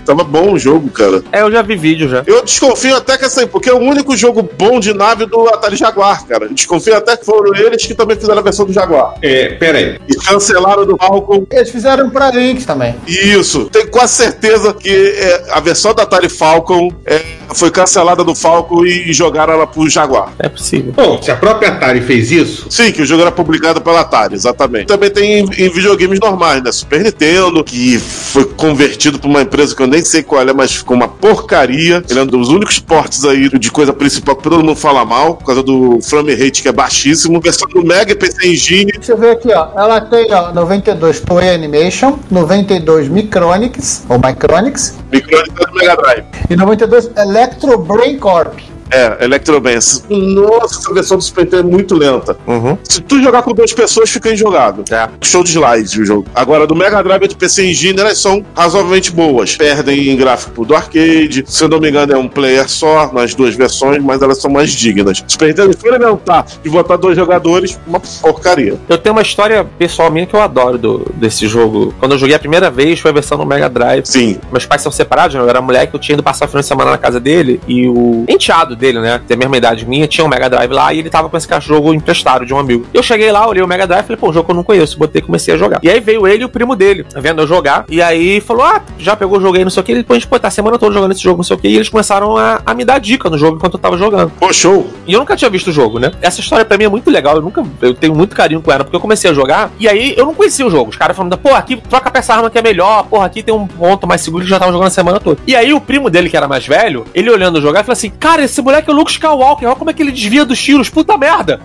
Tava 0.05 0.23
bom 0.23 0.53
o 0.53 0.59
jogo, 0.59 0.87
cara. 0.91 1.23
É, 1.31 1.41
eu 1.41 1.51
já 1.51 1.63
vi 1.63 1.75
vídeo 1.75 2.07
já. 2.07 2.23
Eu 2.27 2.43
desconfio 2.43 2.95
até 2.95 3.17
que 3.17 3.25
assim, 3.25 3.47
porque 3.47 3.69
é 3.69 3.73
o 3.73 3.79
único 3.79 4.15
jogo 4.15 4.47
bom 4.57 4.79
de 4.79 4.93
nave 4.93 5.25
do 5.25 5.47
Atari 5.49 5.75
Jaguar, 5.75 6.23
cara. 6.27 6.45
Eu 6.45 6.53
desconfio 6.53 6.95
até 6.95 7.17
que 7.17 7.25
foram 7.25 7.55
eles 7.55 7.84
que 7.87 7.95
também 7.95 8.17
fizeram 8.17 8.39
a 8.39 8.43
versão 8.43 8.65
do 8.65 8.73
Jaguar. 8.73 9.15
É, 9.21 9.49
pera 9.49 9.77
aí. 9.77 9.99
E 10.07 10.15
cancelaram 10.15 10.85
do 10.85 10.97
Falcon. 10.97 11.45
Eles 11.51 11.69
fizeram 11.69 12.09
pra 12.09 12.29
Lynx 12.29 12.65
também. 12.65 12.95
Isso. 13.07 13.65
Tenho 13.71 13.89
quase 13.89 14.13
certeza 14.13 14.73
que 14.73 14.89
é, 14.89 15.45
a 15.51 15.59
versão 15.59 15.93
da 15.93 16.03
Atari 16.03 16.29
Falcon 16.29 16.91
é, 17.05 17.21
foi 17.53 17.71
cancelada 17.71 18.23
do 18.23 18.35
Falcon 18.35 18.85
e, 18.85 19.09
e 19.09 19.13
jogaram 19.13 19.53
ela 19.53 19.67
pro 19.67 19.89
Jaguar. 19.89 20.33
É 20.39 20.49
possível. 20.49 20.93
Bom, 20.93 21.21
se 21.21 21.31
a 21.31 21.35
própria 21.35 21.69
Atari 21.69 22.01
fez 22.01 22.31
isso, 22.31 22.67
Sim, 22.69 22.91
que 22.91 23.01
o 23.01 23.05
jogo 23.05 23.21
era 23.21 23.31
publicado 23.31 23.81
pela 23.81 24.01
Atari, 24.01 24.35
exatamente. 24.35 24.87
Também 24.87 25.09
tem 25.09 25.39
em, 25.39 25.43
em 25.43 25.69
videogames 25.69 26.19
normais, 26.19 26.63
né? 26.63 26.71
Super 26.71 27.01
Nintendo, 27.01 27.63
que 27.63 27.97
foi 27.99 28.45
convertido 28.45 29.19
por 29.19 29.27
uma 29.27 29.41
empresa 29.41 29.75
que 29.75 29.81
eu 29.81 29.87
nem 29.87 30.03
sei 30.03 30.23
qual 30.23 30.41
é, 30.41 30.53
mas 30.53 30.73
ficou 30.73 30.95
uma 30.95 31.07
porcaria. 31.07 32.03
Ele 32.09 32.19
é 32.19 32.23
um 32.23 32.27
dos 32.27 32.49
únicos 32.49 32.79
portes 32.79 33.25
aí 33.25 33.49
de 33.57 33.71
coisa 33.71 33.93
principal 33.93 34.35
que 34.35 34.43
todo 34.43 34.57
mundo 34.57 34.75
fala 34.75 35.05
mal, 35.05 35.35
por 35.35 35.45
causa 35.45 35.63
do 35.63 35.99
frame 36.01 36.33
rate 36.35 36.61
que 36.61 36.67
é 36.67 36.71
baixíssimo. 36.71 37.39
Versão 37.39 37.67
do 37.75 37.83
Mega 37.83 38.15
PC 38.15 38.47
Engine. 38.47 38.91
Deixa 38.93 39.11
eu 39.11 39.17
ver 39.17 39.31
aqui, 39.31 39.51
ó. 39.51 39.67
Ela 39.75 39.99
tem, 39.99 40.33
ó, 40.33 40.53
92 40.53 41.19
Toei 41.19 41.53
Animation, 41.53 42.17
92 42.31 43.09
Micronics, 43.09 44.03
ou 44.07 44.17
Micronics, 44.17 44.95
Micronics 45.11 45.53
do 45.53 45.73
Mega 45.73 45.97
Drive. 45.97 46.23
e 46.49 46.55
92 46.55 47.11
Electro 47.17 47.77
Brain 47.79 48.17
Corp. 48.17 48.57
É, 48.91 49.23
Electrobance. 49.25 50.03
Nossa, 50.09 50.79
essa 50.79 50.93
versão 50.93 51.17
do 51.17 51.23
Super 51.23 51.45
Nintendo 51.45 51.67
é 51.67 51.71
muito 51.71 51.95
lenta. 51.95 52.37
Uhum. 52.47 52.77
Se 52.83 53.01
tu 53.01 53.21
jogar 53.21 53.41
com 53.41 53.53
duas 53.53 53.73
pessoas, 53.73 54.09
fica 54.09 54.31
injogável. 54.31 54.83
É. 54.91 55.07
Show 55.23 55.43
de 55.43 55.49
slides 55.51 55.93
o 55.95 56.05
jogo. 56.05 56.25
Agora, 56.35 56.67
do 56.67 56.75
Mega 56.75 57.01
Drive 57.03 57.23
e 57.23 57.27
do 57.27 57.35
PC 57.35 57.65
Engine, 57.69 57.99
elas 57.99 58.17
são 58.19 58.43
razoavelmente 58.55 59.11
boas. 59.11 59.55
Perdem 59.55 60.09
em 60.09 60.15
gráfico 60.15 60.65
do 60.65 60.75
arcade. 60.75 61.43
Se 61.47 61.63
eu 61.63 61.67
não 61.69 61.79
me 61.79 61.89
engano, 61.89 62.13
é 62.13 62.17
um 62.17 62.27
player 62.27 62.69
só 62.69 63.11
nas 63.11 63.33
duas 63.33 63.55
versões, 63.55 64.03
mas 64.03 64.21
elas 64.21 64.39
são 64.41 64.51
mais 64.51 64.71
dignas. 64.71 65.23
Super 65.27 65.47
Nintendo 65.49 65.71
experimentar 65.71 66.45
e 66.63 66.69
botar 66.69 66.97
dois 66.97 67.15
jogadores, 67.15 67.79
uma 67.87 67.99
porcaria. 68.21 68.75
Eu 68.87 68.97
tenho 68.97 69.13
uma 69.15 69.21
história 69.21 69.63
pessoal 69.77 70.11
minha 70.11 70.25
que 70.25 70.35
eu 70.35 70.41
adoro 70.41 70.77
do- 70.77 71.11
desse 71.15 71.47
jogo. 71.47 71.93
Quando 71.99 72.13
eu 72.13 72.17
joguei 72.17 72.35
a 72.35 72.39
primeira 72.39 72.69
vez, 72.69 72.99
foi 72.99 73.11
a 73.11 73.13
versão 73.13 73.37
no 73.37 73.45
Mega 73.45 73.69
Drive. 73.69 74.05
Sim. 74.05 74.37
Meus 74.51 74.65
pais 74.65 74.81
são 74.81 74.91
separados, 74.91 75.35
né? 75.35 75.41
eu 75.41 75.49
era 75.49 75.61
moleque, 75.61 75.93
eu 75.93 75.99
tinha 75.99 76.13
ido 76.13 76.23
passar 76.23 76.45
o 76.45 76.47
final 76.47 76.61
de 76.61 76.67
semana 76.67 76.91
na 76.91 76.97
casa 76.97 77.19
dele 77.19 77.59
e 77.67 77.87
o 77.87 78.25
enteado 78.27 78.74
dele, 78.75 78.99
né? 78.99 79.19
Tem 79.27 79.35
a 79.35 79.37
mesma 79.37 79.57
idade 79.57 79.85
minha, 79.85 80.07
tinha 80.07 80.25
um 80.25 80.29
Mega 80.29 80.49
Drive 80.49 80.71
lá 80.71 80.93
e 80.93 80.99
ele 80.99 81.09
tava 81.09 81.29
com 81.29 81.37
esse 81.37 81.47
cachorro 81.47 81.93
emprestado 81.93 82.45
de 82.45 82.53
um 82.53 82.59
amigo. 82.59 82.85
Eu 82.93 83.03
cheguei 83.03 83.31
lá, 83.31 83.47
olhei 83.47 83.63
o 83.63 83.67
Mega 83.67 83.87
Drive 83.87 84.03
e 84.03 84.07
falei, 84.07 84.17
pô, 84.17 84.29
um 84.29 84.33
jogo 84.33 84.45
que 84.45 84.51
eu 84.51 84.55
não 84.55 84.63
conheço, 84.63 84.97
botei 84.97 85.21
e 85.21 85.25
comecei 85.25 85.53
a 85.53 85.57
jogar. 85.57 85.79
E 85.81 85.89
aí 85.89 85.99
veio 85.99 86.27
ele 86.27 86.43
e 86.43 86.45
o 86.45 86.49
primo 86.49 86.75
dele, 86.75 87.05
vendo 87.15 87.41
eu 87.41 87.47
jogar, 87.47 87.85
e 87.89 88.01
aí 88.01 88.39
falou, 88.41 88.63
ah, 88.63 88.81
já 88.97 89.15
pegou 89.15 89.37
o 89.37 89.41
jogo 89.41 89.57
aí, 89.57 89.63
não 89.63 89.71
sei 89.71 89.81
o 89.81 89.83
que, 89.83 89.91
ele 89.91 90.01
depois, 90.01 90.25
pô, 90.25 90.39
tá 90.39 90.47
a 90.47 90.51
semana 90.51 90.77
toda 90.77 90.93
jogando 90.93 91.11
esse 91.11 91.21
jogo, 91.21 91.37
não 91.37 91.43
sei 91.43 91.55
o 91.55 91.59
que, 91.59 91.67
e 91.67 91.75
eles 91.75 91.89
começaram 91.89 92.37
a, 92.37 92.61
a 92.65 92.73
me 92.73 92.85
dar 92.85 92.99
dica 92.99 93.29
no 93.29 93.37
jogo 93.37 93.57
enquanto 93.57 93.73
eu 93.75 93.79
tava 93.79 93.97
jogando. 93.97 94.31
Pô, 94.39 94.51
show. 94.53 94.87
E 95.07 95.13
eu 95.13 95.19
nunca 95.19 95.35
tinha 95.35 95.49
visto 95.49 95.67
o 95.67 95.71
jogo, 95.71 95.99
né? 95.99 96.11
Essa 96.21 96.39
história 96.41 96.65
pra 96.65 96.77
mim 96.77 96.85
é 96.85 96.89
muito 96.89 97.09
legal. 97.09 97.35
Eu 97.35 97.41
nunca. 97.41 97.63
Eu 97.81 97.93
tenho 97.93 98.15
muito 98.15 98.35
carinho 98.35 98.61
com 98.61 98.71
ela, 98.71 98.83
porque 98.83 98.95
eu 98.95 98.99
comecei 98.99 99.29
a 99.29 99.33
jogar 99.33 99.71
e 99.79 99.87
aí 99.87 100.13
eu 100.17 100.25
não 100.25 100.33
conhecia 100.33 100.65
o 100.65 100.69
jogo. 100.69 100.89
Os 100.89 100.97
caras 100.97 101.15
falando, 101.15 101.37
pô, 101.37 101.53
aqui 101.53 101.77
troca 101.77 102.09
pra 102.09 102.19
essa 102.19 102.33
arma 102.33 102.49
que 102.49 102.57
é 102.57 102.61
melhor, 102.61 103.05
porra, 103.05 103.25
aqui 103.25 103.43
tem 103.43 103.53
um 103.53 103.67
ponto 103.67 104.07
mais 104.07 104.21
seguro 104.21 104.43
que 104.43 104.49
já 104.49 104.59
tava 104.59 104.71
jogando 104.71 104.87
a 104.87 104.91
semana 104.91 105.19
toda. 105.19 105.39
E 105.45 105.55
aí 105.55 105.73
o 105.73 105.81
primo 105.81 106.09
dele, 106.09 106.29
que 106.29 106.37
era 106.37 106.47
mais 106.47 106.65
velho, 106.65 107.05
ele 107.13 107.29
olhando 107.29 107.61
jogar, 107.61 107.83
falou 107.83 107.93
assim: 107.93 108.09
Cara, 108.09 108.43
esse 108.43 108.61
moleque 108.65 108.89
é 108.89 108.93
o 108.93 108.95
Luke 108.95 109.11
Skywalker, 109.11 109.67
olha 109.67 109.77
como 109.77 109.89
é 109.89 109.93
que 109.93 110.01
ele 110.01 110.11
desvia 110.11 110.43
dos 110.45 110.61
tiros, 110.61 110.89
puta 110.89 111.17
merda! 111.17 111.59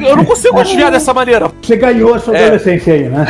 eu 0.00 0.16
não 0.16 0.24
consigo 0.24 0.62
desviar 0.62 0.90
dessa 0.90 1.12
maneira. 1.14 1.50
Você 1.62 1.76
ganhou 1.76 2.14
a 2.14 2.18
sua 2.18 2.36
É. 2.36 2.42
adolescência 2.44 2.94
aí, 2.94 3.08
né? 3.08 3.26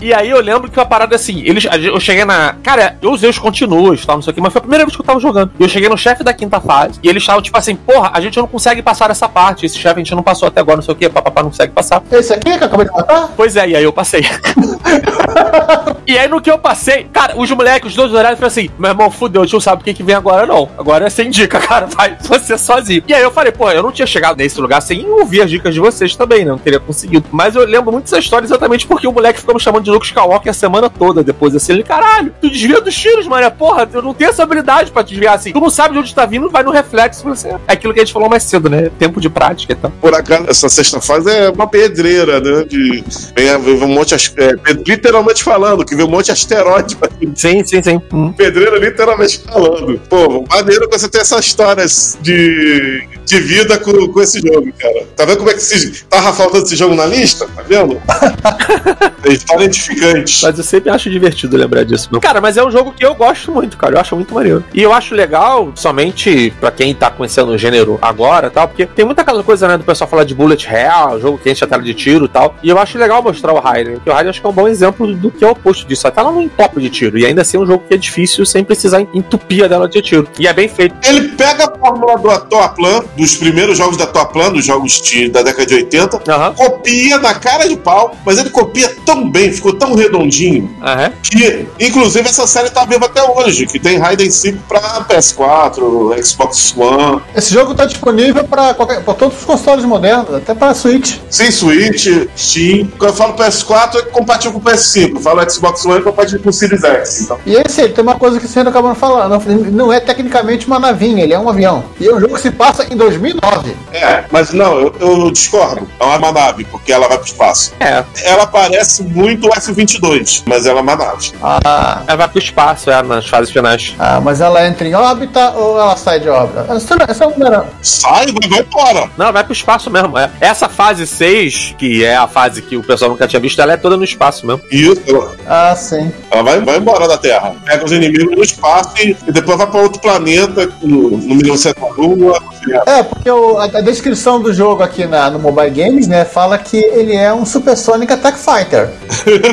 E 0.00 0.12
aí 0.12 0.30
eu 0.30 0.40
lembro 0.40 0.70
que 0.70 0.78
uma 0.78 0.86
parada 0.86 1.14
assim, 1.14 1.42
eles, 1.44 1.64
eu 1.82 1.98
cheguei 2.00 2.24
na. 2.24 2.54
Cara, 2.62 2.96
eu 3.00 3.10
usei 3.12 3.28
os 3.30 3.38
continuos, 3.38 4.04
tal, 4.04 4.16
não 4.16 4.22
sei 4.22 4.32
o 4.32 4.34
que, 4.34 4.40
mas 4.40 4.52
foi 4.52 4.58
a 4.58 4.62
primeira 4.62 4.84
vez 4.84 4.94
que 4.96 5.00
eu 5.02 5.06
tava 5.06 5.20
jogando. 5.20 5.52
E 5.58 5.62
eu 5.62 5.68
cheguei 5.68 5.88
no 5.88 5.96
chefe 5.96 6.24
da 6.24 6.32
quinta 6.32 6.60
fase, 6.60 6.98
e 7.02 7.08
eles 7.08 7.22
estavam 7.22 7.42
tipo 7.42 7.56
assim, 7.56 7.76
porra, 7.76 8.10
a 8.12 8.20
gente 8.20 8.36
não 8.38 8.46
consegue 8.46 8.82
passar 8.82 9.10
essa 9.10 9.28
parte, 9.28 9.66
esse 9.66 9.78
chefe 9.78 9.94
a 9.94 9.98
gente 10.02 10.14
não 10.14 10.22
passou 10.22 10.48
até 10.48 10.60
agora, 10.60 10.76
não 10.76 10.82
sei 10.82 10.94
o 10.94 10.96
que, 10.96 11.08
papapá 11.08 11.42
não 11.42 11.50
consegue 11.50 11.72
passar. 11.72 12.02
Esse 12.10 12.32
aqui 12.32 12.56
que 12.56 12.62
eu 12.64 12.66
acabei 12.66 12.86
de 12.86 12.92
matar? 12.92 13.28
Pois 13.36 13.56
é, 13.56 13.68
e 13.68 13.76
aí 13.76 13.84
eu 13.84 13.92
passei. 13.92 14.24
e 16.06 16.18
aí 16.18 16.28
no 16.28 16.40
que 16.40 16.50
eu 16.50 16.58
passei, 16.58 17.04
cara, 17.12 17.34
os 17.36 17.50
moleques, 17.50 17.90
os 17.90 17.96
dois 17.96 18.12
horários, 18.12 18.38
falaram 18.38 18.52
assim: 18.52 18.70
meu 18.78 18.90
irmão, 18.90 19.10
fudeu, 19.10 19.44
não 19.50 19.60
sabe 19.60 19.82
o 19.82 19.84
que, 19.84 19.94
que 19.94 20.02
vem 20.02 20.14
agora, 20.14 20.46
não. 20.46 20.68
Agora 20.78 21.06
é 21.06 21.10
sem 21.10 21.30
dica, 21.30 21.60
cara, 21.60 21.86
vai 21.86 22.16
você 22.20 22.56
sozinho. 22.58 23.02
E 23.06 23.14
aí 23.14 23.22
eu 23.22 23.30
falei, 23.30 23.52
pô, 23.52 23.70
eu 23.70 23.82
não 23.82 23.92
tinha 23.92 24.06
chegado 24.06 24.36
nesse 24.36 24.60
lugar 24.60 24.80
sem 24.80 25.06
ouvir 25.08 25.42
as 25.42 25.50
dicas 25.50 25.74
de 25.74 25.80
vocês 25.80 26.16
também, 26.16 26.44
né? 26.44 26.50
Não 26.50 26.58
teria 26.58 26.80
conseguido. 26.80 27.26
Mas 27.30 27.54
eu 27.54 27.64
lembro 27.64 27.92
muito 27.92 28.04
dessa 28.04 28.18
história 28.18 28.46
exatamente 28.46 28.86
porque 28.86 29.06
o 29.06 29.12
moleque 29.12 29.40
ficou 29.40 29.54
me 29.54 29.60
chamando 29.60 29.84
de 29.84 29.90
Luke 29.90 30.06
Skywalker 30.06 30.50
a 30.50 30.54
semana 30.54 30.90
toda 30.90 31.22
depois, 31.22 31.54
assim, 31.54 31.72
ele, 31.72 31.82
caralho, 31.82 32.34
tu 32.40 32.50
desvia 32.50 32.80
dos 32.80 32.94
tiros, 32.94 33.26
mano, 33.26 33.46
é 33.46 33.50
porra, 33.50 33.88
eu 33.92 34.02
não 34.02 34.14
tenho 34.14 34.30
essa 34.30 34.42
habilidade 34.42 34.90
pra 34.90 35.02
desviar 35.02 35.34
assim. 35.34 35.52
Tu 35.52 35.60
não 35.60 35.70
sabe 35.70 35.94
de 35.94 36.00
onde 36.00 36.14
tá 36.14 36.26
vindo, 36.26 36.50
vai 36.50 36.62
no 36.62 36.70
reflexo, 36.70 37.24
você. 37.24 37.48
É 37.48 37.72
aquilo 37.72 37.92
que 37.92 38.00
a 38.00 38.04
gente 38.04 38.12
falou 38.12 38.28
mais 38.28 38.42
cedo, 38.42 38.68
né? 38.68 38.90
Tempo 38.98 39.20
de 39.20 39.28
prática 39.28 39.72
e 39.72 39.76
tal. 39.76 39.90
Por 40.00 40.14
acaso, 40.14 40.46
essa 40.48 40.68
sexta 40.68 41.00
fase 41.00 41.30
é 41.30 41.50
uma 41.50 41.66
pedreira, 41.66 42.40
né? 42.40 42.64
De, 42.64 43.04
vem, 43.36 43.58
vem 43.58 43.82
um 43.84 43.88
monte, 43.88 44.16
de 44.16 44.32
é, 44.36 44.72
literalmente 44.86 45.43
falando, 45.44 45.84
que 45.84 45.94
vem 45.94 46.06
um 46.06 46.10
monte 46.10 46.26
de 46.26 46.32
asteroide. 46.32 46.96
Sim, 47.34 47.64
sim, 47.64 47.82
sim. 47.82 48.00
Hum. 48.12 48.32
Pedreira 48.32 48.78
literalmente 48.78 49.40
falando. 49.40 50.00
Pô, 50.08 50.44
maneiro 50.50 50.88
você 50.90 51.08
tem 51.08 51.20
essas 51.20 51.44
histórias 51.44 52.18
de, 52.20 53.06
de 53.24 53.40
vida 53.40 53.78
com, 53.78 54.08
com 54.08 54.20
esse 54.20 54.40
jogo, 54.40 54.72
cara. 54.78 55.06
Tá 55.16 55.24
vendo 55.24 55.38
como 55.38 55.50
é 55.50 55.54
que 55.54 55.60
se, 55.60 56.04
tava 56.04 56.32
faltando 56.32 56.64
esse 56.64 56.76
jogo 56.76 56.94
na 56.94 57.06
lista? 57.06 57.46
Tá 57.54 57.62
vendo? 57.62 58.00
é 59.24 59.32
história 59.32 59.64
edificante. 59.64 60.42
Mas 60.42 60.58
eu 60.58 60.64
sempre 60.64 60.90
acho 60.90 61.10
divertido 61.10 61.56
lembrar 61.56 61.84
disso. 61.84 62.08
Meu. 62.10 62.20
Cara, 62.20 62.40
mas 62.40 62.56
é 62.56 62.64
um 62.64 62.70
jogo 62.70 62.92
que 62.92 63.04
eu 63.04 63.14
gosto 63.14 63.50
muito, 63.52 63.76
cara. 63.76 63.96
Eu 63.96 64.00
acho 64.00 64.14
muito 64.14 64.34
maneiro. 64.34 64.64
E 64.72 64.82
eu 64.82 64.92
acho 64.92 65.14
legal, 65.14 65.72
somente 65.74 66.52
pra 66.60 66.70
quem 66.70 66.94
tá 66.94 67.10
conhecendo 67.10 67.52
o 67.52 67.58
gênero 67.58 67.98
agora 68.00 68.48
e 68.48 68.50
tal, 68.50 68.68
porque 68.68 68.86
tem 68.86 69.04
muita 69.04 69.22
aquela 69.22 69.42
coisa, 69.42 69.66
né, 69.66 69.78
do 69.78 69.84
pessoal 69.84 70.08
falar 70.08 70.24
de 70.24 70.34
bullet 70.34 70.66
hell, 70.68 71.18
jogo 71.20 71.38
que 71.38 71.50
enche 71.50 71.64
a 71.64 71.66
tela 71.66 71.82
de 71.82 71.94
tiro 71.94 72.26
e 72.26 72.28
tal. 72.28 72.54
E 72.62 72.68
eu 72.68 72.78
acho 72.78 72.98
legal 72.98 73.22
mostrar 73.22 73.52
o 73.52 73.58
Raiden, 73.58 73.94
porque 73.94 74.10
o 74.10 74.12
Raiden 74.12 74.30
acho 74.30 74.40
que 74.40 74.46
é 74.46 74.50
um 74.50 74.52
bom 74.52 74.68
exemplo 74.68 75.12
do 75.14 75.30
que 75.30 75.44
é 75.44 75.48
o 75.48 75.52
oposto 75.52 75.86
disso. 75.86 76.06
Até 76.06 76.22
lá 76.22 76.30
no 76.30 76.42
entope 76.42 76.80
de 76.80 76.90
tiro. 76.90 77.18
E 77.18 77.24
ainda 77.24 77.42
assim 77.42 77.56
é 77.56 77.60
um 77.60 77.66
jogo 77.66 77.84
que 77.88 77.94
é 77.94 77.96
difícil 77.96 78.44
sem 78.44 78.62
precisar 78.62 79.00
entupir 79.00 79.64
a 79.64 79.68
dela 79.68 79.88
de 79.88 80.00
tiro. 80.02 80.28
E 80.38 80.46
é 80.46 80.52
bem 80.52 80.68
feito. 80.68 80.94
Ele 81.06 81.28
pega 81.28 81.64
a 81.64 81.78
fórmula 81.78 82.18
do 82.18 82.30
Atoaplan, 82.30 83.02
dos 83.16 83.36
primeiros 83.36 83.78
jogos 83.78 83.96
da 83.96 84.04
Atoaplan, 84.04 84.52
dos 84.52 84.64
jogos 84.64 85.00
de- 85.02 85.28
da 85.28 85.42
década 85.42 85.66
de 85.66 85.74
80, 85.74 86.20
Aham. 86.28 86.52
copia 86.54 87.18
na 87.18 87.34
cara 87.34 87.68
de 87.68 87.76
pau, 87.76 88.14
mas 88.24 88.38
ele 88.38 88.50
copia 88.50 88.94
tão 89.04 89.30
bem, 89.30 89.52
ficou 89.52 89.72
tão 89.74 89.94
redondinho, 89.94 90.70
Aham. 90.82 91.12
que, 91.22 91.66
inclusive, 91.80 92.28
essa 92.28 92.46
série 92.46 92.70
tá 92.70 92.84
viva 92.84 93.06
até 93.06 93.22
hoje, 93.22 93.66
que 93.66 93.78
tem 93.78 93.98
Raiden 93.98 94.30
5 94.30 94.58
pra 94.68 94.80
PS4, 95.08 96.14
Xbox 96.24 96.74
One, 96.76 97.20
Esse 97.34 97.52
jogo 97.52 97.74
tá 97.74 97.84
disponível 97.84 98.44
pra, 98.44 98.74
qualquer, 98.74 99.02
pra 99.02 99.14
todos 99.14 99.38
os 99.38 99.44
consoles 99.44 99.84
modernos, 99.84 100.34
até 100.34 100.54
pra 100.54 100.74
Switch. 100.74 101.16
sem 101.30 101.50
Switch, 101.50 102.06
Steam. 102.36 102.88
Quando 102.98 103.10
eu 103.10 103.16
falo 103.16 103.34
PS4, 103.34 103.98
é 103.98 104.02
compatível 104.02 104.52
com 104.52 104.58
o 104.58 104.62
PS5. 104.72 105.14
Eu 105.16 105.20
falo 105.20 105.50
Xbox 105.50 105.84
One, 105.84 105.98
é 105.98 106.02
compatível 106.02 106.40
com 106.42 106.50
o 106.50 106.52
Series 106.52 106.82
X. 106.84 107.20
Então, 107.22 107.38
E 107.46 107.54
esse 107.54 107.80
ele 107.82 107.92
tem 107.92 108.02
uma 108.02 108.16
coisa 108.16 108.38
que 108.40 108.46
você 108.46 108.58
ainda 108.60 108.70
acabou 108.70 108.92
de 108.92 108.98
falar, 108.98 109.28
não, 109.28 109.38
não 109.38 109.92
é 109.92 110.00
tecnicamente 110.00 110.66
uma 110.66 110.78
navinha, 110.78 111.22
ele 111.24 111.32
é 111.32 111.38
um 111.38 111.48
avião. 111.48 111.84
E 112.00 112.06
é 112.06 112.14
um 112.14 112.20
jogo 112.20 112.34
que 112.34 112.40
se 112.42 112.50
passa 112.50 112.86
em 112.90 112.96
2009. 113.08 113.76
é, 113.92 114.24
mas 114.30 114.52
não, 114.52 114.78
eu, 114.80 114.94
eu 115.00 115.30
discordo. 115.30 115.86
É 116.00 116.04
uma 116.04 116.32
nave, 116.32 116.64
porque 116.64 116.92
ela 116.92 117.08
vai 117.08 117.18
pro 117.18 117.26
espaço. 117.26 117.72
É. 117.80 118.04
Ela 118.24 118.46
parece 118.46 119.02
muito 119.02 119.48
o 119.48 119.52
F-22, 119.54 120.42
mas 120.46 120.66
ela 120.66 120.80
é 120.80 120.82
uma 120.82 120.96
nave. 120.96 121.32
Ah, 121.42 122.02
Ela 122.06 122.16
vai 122.16 122.28
pro 122.28 122.38
espaço, 122.38 122.90
é, 122.90 123.02
nas 123.02 123.26
fases 123.26 123.50
finais. 123.52 123.94
ah, 123.98 124.20
mas 124.20 124.40
ela 124.40 124.66
entra 124.66 124.86
em 124.86 124.94
órbita 124.94 125.50
ou 125.50 125.78
ela 125.78 125.96
sai 125.96 126.20
de 126.20 126.28
órbita? 126.28 126.66
Essa, 126.74 126.96
não- 126.96 127.06
essa 127.08 127.26
não 127.36 127.46
era. 127.46 127.66
Sai, 127.82 128.26
vai, 128.26 128.48
vai 128.48 128.60
embora. 128.60 129.10
Não, 129.16 129.32
vai 129.32 129.44
pro 129.44 129.52
espaço 129.52 129.90
mesmo. 129.90 130.16
É. 130.18 130.30
Essa 130.40 130.68
fase 130.68 131.06
6, 131.06 131.74
que 131.78 132.04
é 132.04 132.16
a 132.16 132.26
fase 132.26 132.62
que 132.62 132.76
o 132.76 132.82
pessoal 132.82 133.10
nunca 133.10 133.26
tinha 133.26 133.40
visto, 133.40 133.60
ela 133.60 133.72
é 133.72 133.76
toda 133.76 133.96
no 133.96 134.04
espaço 134.04 134.46
mesmo. 134.46 134.62
Isso, 134.70 135.02
Ah, 135.46 135.74
sim. 135.76 136.12
ela 136.30 136.42
vai, 136.42 136.60
vai 136.60 136.76
embora 136.78 137.06
da 137.08 137.16
Terra. 137.18 137.54
Pega 137.64 137.84
os 137.84 137.92
inimigos 137.92 138.36
no 138.36 138.42
espaço 138.42 138.90
e, 138.98 139.16
e 139.26 139.32
depois 139.32 139.58
vai 139.58 139.66
pra 139.66 139.80
outro 139.80 140.00
planeta, 140.00 140.68
no, 140.82 141.10
no 141.10 141.34
milhão 141.34 141.56
de 141.56 141.64
da 141.64 141.86
Lua. 141.96 142.42
É, 142.86 142.93
porque 143.02 143.30
o- 143.30 143.58
a, 143.58 143.64
a 143.64 143.80
descrição 143.80 144.40
do 144.40 144.52
jogo 144.52 144.82
aqui 144.82 145.06
na, 145.06 145.30
no 145.30 145.38
Mobile 145.38 145.70
Games, 145.70 146.06
né, 146.06 146.24
fala 146.24 146.56
que 146.58 146.76
ele 146.76 147.14
é 147.14 147.32
um 147.32 147.44
Supersonic 147.44 148.12
Attack 148.12 148.38
Fighter. 148.38 148.90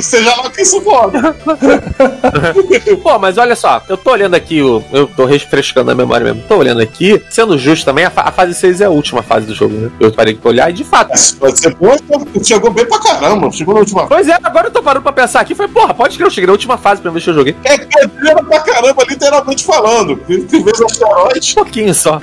Seja 0.02 0.36
lá 0.36 0.48
o 0.48 0.52
que 0.52 0.62
isso 0.62 0.82
for. 0.82 1.12
Pô, 3.02 3.18
mas 3.20 3.38
olha 3.38 3.56
só, 3.56 3.82
eu 3.88 3.98
tô 3.98 4.12
olhando 4.12 4.36
aqui, 4.36 4.62
o- 4.62 4.84
eu 4.92 5.08
tô 5.08 5.26
refrescando 5.26 5.92
a 5.92 5.96
memória 5.96 6.26
mesmo. 6.26 6.44
Tô 6.48 6.58
olhando 6.58 6.82
aqui, 6.82 7.22
sendo 7.30 7.58
justo 7.58 7.86
também, 7.86 8.06
a, 8.06 8.10
fa- 8.10 8.24
a 8.24 8.32
fase 8.32 8.54
6 8.54 8.82
é 8.82 8.86
a 8.86 8.90
última 8.90 9.22
fase 9.24 9.46
do 9.46 9.54
jogo, 9.56 9.74
né? 9.76 9.90
Eu 10.00 10.12
parei 10.12 10.36
pra 10.36 10.50
olhar 10.50 10.70
e 10.70 10.74
de 10.74 10.84
fato. 10.84 11.12
Pode 11.40 11.60
ser 11.60 11.76
bom, 11.76 11.96
então, 11.96 12.26
chegou 12.44 12.72
bem 12.72 12.86
pra 12.86 13.00
caramba. 13.00 13.52
Chegou 13.52 13.74
na 13.74 13.80
última 13.82 14.08
Pois 14.08 14.28
é, 14.28 14.38
agora 14.44 14.68
eu 14.68 14.72
tô 14.72 14.82
parando 14.84 15.04
pra 15.04 15.12
pensar 15.14 15.40
aqui. 15.42 15.56
Foi, 15.56 15.68
porra, 15.68 15.94
pode 15.94 16.18
que 16.18 16.24
eu 16.24 16.30
cheguei 16.30 16.48
na 16.48 16.54
última 16.54 16.78
fase 16.78 17.02
pra 17.02 17.12
ver 17.12 17.22
se 17.22 17.30
eu 17.30 17.34
joguei. 17.34 17.56
É 17.64 17.78
pedreira 17.78 18.44
pra 18.44 18.60
caramba, 18.60 19.04
literalmente 19.08 19.64
falando. 19.66 20.18
Tem 20.28 20.64
vezes 20.64 20.82
asteroides. 20.82 21.52
Um 21.52 21.56
pouquinho 21.56 21.94
só. 21.94 22.20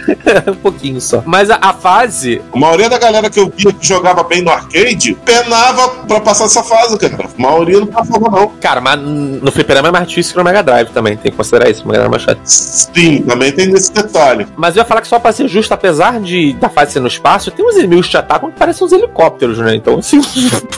um 0.46 0.54
pouquinho 0.62 1.00
só. 1.00 1.07
Mas 1.26 1.50
a, 1.50 1.56
a 1.56 1.72
fase. 1.80 2.42
A 2.52 2.58
maioria 2.58 2.88
da 2.88 2.98
galera 2.98 3.30
que 3.30 3.40
eu 3.40 3.52
via 3.54 3.72
que 3.72 3.86
jogava 3.86 4.22
bem 4.22 4.42
no 4.42 4.50
arcade 4.50 5.16
penava 5.24 5.88
pra 6.06 6.20
passar 6.20 6.44
essa 6.44 6.62
fase, 6.62 6.98
cara. 6.98 7.24
A 7.24 7.42
maioria 7.42 7.80
não 7.80 7.86
passava, 7.86 8.30
não. 8.30 8.48
Cara, 8.60 8.80
mas 8.80 9.00
no 9.00 9.50
fliperama 9.50 9.88
é 9.88 9.92
mais 9.92 10.08
difícil 10.08 10.32
que 10.32 10.38
no 10.38 10.44
Mega 10.44 10.62
Drive 10.62 10.88
também, 10.90 11.16
tem 11.16 11.30
que 11.30 11.36
considerar 11.36 11.70
isso. 11.70 11.84
O 11.84 11.88
Mega 11.88 12.00
Drive 12.00 12.08
é 12.08 12.10
mais 12.10 12.22
chato. 12.22 12.40
Sim, 12.44 13.22
também 13.22 13.52
tem 13.52 13.72
esse 13.72 13.92
detalhe. 13.92 14.46
Mas 14.56 14.76
eu 14.76 14.80
ia 14.80 14.84
falar 14.84 15.00
que 15.00 15.08
só 15.08 15.18
pra 15.18 15.32
ser 15.32 15.48
justo, 15.48 15.72
apesar 15.72 16.20
de 16.20 16.52
da 16.54 16.68
fase 16.68 16.92
ser 16.92 17.00
no 17.00 17.08
espaço, 17.08 17.50
tem 17.50 17.66
uns 17.66 17.76
inimigos 17.76 18.06
que 18.06 18.12
te 18.12 18.16
atacam 18.16 18.50
que 18.50 18.58
parecem 18.58 18.86
uns 18.86 18.92
helicópteros, 18.92 19.58
né? 19.58 19.74
Então, 19.74 19.98
assim. 19.98 20.20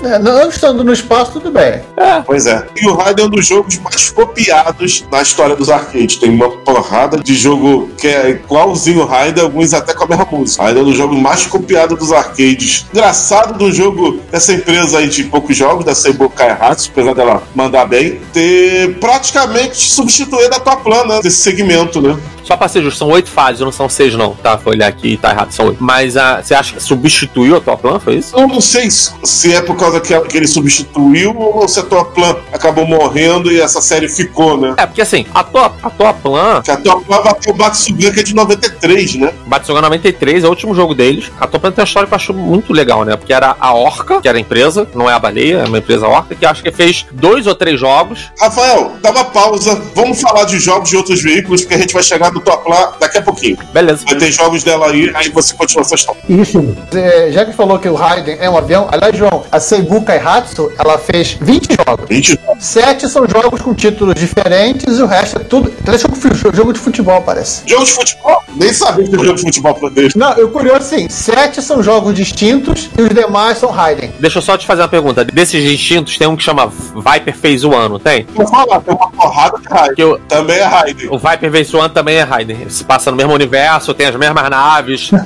É, 0.02 0.18
não 0.18 0.48
estando 0.48 0.82
no 0.82 0.92
espaço, 0.92 1.32
tudo 1.32 1.50
bem. 1.50 1.82
Pois 2.24 2.46
é. 2.46 2.66
E 2.80 2.86
o 2.88 2.94
Raiden 2.94 3.24
é 3.24 3.28
um 3.28 3.30
dos 3.30 3.46
jogos 3.46 3.78
mais 3.78 4.08
copiados 4.10 5.04
na 5.10 5.20
história 5.20 5.54
dos 5.54 5.68
arcades. 5.68 6.16
Tem 6.16 6.30
uma 6.30 6.50
porrada 6.50 7.18
de 7.18 7.34
jogo 7.34 7.90
que 7.98 8.06
é 8.06 8.30
igualzinho 8.30 9.00
o 9.02 9.04
Raiden, 9.06 9.44
alguns 9.44 9.74
até 9.74 9.92
com 9.92 10.04
a 10.04 10.08
mesma 10.08 10.26
música. 10.30 10.62
Raiden 10.62 10.82
é 10.82 10.86
um 10.86 10.89
dos 10.90 10.98
jogos 10.98 11.18
mais 11.18 11.46
copiados 11.46 11.98
dos 11.98 12.12
arcades. 12.12 12.86
Engraçado 12.92 13.56
do 13.56 13.70
jogo 13.72 14.20
dessa 14.30 14.52
empresa 14.52 14.98
aí 14.98 15.08
de 15.08 15.24
poucos 15.24 15.56
jogos, 15.56 15.84
da 15.84 15.94
Seibo 15.94 16.28
Kaihatsu, 16.28 16.90
apesar 16.92 17.14
dela 17.14 17.42
mandar 17.54 17.86
bem, 17.86 18.20
ter 18.32 18.98
praticamente 18.98 19.76
substituído 19.76 20.54
a 20.54 20.60
tua 20.60 20.76
plana 20.76 21.20
desse 21.20 21.38
segmento, 21.38 22.00
né? 22.00 22.18
Só 22.50 22.56
pra 22.56 22.66
ser 22.66 22.82
justo, 22.82 22.98
são 22.98 23.08
oito 23.10 23.28
fases, 23.28 23.60
não 23.60 23.70
são 23.70 23.88
seis, 23.88 24.12
não. 24.14 24.34
Tá, 24.34 24.58
foi 24.58 24.74
olhar 24.74 24.88
aqui, 24.88 25.16
tá 25.16 25.30
errado, 25.30 25.52
são 25.52 25.66
oito. 25.66 25.78
Mas 25.80 26.16
ah, 26.16 26.42
você 26.42 26.52
acha 26.52 26.74
que 26.74 26.82
substituiu 26.82 27.56
a 27.56 27.60
tua 27.60 27.76
plan? 27.76 28.00
Foi 28.00 28.16
isso? 28.16 28.36
Eu 28.36 28.48
não 28.48 28.60
sei 28.60 28.90
se 28.90 29.54
é 29.54 29.62
por 29.62 29.76
causa 29.76 30.00
que, 30.00 30.12
ele 30.36 30.48
substituiu 30.48 31.36
ou 31.38 31.68
se 31.68 31.78
a 31.78 31.84
tua 31.84 32.04
plan 32.04 32.34
acabou 32.52 32.84
morrendo 32.84 33.52
e 33.52 33.60
essa 33.60 33.80
série 33.80 34.08
ficou, 34.08 34.56
né? 34.56 34.74
É, 34.78 34.84
porque 34.84 35.00
assim, 35.00 35.26
a 35.32 35.44
tua, 35.44 35.72
a 35.80 35.90
tua 35.90 36.12
plan, 36.12 36.60
Que 36.62 36.72
a 36.72 36.76
tua 36.76 37.00
plan 37.00 37.22
vai 37.22 37.34
ter 37.34 37.50
o 37.50 37.54
Batsugan 37.54 38.10
que 38.10 38.18
é 38.18 38.22
de 38.24 38.34
93, 38.34 39.14
né? 39.14 39.32
Batsugan 39.46 39.82
93 39.82 40.42
é 40.42 40.46
o 40.48 40.50
último 40.50 40.74
jogo 40.74 40.79
deles. 40.94 41.30
A 41.40 41.46
plan 41.46 41.70
tem 41.70 41.82
uma 41.82 41.86
história 41.86 42.06
que 42.06 42.12
eu 42.14 42.16
acho 42.16 42.32
muito 42.34 42.72
legal, 42.72 43.04
né? 43.04 43.16
Porque 43.16 43.32
era 43.32 43.56
a 43.60 43.74
Orca, 43.74 44.20
que 44.20 44.28
era 44.28 44.36
a 44.38 44.40
empresa, 44.40 44.86
não 44.94 45.08
é 45.08 45.12
a 45.12 45.18
baleia, 45.18 45.58
é 45.58 45.64
uma 45.64 45.78
empresa 45.78 46.06
Orca, 46.06 46.34
que 46.34 46.44
acho 46.46 46.62
que 46.62 46.70
fez 46.70 47.06
dois 47.12 47.46
ou 47.46 47.54
três 47.54 47.78
jogos. 47.78 48.30
Rafael, 48.40 48.92
dá 49.02 49.10
uma 49.10 49.24
pausa. 49.24 49.80
Vamos 49.94 50.20
falar 50.20 50.44
de 50.44 50.58
jogos 50.58 50.88
de 50.90 50.96
outros 50.96 51.22
veículos, 51.22 51.62
porque 51.62 51.74
a 51.74 51.78
gente 51.78 51.92
vai 51.94 52.02
chegar 52.02 52.32
no 52.32 52.40
tua 52.40 52.56
plan 52.58 52.90
daqui 53.00 53.18
a 53.18 53.22
pouquinho. 53.22 53.58
Beleza. 53.72 54.04
Vai 54.06 54.16
ter 54.18 54.30
jogos 54.32 54.62
dela 54.64 54.88
aí, 54.90 55.10
aí 55.14 55.28
você 55.30 55.54
continua 55.54 55.82
essa 55.82 55.94
história. 55.94 56.20
Isso. 56.28 56.76
É, 56.94 57.30
já 57.32 57.44
que 57.44 57.52
falou 57.52 57.78
que 57.78 57.88
o 57.88 57.94
Raiden 57.94 58.36
é 58.40 58.48
um 58.48 58.56
avião, 58.56 58.88
aliás, 58.90 59.16
João, 59.16 59.44
a 59.50 59.60
Seibu 59.60 60.02
Kaihatsu, 60.02 60.72
ela 60.78 60.98
fez 60.98 61.36
20 61.40 61.68
jogos. 61.86 62.06
20 62.08 62.38
Sete 62.58 63.08
são 63.08 63.26
jogos 63.28 63.60
com 63.62 63.74
títulos 63.74 64.14
diferentes 64.14 64.98
e 64.98 65.02
o 65.02 65.06
resto 65.06 65.40
é 65.40 65.44
tudo. 65.44 65.72
Jogo, 65.98 66.14
fu- 66.16 66.54
jogo 66.54 66.72
de 66.72 66.78
futebol, 66.78 67.20
parece. 67.22 67.62
Jogo 67.66 67.84
de 67.84 67.92
futebol? 67.92 68.42
Nem 68.54 68.72
sabia 68.72 69.04
que 69.06 69.12
jogo 69.12 69.34
de 69.34 69.40
futebol 69.42 69.74
pra 69.74 69.88
dele. 69.88 70.10
Não, 70.16 70.32
eu 70.34 70.48
curioso 70.50 70.69
assim, 70.76 71.08
sete 71.08 71.60
são 71.62 71.82
jogos 71.82 72.14
distintos 72.14 72.88
e 72.98 73.02
os 73.02 73.08
demais 73.10 73.58
são 73.58 73.70
Raiden. 73.70 74.12
Deixa 74.18 74.38
eu 74.38 74.42
só 74.42 74.56
te 74.56 74.66
fazer 74.66 74.82
uma 74.82 74.88
pergunta. 74.88 75.24
Desses 75.24 75.62
distintos, 75.62 76.16
tem 76.18 76.26
um 76.26 76.36
que 76.36 76.42
chama 76.42 76.66
Viper 76.94 77.36
Phase 77.36 77.66
One, 77.66 77.88
não 77.88 77.98
tem? 77.98 78.26
Vou 78.34 78.46
falar, 78.46 78.80
tem 78.80 78.94
uma 78.94 79.10
porrada 79.10 79.58
de 79.58 79.68
Raiden. 79.68 80.04
O, 80.06 80.18
Também 80.18 80.56
é 80.58 80.64
Raiden. 80.64 81.08
o 81.10 81.18
Viper 81.18 81.52
Phase 81.52 81.76
One 81.76 81.88
também 81.90 82.16
é 82.16 82.22
Raiden. 82.22 82.68
Se 82.68 82.84
passa 82.84 83.10
no 83.10 83.16
mesmo 83.16 83.32
universo, 83.32 83.92
tem 83.94 84.06
as 84.06 84.16
mesmas 84.16 84.48
naves. 84.50 85.10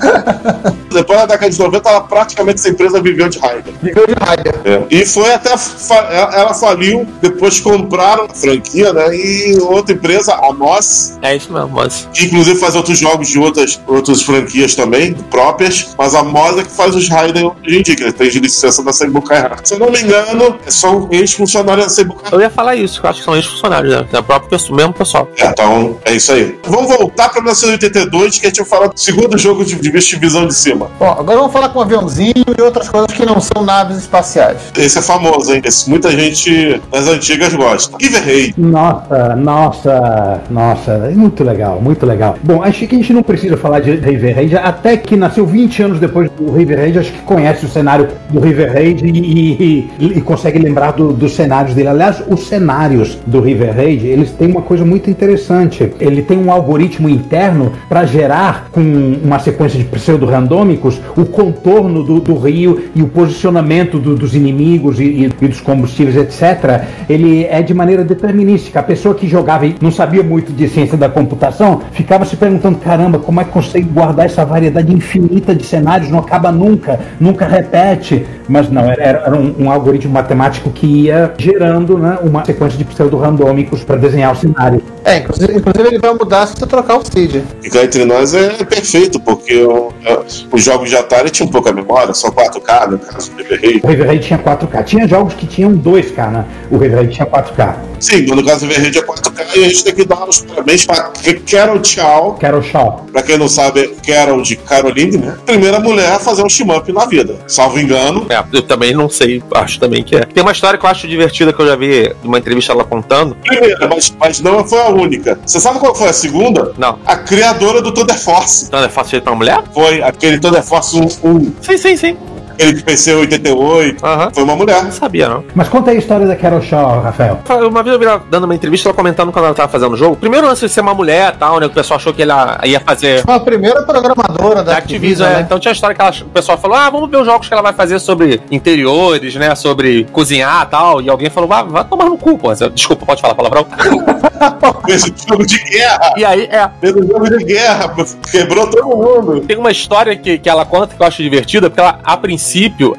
Depois 0.93 1.19
da 1.21 1.27
década 1.27 1.51
de 1.51 1.59
90, 1.59 1.89
ela 1.89 2.01
praticamente 2.03 2.61
essa 2.61 2.69
empresa 2.69 3.01
viveu 3.01 3.29
de 3.29 3.39
Raiden. 3.39 3.75
Nível 3.83 4.07
de 4.07 4.15
Raiden. 4.15 4.87
E 4.91 5.05
foi 5.05 5.33
até. 5.33 5.57
fa- 5.57 6.09
Ela 6.33 6.55
faliu, 6.55 7.07
depois 7.21 7.59
compraram 7.61 8.25
a 8.31 8.35
franquia, 8.35 8.93
né? 8.93 9.15
E 9.15 9.59
outra 9.61 9.95
empresa, 9.95 10.35
a 10.35 10.53
Moss, 10.53 11.19
É 11.23 11.35
isso 11.35 11.53
mesmo, 11.53 11.71
mas. 11.71 12.09
que 12.13 12.27
inclusive 12.27 12.59
faz 12.61 12.77
outros 12.77 12.99
jogos 12.99 13.29
de 13.29 13.39
outras, 13.39 13.81
outras 13.87 14.23
franquias 14.23 14.75
também, 14.75 15.15
próprias, 15.35 15.93
mas 15.99 16.15
a 16.15 16.21
é 16.21 16.63
que 16.63 16.71
faz 16.71 16.95
os 16.95 17.09
Raiden 17.09 17.47
hoje 17.47 17.79
em 17.79 17.83
dia, 17.83 17.97
que 17.97 18.13
tem 18.13 18.31
de 18.31 18.39
licença 18.39 18.85
da 18.85 18.93
Seibu 18.93 19.21
Kaihatsu. 19.21 19.63
Se 19.65 19.75
eu 19.75 19.81
não 19.81 19.91
me 19.91 20.01
engano, 20.01 20.57
é 20.65 20.71
só 20.71 20.97
um 20.97 21.09
ex-funcionário 21.11 21.83
da 21.83 21.89
Seibu 21.89 22.15
Kaihatsu. 22.15 22.37
Eu 22.37 22.41
ia 22.41 22.51
falar 22.51 22.77
isso, 22.77 23.01
que 23.01 23.07
eu 23.07 23.11
acho 23.11 23.19
que 23.19 23.25
são 23.25 23.35
ex-funcionários, 23.35 23.93
né? 23.93 24.07
É 24.13 24.19
o 24.21 24.23
próprio 24.23 24.49
pessoal, 24.49 24.77
mesmo 24.77 24.93
pessoal. 24.93 25.29
É, 25.37 25.47
Então, 25.47 25.97
é 26.05 26.13
isso 26.15 26.33
aí. 26.33 26.57
Vamos 26.65 26.97
voltar 26.97 27.31
para 27.31 27.43
1982, 27.43 28.39
que 28.39 28.47
a 28.47 28.49
gente 28.49 28.59
vai 28.59 28.67
falar 28.67 28.87
do 28.87 29.01
segundo 29.01 29.37
jogo 29.37 29.65
de, 29.65 29.75
de 29.75 30.17
visão 30.17 30.47
de 30.47 30.55
cima. 30.55 30.89
Bom, 31.01 31.11
agora 31.11 31.39
vamos 31.39 31.53
falar 31.53 31.69
com 31.71 31.81
um 31.81 31.83
aviãozinho 31.83 32.45
e 32.57 32.63
outras 32.63 32.89
coisas 32.89 33.11
que 33.11 33.27
não 33.27 33.41
são 33.41 33.65
naves 33.65 33.99
espaciais. 33.99 34.59
Esse 34.77 34.99
é 34.99 35.03
famoso, 35.03 35.53
hein? 35.53 35.63
Esse 35.65 35.91
muita 35.91 36.13
gente 36.13 36.81
das 36.93 37.09
antigas 37.09 37.53
gosta. 37.55 37.97
River 38.01 38.25
Raid. 38.25 38.55
Nossa, 38.57 39.35
nossa, 39.35 40.41
nossa, 40.49 40.93
é 40.93 41.15
muito 41.15 41.43
legal, 41.43 41.81
muito 41.81 42.07
legal. 42.07 42.37
Bom, 42.43 42.63
acho 42.63 42.87
que 42.87 42.95
a 42.95 42.99
gente 42.99 43.13
não 43.13 43.23
precisa 43.23 43.57
falar 43.57 43.81
de 43.81 43.97
River 43.97 44.37
Raid, 44.37 44.57
até 44.57 44.97
que 44.97 45.17
nasceu 45.25 45.47
20 45.47 45.83
anos 45.83 45.99
depois 46.01 46.31
do 46.33 46.53
River 46.53 46.79
Raid, 46.79 46.99
acho 46.99 47.13
que 47.13 47.23
conhece 47.23 47.65
o 47.65 47.69
cenário 47.69 48.09
do 48.29 48.41
River 48.41 48.71
e, 49.09 49.89
e- 49.99 50.07
e 50.19 50.21
consegue 50.21 50.59
lembrar 50.59 50.93
do- 50.93 51.15
dos 51.15 51.33
cenários 51.35 51.75
dele. 51.75 51.89
Aliás, 51.89 52.23
os 52.29 52.47
cenários 52.47 53.19
do 53.27 53.41
River 53.41 53.75
Raid, 53.75 54.07
eles 54.07 54.31
têm 54.33 54.51
uma 54.51 54.61
coisa 54.61 54.85
muito 54.85 55.09
interessante. 55.09 55.91
Ele 55.99 56.21
tem 56.21 56.37
um 56.39 56.51
algoritmo 56.53 57.09
interno 57.09 57.73
para 57.89 58.05
gerar, 58.05 58.69
com 58.71 58.83
uma 59.25 59.39
sequência 59.39 59.79
de 59.79 59.85
pseudo-randômicos, 59.87 61.01
o 61.17 61.25
contorno 61.25 62.03
do, 62.03 62.21
do 62.21 62.35
rio 62.37 62.85
e 62.95 63.03
o 63.03 63.09
posicionamento 63.09 63.99
do- 63.99 64.15
dos 64.15 64.35
inimigos 64.35 65.01
e- 65.01 65.31
e 65.41 65.47
dos 65.49 65.61
combustíveis, 65.61 66.17
etc. 66.17 66.83
Ele 67.09 67.45
é 67.49 67.63
de 67.63 67.73
maneira 67.73 68.05
determinística. 68.05 68.79
A 68.81 68.83
pessoa 68.83 69.15
que 69.15 69.27
jogava 69.27 69.65
e 69.65 69.75
não 69.81 69.91
sabia 69.91 70.23
muito 70.23 70.53
de 70.53 70.69
ciência 70.69 70.99
da 70.99 71.09
computação 71.09 71.81
ficava 71.93 72.27
se 72.27 72.37
perguntando: 72.37 72.77
caramba, 72.79 73.19
como 73.19 73.41
é 73.41 73.45
que 73.45 73.51
consegue 73.51 73.87
guardar 73.89 74.27
essa 74.27 74.45
variedade 74.45 74.93
infinita 74.93 75.14
de 75.21 75.65
cenários? 75.65 76.11
Não 76.11 76.19
acaba 76.19 76.51
nunca, 76.53 76.99
nunca 77.21 77.47
repete. 77.47 78.25
Mas 78.49 78.69
não, 78.69 78.83
era, 78.91 79.03
era 79.03 79.35
um, 79.37 79.55
um 79.59 79.71
algoritmo 79.71 80.13
matemático 80.13 80.71
que 80.71 80.87
ia 81.05 81.33
gerando 81.39 81.97
né, 81.99 82.19
uma 82.23 82.45
sequência 82.45 82.77
de 82.77 82.85
pseudo-randômicos 82.85 83.83
para 83.85 83.97
desenhar 83.97 84.33
o 84.33 84.37
cenário. 84.37 84.83
É, 85.05 85.19
inclusive, 85.19 85.57
inclusive 85.57 85.89
ele 85.89 85.99
vai 85.99 86.13
mudar 86.15 86.47
se 86.47 86.55
você 86.59 86.67
trocar 86.67 86.97
o 86.99 87.03
Cid. 87.05 87.43
Ficar 87.63 87.85
entre 87.85 88.05
nós 88.05 88.35
é 88.35 88.51
perfeito, 88.65 89.19
porque 89.21 89.63
o- 89.65 89.93
é, 90.05 90.19
os 90.53 90.63
jogos 90.63 90.91
de 90.91 90.97
Atari 90.97 91.31
tinham 91.31 91.49
pouca 91.51 91.73
memória, 91.73 92.13
só 92.13 92.31
4K, 92.31 92.87
no 92.91 92.99
caso 92.99 93.31
do 93.31 93.39
River 93.43 93.61
Raid. 93.63 93.81
O 93.83 93.87
River 93.89 94.07
Raid 94.07 94.27
tinha 94.27 94.39
4K. 94.39 94.83
Tinha 94.83 95.09
jogos 95.09 95.35
que 95.35 95.47
tinham 95.47 95.73
2K, 95.73 96.31
né? 96.31 96.45
O 96.71 96.77
River 96.77 96.99
Raid 96.99 97.15
tinha 97.15 97.27
4K. 97.27 97.77
Sim, 98.01 98.23
no 98.27 98.45
caso 98.45 98.67
Raid 98.67 98.99
é 98.99 99.03
4K 99.03 99.57
e 99.57 99.65
a 99.65 99.69
gente 99.69 99.85
tem 99.85 99.95
que 99.95 100.05
dar 100.05 100.29
os 100.29 100.41
parabéns 100.41 100.85
para 100.85 101.13
Carol 101.51 101.83
Chow. 101.83 102.35
Carol 102.35 102.63
Shaw. 102.63 103.07
Pra 103.13 103.23
quem 103.23 103.39
não 103.39 103.49
sabe, 103.49 103.95
Carol 104.07 104.43
de 104.43 104.57
Caroline, 104.57 105.17
né? 105.19 105.37
Primeira 105.47 105.79
mulher 105.79 106.13
a 106.13 106.19
fazer 106.19 106.43
um 106.43 106.49
shmup 106.49 106.93
na 106.93 107.07
vida. 107.07 107.37
Salvo 107.47 107.79
engano. 107.79 108.27
É, 108.29 108.43
eu 108.53 108.63
também 108.63 108.93
não 108.95 109.09
sei, 109.09 109.43
acho 109.55 109.79
também 109.79 110.03
que 110.03 110.17
é. 110.17 110.25
Tem 110.25 110.43
uma 110.43 110.53
história 110.53 110.79
que 110.79 110.85
eu 110.85 110.91
acho 110.91 111.07
divertida 111.07 111.53
que 111.53 111.61
eu 111.61 111.67
já 111.67 111.77
vi 111.77 112.15
numa 112.23 112.39
entrevista 112.39 112.73
ela 112.73 112.85
contando. 112.85 113.37
Primeira, 113.37 113.89
mas, 113.89 114.15
mas 114.19 114.41
não 114.41 114.65
foi 114.65 114.81
a 114.81 114.89
única. 114.89 115.39
Você 115.45 115.61
sabe 115.61 115.79
qual 115.79 115.95
foi 115.95 116.09
a 116.09 116.13
segunda? 116.13 116.73
Não. 116.77 116.99
A 117.07 117.17
criadora 117.17 117.81
do 117.81 117.93
Thunder 117.93 118.19
Force. 118.19 118.69
É 118.73 118.89
fácil 118.89 119.13
jeito 119.13 119.25
pra 119.25 119.33
uma 119.33 119.39
mulher? 119.39 119.63
Foi 119.73 120.03
aquele 120.03 120.39
Thunder 120.39 120.63
Force 120.63 120.97
1, 120.97 121.29
1 121.29 121.53
Sim, 121.63 121.77
sim, 121.77 121.97
sim. 121.97 122.17
Aquele 122.55 122.73
de 122.75 122.83
PC 122.83 123.15
88. 123.15 124.05
Aham. 124.05 124.31
Foi 124.33 124.43
uma 124.45 124.57
mulher. 124.57 124.83
Não 124.85 124.93
sabia, 124.93 125.29
não. 125.29 125.45
Mas 125.55 125.69
conta 125.69 125.91
aí 125.91 125.97
a 125.97 126.01
história 126.01 126.27
da 126.27 126.37
Carol 126.37 126.63
Shaw, 126.63 127.01
Rafael. 127.01 127.39
Uma 127.69 127.83
vez 127.83 127.95
eu 127.95 127.99
vi 128.01 128.07
ela 128.07 128.23
dando 128.31 128.45
uma 128.45 128.55
entrevista, 128.55 128.89
ela 128.89 128.95
comentando 128.97 129.31
quando 129.33 129.45
ela 129.47 129.55
tava 129.55 129.69
fazendo 129.71 129.93
o 129.93 129.97
jogo. 129.97 130.17
Primeiro 130.17 130.47
lance 130.47 130.65
de 130.67 130.73
ser 130.73 130.81
uma 130.81 130.95
mulher 130.95 131.33
e 131.35 131.39
tal, 131.39 131.61
né? 131.61 131.67
que 131.67 131.73
O 131.73 131.75
pessoal 131.75 131.99
achou 131.99 132.13
que 132.13 132.23
ela 132.23 132.61
ia 132.65 132.81
fazer. 132.81 133.23
Foi 133.23 133.35
a 133.35 133.41
primeira 133.41 133.83
programadora 133.83 134.57
da 134.63 134.73
Da 134.73 134.79
Activision, 134.79 135.29
né? 135.29 135.39
é. 135.39 135.41
Então 135.43 135.59
tinha 135.59 135.73
a 135.73 135.75
história 135.75 135.95
que 135.95 136.01
ela- 136.03 136.11
o 136.23 136.31
pessoal 136.31 136.57
falou: 136.59 136.77
ah, 136.77 136.89
vamos 136.91 137.11
ver 137.11 137.17
os 137.19 137.27
jogos 137.27 137.47
que 137.49 137.53
ela 137.55 137.63
vai 137.63 137.73
fazer 137.73 137.99
sobre 137.99 138.41
interiores, 138.51 139.35
né? 139.37 139.55
Sobre 139.55 140.05
cozinhar 140.13 140.65
e 140.67 140.71
tal. 140.71 141.01
E 141.03 141.09
alguém 141.11 141.31
falou: 141.31 141.49
vai, 141.49 141.65
vai 141.65 141.85
tomar 141.85 142.07
no 142.07 142.17
cu, 142.19 142.39
pô. 142.39 142.53
Desculpa, 142.55 143.07
pode 143.07 143.21
falar 143.21 143.35
palavrão? 143.35 143.67
Fez 144.87 145.05
um 145.05 145.29
jogo 145.29 145.47
de 145.47 145.59
guerra. 145.65 146.13
E 146.17 146.25
aí, 146.25 146.43
é. 146.51 146.69
Fez 146.81 146.95
um 146.97 147.07
jogo 147.07 147.29
de 147.39 147.45
guerra. 147.45 147.95
Quebrou 148.31 148.67
todo 148.71 148.87
mundo. 148.97 149.41
Tem 149.47 149.57
uma 149.57 149.71
história 149.71 150.15
que, 150.17 150.39
que 150.39 150.49
ela 150.49 150.65
conta 150.65 150.95
que 150.95 151.03
eu 151.03 151.07
acho 151.07 151.23
divertida, 151.23 151.69
porque 151.71 151.81
ela, 151.81 151.99
a 152.05 152.17
princípio, 152.17 152.44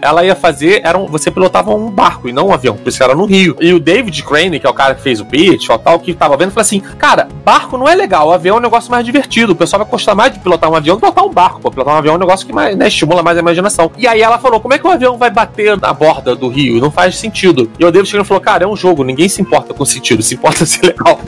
ela 0.01 0.23
ia 0.23 0.35
fazer. 0.35 0.81
Era 0.83 0.97
um, 0.97 1.05
você 1.05 1.29
pilotava 1.29 1.73
um 1.73 1.89
barco 1.89 2.27
e 2.27 2.33
não 2.33 2.47
um 2.47 2.53
avião, 2.53 2.75
por 2.75 2.89
isso 2.89 3.03
era 3.03 3.15
no 3.15 3.25
Rio. 3.25 3.55
E 3.59 3.73
o 3.73 3.79
David 3.79 4.23
Crane, 4.23 4.59
que 4.59 4.67
é 4.67 4.69
o 4.69 4.73
cara 4.73 4.95
que 4.95 5.01
fez 5.01 5.19
o 5.19 5.25
pitch 5.25 5.69
ou 5.69 5.77
tal, 5.77 5.99
que 5.99 6.13
tava 6.13 6.37
vendo, 6.37 6.51
falou 6.51 6.61
assim: 6.61 6.79
Cara, 6.79 7.27
barco 7.43 7.77
não 7.77 7.87
é 7.87 7.95
legal, 7.95 8.29
o 8.29 8.31
avião 8.31 8.55
é 8.55 8.59
um 8.59 8.61
negócio 8.61 8.89
mais 8.91 9.05
divertido. 9.05 9.53
O 9.53 9.55
pessoal 9.55 9.83
vai 9.83 9.91
gostar 9.91 10.15
mais 10.15 10.33
de 10.33 10.39
pilotar 10.39 10.69
um 10.69 10.75
avião 10.75 10.95
do 10.95 10.99
que 10.99 11.05
pilotar 11.05 11.25
um 11.25 11.33
barco. 11.33 11.59
Pô, 11.61 11.71
pilotar 11.71 11.93
um 11.93 11.97
avião 11.97 12.13
é 12.13 12.17
um 12.17 12.19
negócio 12.19 12.45
que 12.45 12.53
mais, 12.53 12.75
né, 12.75 12.87
estimula 12.87 13.21
mais 13.21 13.37
a 13.37 13.41
imaginação. 13.41 13.91
E 13.97 14.07
aí 14.07 14.21
ela 14.21 14.37
falou: 14.37 14.59
Como 14.59 14.73
é 14.73 14.79
que 14.79 14.87
o 14.87 14.91
avião 14.91 15.17
vai 15.17 15.29
bater 15.29 15.79
na 15.79 15.93
borda 15.93 16.35
do 16.35 16.47
rio? 16.47 16.79
Não 16.79 16.91
faz 16.91 17.17
sentido. 17.17 17.69
E 17.79 17.85
o 17.85 17.91
David 17.91 18.11
Crane 18.11 18.25
falou: 18.25 18.41
Cara, 18.41 18.63
é 18.63 18.67
um 18.67 18.75
jogo, 18.75 19.03
ninguém 19.03 19.29
se 19.29 19.41
importa 19.41 19.73
com 19.73 19.85
sentido, 19.85 20.21
se 20.21 20.35
importa 20.35 20.65
se 20.65 20.79
é 20.83 20.87
legal. 20.87 21.19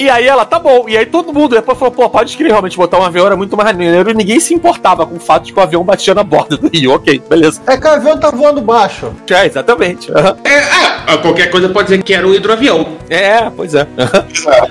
E 0.00 0.08
aí 0.08 0.26
ela, 0.26 0.46
tá 0.46 0.58
bom. 0.58 0.88
E 0.88 0.96
aí 0.96 1.04
todo 1.04 1.30
mundo 1.30 1.54
depois 1.54 1.78
falou, 1.78 1.92
pô, 1.92 2.08
pode 2.08 2.30
escrever 2.30 2.52
realmente 2.52 2.74
botar 2.74 2.98
um 2.98 3.04
avião 3.04 3.26
era 3.26 3.36
muito 3.36 3.54
mais 3.54 3.70
maneiro 3.70 4.10
e 4.10 4.14
ninguém 4.14 4.40
se 4.40 4.54
importava 4.54 5.04
com 5.04 5.16
o 5.16 5.20
fato 5.20 5.44
de 5.44 5.52
que 5.52 5.58
o 5.58 5.62
avião 5.62 5.84
batia 5.84 6.14
na 6.14 6.24
borda 6.24 6.56
do 6.56 6.68
rio. 6.68 6.92
Ok, 6.92 7.22
beleza. 7.28 7.60
É 7.66 7.76
que 7.76 7.86
o 7.86 7.90
avião 7.90 8.18
tá 8.18 8.30
voando 8.30 8.62
baixo. 8.62 9.12
É, 9.30 9.44
exatamente. 9.44 10.10
Aham. 10.10 10.36
É, 10.44 10.58
ah, 11.06 11.18
qualquer 11.18 11.50
coisa 11.50 11.68
pode 11.68 11.88
dizer 11.88 12.02
que 12.02 12.14
era 12.14 12.26
um 12.26 12.34
hidroavião. 12.34 12.96
É, 13.10 13.50
pois 13.50 13.74
é. 13.74 13.86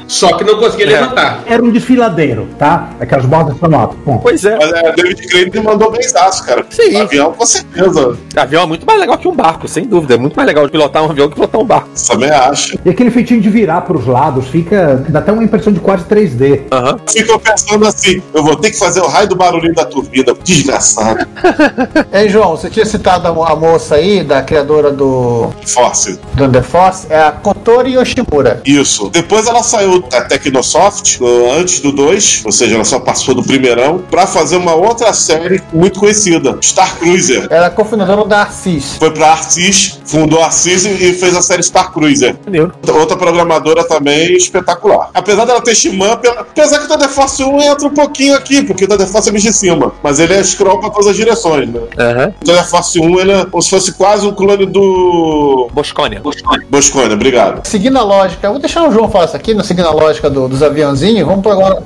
Só 0.08 0.36
que 0.36 0.44
não 0.44 0.58
conseguia 0.58 0.88
levantar. 0.88 1.44
Era 1.46 1.64
um 1.64 1.70
desfiladeiro, 1.70 2.48
tá? 2.58 2.90
Aquelas 3.00 3.26
bordas 3.26 3.58
são 3.60 3.80
altas. 3.80 4.00
Bom, 4.04 4.18
Pois 4.18 4.44
é. 4.46 4.58
Mas 4.58 4.72
é, 4.72 4.92
David 4.94 5.28
Crane 5.28 5.66
mandou 5.66 5.92
bem 5.92 6.02
cara. 6.46 6.66
Sim. 6.70 7.02
Avião, 7.02 7.34
com 7.34 7.46
certeza. 7.46 8.18
Avião 8.36 8.64
é 8.64 8.66
muito 8.66 8.86
mais 8.86 9.00
legal 9.00 9.18
que 9.18 9.28
um 9.28 9.36
barco, 9.36 9.68
sem 9.68 9.86
dúvida. 9.86 10.16
É 10.16 10.18
muito 10.18 10.36
mais 10.36 10.48
legal 10.48 10.66
de 10.66 10.72
pilotar 10.72 11.04
um 11.04 11.12
avião 11.12 11.30
que 11.30 11.36
pilotar 11.36 11.62
um 11.62 11.66
barco. 11.66 11.90
Também 12.08 12.30
acho. 12.30 12.78
E 12.86 12.90
aquele 12.90 13.12
feitinho 13.12 13.42
de 13.42 13.50
virar 13.50 13.82
pros 13.82 14.06
lados 14.06 14.48
fica. 14.48 15.04
Dá 15.20 15.24
até 15.24 15.32
uma 15.32 15.44
impressão 15.44 15.72
de 15.74 15.80
quase 15.80 16.06
3D. 16.06 16.62
Aham. 16.72 16.98
Ficou 17.08 17.40
pensando 17.40 17.86
assim: 17.86 18.22
eu 18.34 18.44
vou 18.44 18.56
ter 18.56 18.72
que 18.72 18.78
fazer 18.80 19.02
o 19.02 19.08
raio 19.08 19.28
do 19.28 19.36
barulhinho 19.36 19.74
da 19.76 19.86
turbina. 19.86 20.34
Desgraçado. 20.44 21.28
Hein, 22.12 22.30
João, 22.30 22.52
você 22.58 22.70
tinha 22.70 22.86
citado 22.86 23.28
a, 23.28 23.34
mo- 23.34 23.44
a 23.44 23.56
moça 23.56 23.96
aí, 23.96 24.24
da 24.24 24.42
criadora 24.42 24.92
do, 24.92 25.50
Force. 25.66 26.20
do 26.34 26.50
The 26.50 26.62
Force, 26.62 27.08
é 27.10 27.20
a 27.22 27.32
Kotori 27.32 27.94
Yoshimura. 27.94 28.62
Isso. 28.66 29.10
Depois 29.10 29.48
ela 29.48 29.62
saiu 29.64 30.02
da 30.02 30.22
Tecnosoft, 30.22 31.20
antes 31.58 31.80
do 31.82 31.92
2, 31.92 32.44
ou 32.46 32.52
seja, 32.52 32.76
ela 32.76 32.84
só 32.86 33.00
passou 33.00 33.36
do 33.36 33.44
primeirão, 33.44 34.00
pra 34.10 34.26
fazer 34.28 34.56
uma 34.58 34.74
outra 34.74 35.14
série 35.14 35.62
muito 35.74 36.00
conhecida, 36.00 36.58
Star 36.62 36.96
Cruiser. 36.98 37.48
Ela 37.50 37.68
é 37.68 37.70
cofundadora 37.70 38.26
da 38.26 38.42
Arcis. 38.42 38.96
Foi 38.98 39.12
pra 39.12 39.32
Arcis, 39.32 40.00
fundou 40.06 40.42
a 40.42 40.46
Arcis 40.46 40.86
e 40.86 41.14
fez 41.14 41.36
a 41.36 41.42
série 41.42 41.64
Star 41.64 41.92
Cruiser. 41.92 42.36
Maneiro. 42.46 42.72
Outra 42.88 43.16
programadora 43.18 43.84
também 43.88 44.36
espetacular. 44.36 45.09
Apesar 45.14 45.46
dela 45.46 45.62
ter 45.62 45.76
Shimã, 45.76 46.18
pela- 46.18 46.42
apesar 46.42 46.80
que 46.80 46.92
o 46.94 46.98
The 46.98 47.08
Force 47.08 47.44
1 47.44 47.62
entra 47.62 47.88
um 47.88 47.94
pouquinho 47.94 48.36
aqui, 48.36 48.62
porque 48.64 48.86
o 48.86 48.88
The 48.88 49.06
Force 49.06 49.30
é 49.30 49.32
bicho 49.32 49.48
de 49.48 49.54
cima. 49.54 49.92
Mas 50.04 50.20
ele 50.20 50.34
é 50.34 50.44
scroll 50.44 50.80
pra 50.80 50.90
todas 50.90 51.08
as 51.08 51.16
direções, 51.16 51.70
né? 51.70 51.80
Aham. 51.98 52.34
O 52.42 52.46
The 52.46 52.64
Force 52.64 53.00
1 53.00 53.20
ele 53.20 53.32
é 53.32 53.46
como 53.46 53.62
se 53.62 53.70
fosse 53.70 53.92
quase 53.94 54.26
um 54.28 54.34
clone 54.34 54.66
do. 54.66 55.70
Boscônia. 55.74 56.22
Boscone, 56.70 57.14
obrigado. 57.14 57.66
Seguindo 57.68 57.98
a 57.98 58.04
lógica, 58.04 58.50
vou 58.50 58.60
deixar 58.60 58.84
o 58.88 58.92
João 58.92 59.10
falar 59.10 59.26
isso 59.26 59.36
aqui, 59.36 59.54
no 59.54 59.64
seguindo 59.64 59.88
a 59.88 59.92
lógica 59.92 60.30
do- 60.30 60.48
dos 60.48 60.62
aviãozinhos, 60.64 61.28
vamos 61.28 61.42
pra 61.42 61.54
agora. 61.54 61.84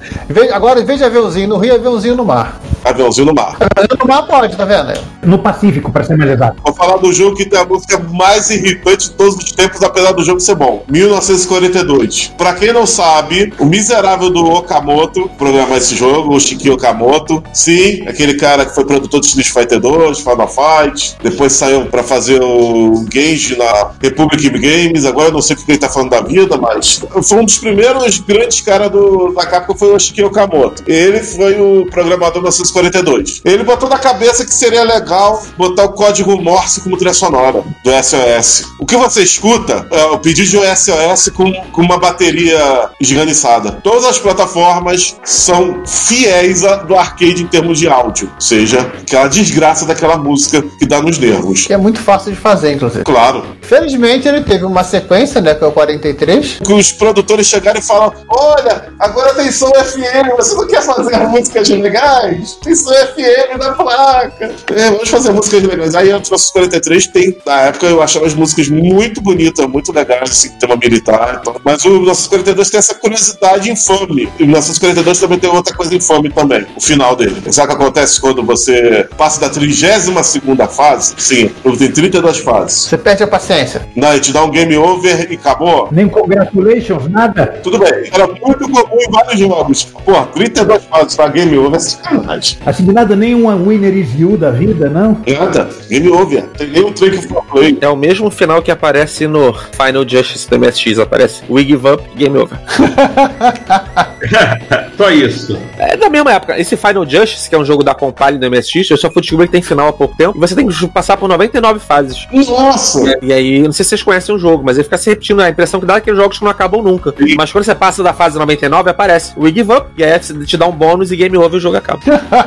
Agora, 0.54 0.80
em 0.82 0.86
vez 0.86 1.00
de 1.00 1.06
aviãozinho 1.06 1.48
no 1.48 1.58
rio, 1.58 1.76
aviãozinho 1.76 2.16
no 2.16 2.26
mar. 2.26 2.60
Aviãozinho 2.84 3.28
no 3.28 3.34
mar. 3.34 3.56
Aviãozinho 3.60 4.00
no 4.00 4.06
mar 4.08 4.24
pode, 4.28 4.56
tá 4.58 4.66
vendo? 4.66 4.94
No 5.24 5.40
Pacífico, 5.40 5.92
pra 5.92 6.04
ser 6.04 6.18
mais 6.18 6.32
exato. 6.32 6.58
Vou 6.64 6.74
falar 6.74 6.98
do 6.98 7.12
jogo 7.14 7.36
que 7.36 7.46
tem 7.46 7.58
a 7.60 7.66
música 7.66 7.98
mais 8.12 8.50
irritante 8.50 9.10
de 9.10 9.12
todos 9.16 9.36
os 9.38 9.52
tempos, 9.54 9.82
apesar 9.82 10.12
do 10.12 10.24
jogo 10.24 10.40
ser 10.42 10.56
bom. 10.56 10.84
1942. 10.90 12.34
Pra 12.38 12.54
quem 12.54 12.74
não 12.74 12.86
sabe, 12.86 13.13
o 13.60 13.66
miserável 13.66 14.30
do 14.30 14.46
Okamoto 14.46 15.30
programou 15.38 15.78
esse 15.78 15.96
jogo, 15.96 16.36
o 16.36 16.40
Shiki 16.40 16.70
Okamoto. 16.70 17.44
Sim, 17.54 18.04
aquele 18.08 18.36
cara 18.36 18.66
que 18.66 18.74
foi 18.74 18.86
produtor 18.86 19.20
de 19.20 19.28
Street 19.28 19.50
Fighter 19.50 19.80
2, 19.80 20.20
Final 20.20 20.48
Fight. 20.48 21.16
Depois 21.22 21.54
saiu 21.54 21.86
pra 21.88 22.04
fazer 22.04 22.42
o 22.42 23.06
Gage 23.08 23.58
na 23.58 23.92
Republic 24.02 24.50
Games. 24.50 25.06
Agora 25.06 25.30
eu 25.30 25.34
não 25.34 25.42
sei 25.42 25.56
o 25.56 25.60
que 25.60 25.72
ele 25.72 25.78
tá 25.78 25.90
falando 25.90 26.10
da 26.10 26.22
vida, 26.22 26.58
mas 26.58 27.02
foi 27.24 27.38
um 27.40 27.46
dos 27.46 27.58
primeiros 27.58 28.20
grandes 28.20 28.62
caras 28.62 28.92
da 29.36 29.46
Capcom 29.46 29.76
foi 29.76 29.94
o 29.94 30.00
Shiki 30.00 30.24
Okamoto. 30.24 30.84
Ele 30.88 31.20
foi 31.20 31.60
o 31.60 31.86
programador 31.90 32.42
1942. 32.42 33.42
Ele 33.46 33.64
botou 33.64 33.90
na 33.90 33.98
cabeça 33.98 34.46
que 34.46 34.54
seria 34.54 34.84
legal 34.84 35.42
botar 35.58 35.86
o 35.86 35.94
código 35.94 36.42
Morse 36.42 36.82
como 36.82 36.98
trilha 36.98 37.14
sonora 37.14 37.64
do 37.84 37.92
SOS. 38.04 38.66
O 38.80 38.86
que 38.86 38.98
você 38.98 39.24
escuta 39.24 39.88
é 39.92 40.04
o 40.06 40.20
pedido 40.20 40.50
de 40.50 40.58
um 40.58 40.76
SOS 40.76 41.30
com, 41.30 41.52
com 41.72 41.82
uma 41.82 41.98
bateria 41.98 42.90
esganiçada. 43.02 43.72
Todas 43.84 44.06
as 44.06 44.20
plataformas 44.20 45.16
são 45.24 45.84
fiéis 45.86 46.64
a- 46.64 46.78
do 46.78 46.96
arcade 46.96 47.42
em 47.44 47.48
termos 47.48 47.80
de 47.80 47.88
áudio. 47.88 48.30
Ou 48.36 48.42
seja, 48.42 48.80
aquela 49.02 49.28
desgraça 49.28 49.86
daquela 49.86 50.18
música 50.18 50.62
que 50.80 50.86
dá 50.86 51.02
nos 51.02 51.18
nervos. 51.18 51.66
Que 51.68 51.74
é 51.74 51.78
muito 51.78 52.00
fácil 52.00 52.32
de 52.32 52.38
fazer, 52.38 52.74
inclusive. 52.74 53.04
Claro. 53.04 53.46
Felizmente 53.62 54.28
ele 54.28 54.42
teve 54.42 54.66
uma 54.66 54.84
sequência, 54.84 55.42
né, 55.42 55.54
que 55.56 55.64
é 55.64 55.68
o 55.68 55.72
43. 55.72 56.60
Que 56.64 56.74
os 56.74 56.92
produtores 56.92 57.48
chegaram 57.48 57.80
e 57.80 57.84
falam: 57.84 58.14
Olha, 58.30 58.94
agora 59.00 59.34
tem 59.34 59.52
som 59.52 59.70
FM, 59.74 60.36
você 60.38 60.56
não 60.56 60.68
quer 60.68 60.82
fazer 60.82 61.16
as 61.16 61.30
músicas 61.30 61.70
legais? 61.70 62.58
Tem 62.64 62.76
som 62.76 62.92
FM 62.94 63.58
na 63.58 63.72
placa. 63.72 64.52
É, 64.76 64.90
vamos 64.92 65.10
fazer 65.10 65.32
músicas 65.32 65.64
legais. 65.64 65.96
Aí 65.96 66.06
o 66.10 66.20
1943 66.20 67.08
tem, 67.08 67.38
na 67.46 67.62
época 67.62 67.86
eu 67.88 68.02
achava 68.02 68.26
as 68.26 68.34
músicas 68.34 68.68
muito 68.70 69.22
bonitas, 69.22 69.66
muito 69.68 69.92
legais, 69.92 70.30
assim, 70.30 70.50
tema 70.60 70.76
militar. 70.76 71.40
Então. 71.42 71.56
Mas 71.64 71.84
o 71.86 71.90
1942 71.90 72.70
tem 72.70 72.80
essa 72.84 72.96
curiosidade 72.96 73.72
infame. 73.72 74.30
E 74.38 74.44
o 74.44 74.46
1942 74.46 75.20
também 75.20 75.40
tem 75.40 75.50
outra 75.50 75.76
coisa 75.76 75.96
infame 75.96 76.30
também, 76.30 76.66
o 76.76 76.82
final 76.82 77.16
dele. 77.16 77.42
Sabe 77.52 77.74
o 77.74 77.76
que 77.78 77.84
acontece 77.84 78.20
quando 78.20 78.44
você 78.44 79.08
passa 79.18 79.40
da 79.40 79.50
32 79.50 80.76
fase? 80.76 81.14
Sim, 81.18 81.50
tem 81.78 81.92
32 81.92 82.40
fases. 82.40 82.90
Você 82.90 82.98
perde 82.98 83.24
a 83.24 83.28
paciência. 83.28 83.88
Não, 83.96 84.12
ele 84.12 84.20
te 84.20 84.32
dá 84.32 84.44
um 84.44 84.52
game 84.52 84.76
over 84.78 85.32
e 85.32 85.36
acabou. 85.36 85.88
Nem 85.92 86.08
congratulations, 86.08 87.10
nada. 87.10 87.60
Tudo 87.64 87.80
bem, 87.80 88.10
era 88.12 88.28
muito 88.28 88.70
comum 88.70 88.98
em 89.00 89.12
vários 89.12 89.40
jogos. 89.40 89.84
Pô, 90.06 90.22
32 90.34 90.84
fases 90.86 91.16
pra 91.16 91.28
game 91.28 91.58
over 91.58 91.76
é 91.76 91.80
sacanagem. 91.80 92.58
Assim, 92.66 92.86
de 92.86 92.94
nada, 92.94 93.16
nem 93.16 93.34
uma 93.34 93.56
winner 93.56 93.96
is 93.96 94.10
you 94.18 94.38
da 94.38 94.52
vida, 94.52 94.90
não? 94.90 95.22
Nada, 95.28 95.70
game 95.90 96.10
over. 96.10 96.44
Tem 96.58 96.68
nem 96.68 96.84
um 96.84 96.92
trick 96.92 97.28
for 97.28 97.44
play. 97.46 97.78
É 97.80 97.88
o 97.88 97.96
mesmo 97.96 98.30
final 98.30 98.62
que 98.62 98.72
aparece 98.72 99.28
no 99.28 99.54
Final 99.54 100.08
Justice 100.08 100.50
do 100.50 100.60
MSX. 100.60 101.00
Aparece 101.00 101.44
We 101.50 101.64
Give 101.64 101.88
Up, 101.88 102.04
Game 102.16 102.38
Over. 102.38 102.58
Só 104.98 105.12
isso. 105.12 105.60
É 105.78 105.98
da 105.98 106.10
mesma 106.10 106.34
época. 106.34 106.60
Esse 106.60 106.78
Final 106.78 107.08
Justice, 107.08 107.50
que 107.50 107.56
é 107.56 107.58
um 107.58 107.66
jogo 107.66 107.84
da 107.84 107.94
Compile 107.94 108.38
do 108.38 108.50
MSX, 108.50 108.90
eu 108.90 108.98
só 108.98 109.12
fui 109.12 109.22
descobrir 109.22 109.48
que 109.48 109.52
tem 109.52 109.62
final 109.62 109.90
há 109.90 109.94
pouco 109.94 110.16
tempo. 110.16 110.38
E 110.38 110.40
você 110.40 110.56
tem 110.56 110.68
que 110.68 110.88
passar 110.88 111.18
por 111.18 111.28
99 111.28 111.80
fases. 111.80 112.28
Nossa! 112.32 113.20
E 113.22 113.34
aí, 113.34 113.62
não 113.62 113.72
sei 113.72 113.84
se 113.84 113.90
vocês 113.90 114.04
conhecem 114.04 114.36
o 114.36 114.40
jogo, 114.40 114.64
mas 114.64 114.78
ele 114.78 114.84
fica 114.84 114.98
se 114.98 115.10
repetindo. 115.10 115.42
A 115.42 115.50
impressão 115.50 115.80
que 115.80 115.86
dá 115.86 115.96
é 115.96 116.02
que 116.02 116.12
os 116.12 116.18
jogos 116.18 116.40
não 116.42 116.50
acabam 116.50 116.82
nunca. 116.82 117.14
Sim. 117.18 117.36
Mas 117.38 117.52
quando 117.52 117.66
você 117.66 117.76
passa 117.76 118.02
da 118.02 118.14
fase 118.14 118.38
99, 118.38 118.90
aparece 118.90 119.34
We 119.38 119.52
Give 119.52 119.72
Up, 119.72 119.88
e 119.98 120.04
aí 120.04 120.20
te 120.20 120.58
dá 120.58 120.68
um 120.68 120.72
bônus 120.72 121.12
e 121.12 121.16
Game 121.16 121.38
Over 121.38 121.54
e 121.54 121.58
o 121.58 121.60
jogo 121.60 121.78
acaba. 121.78 122.02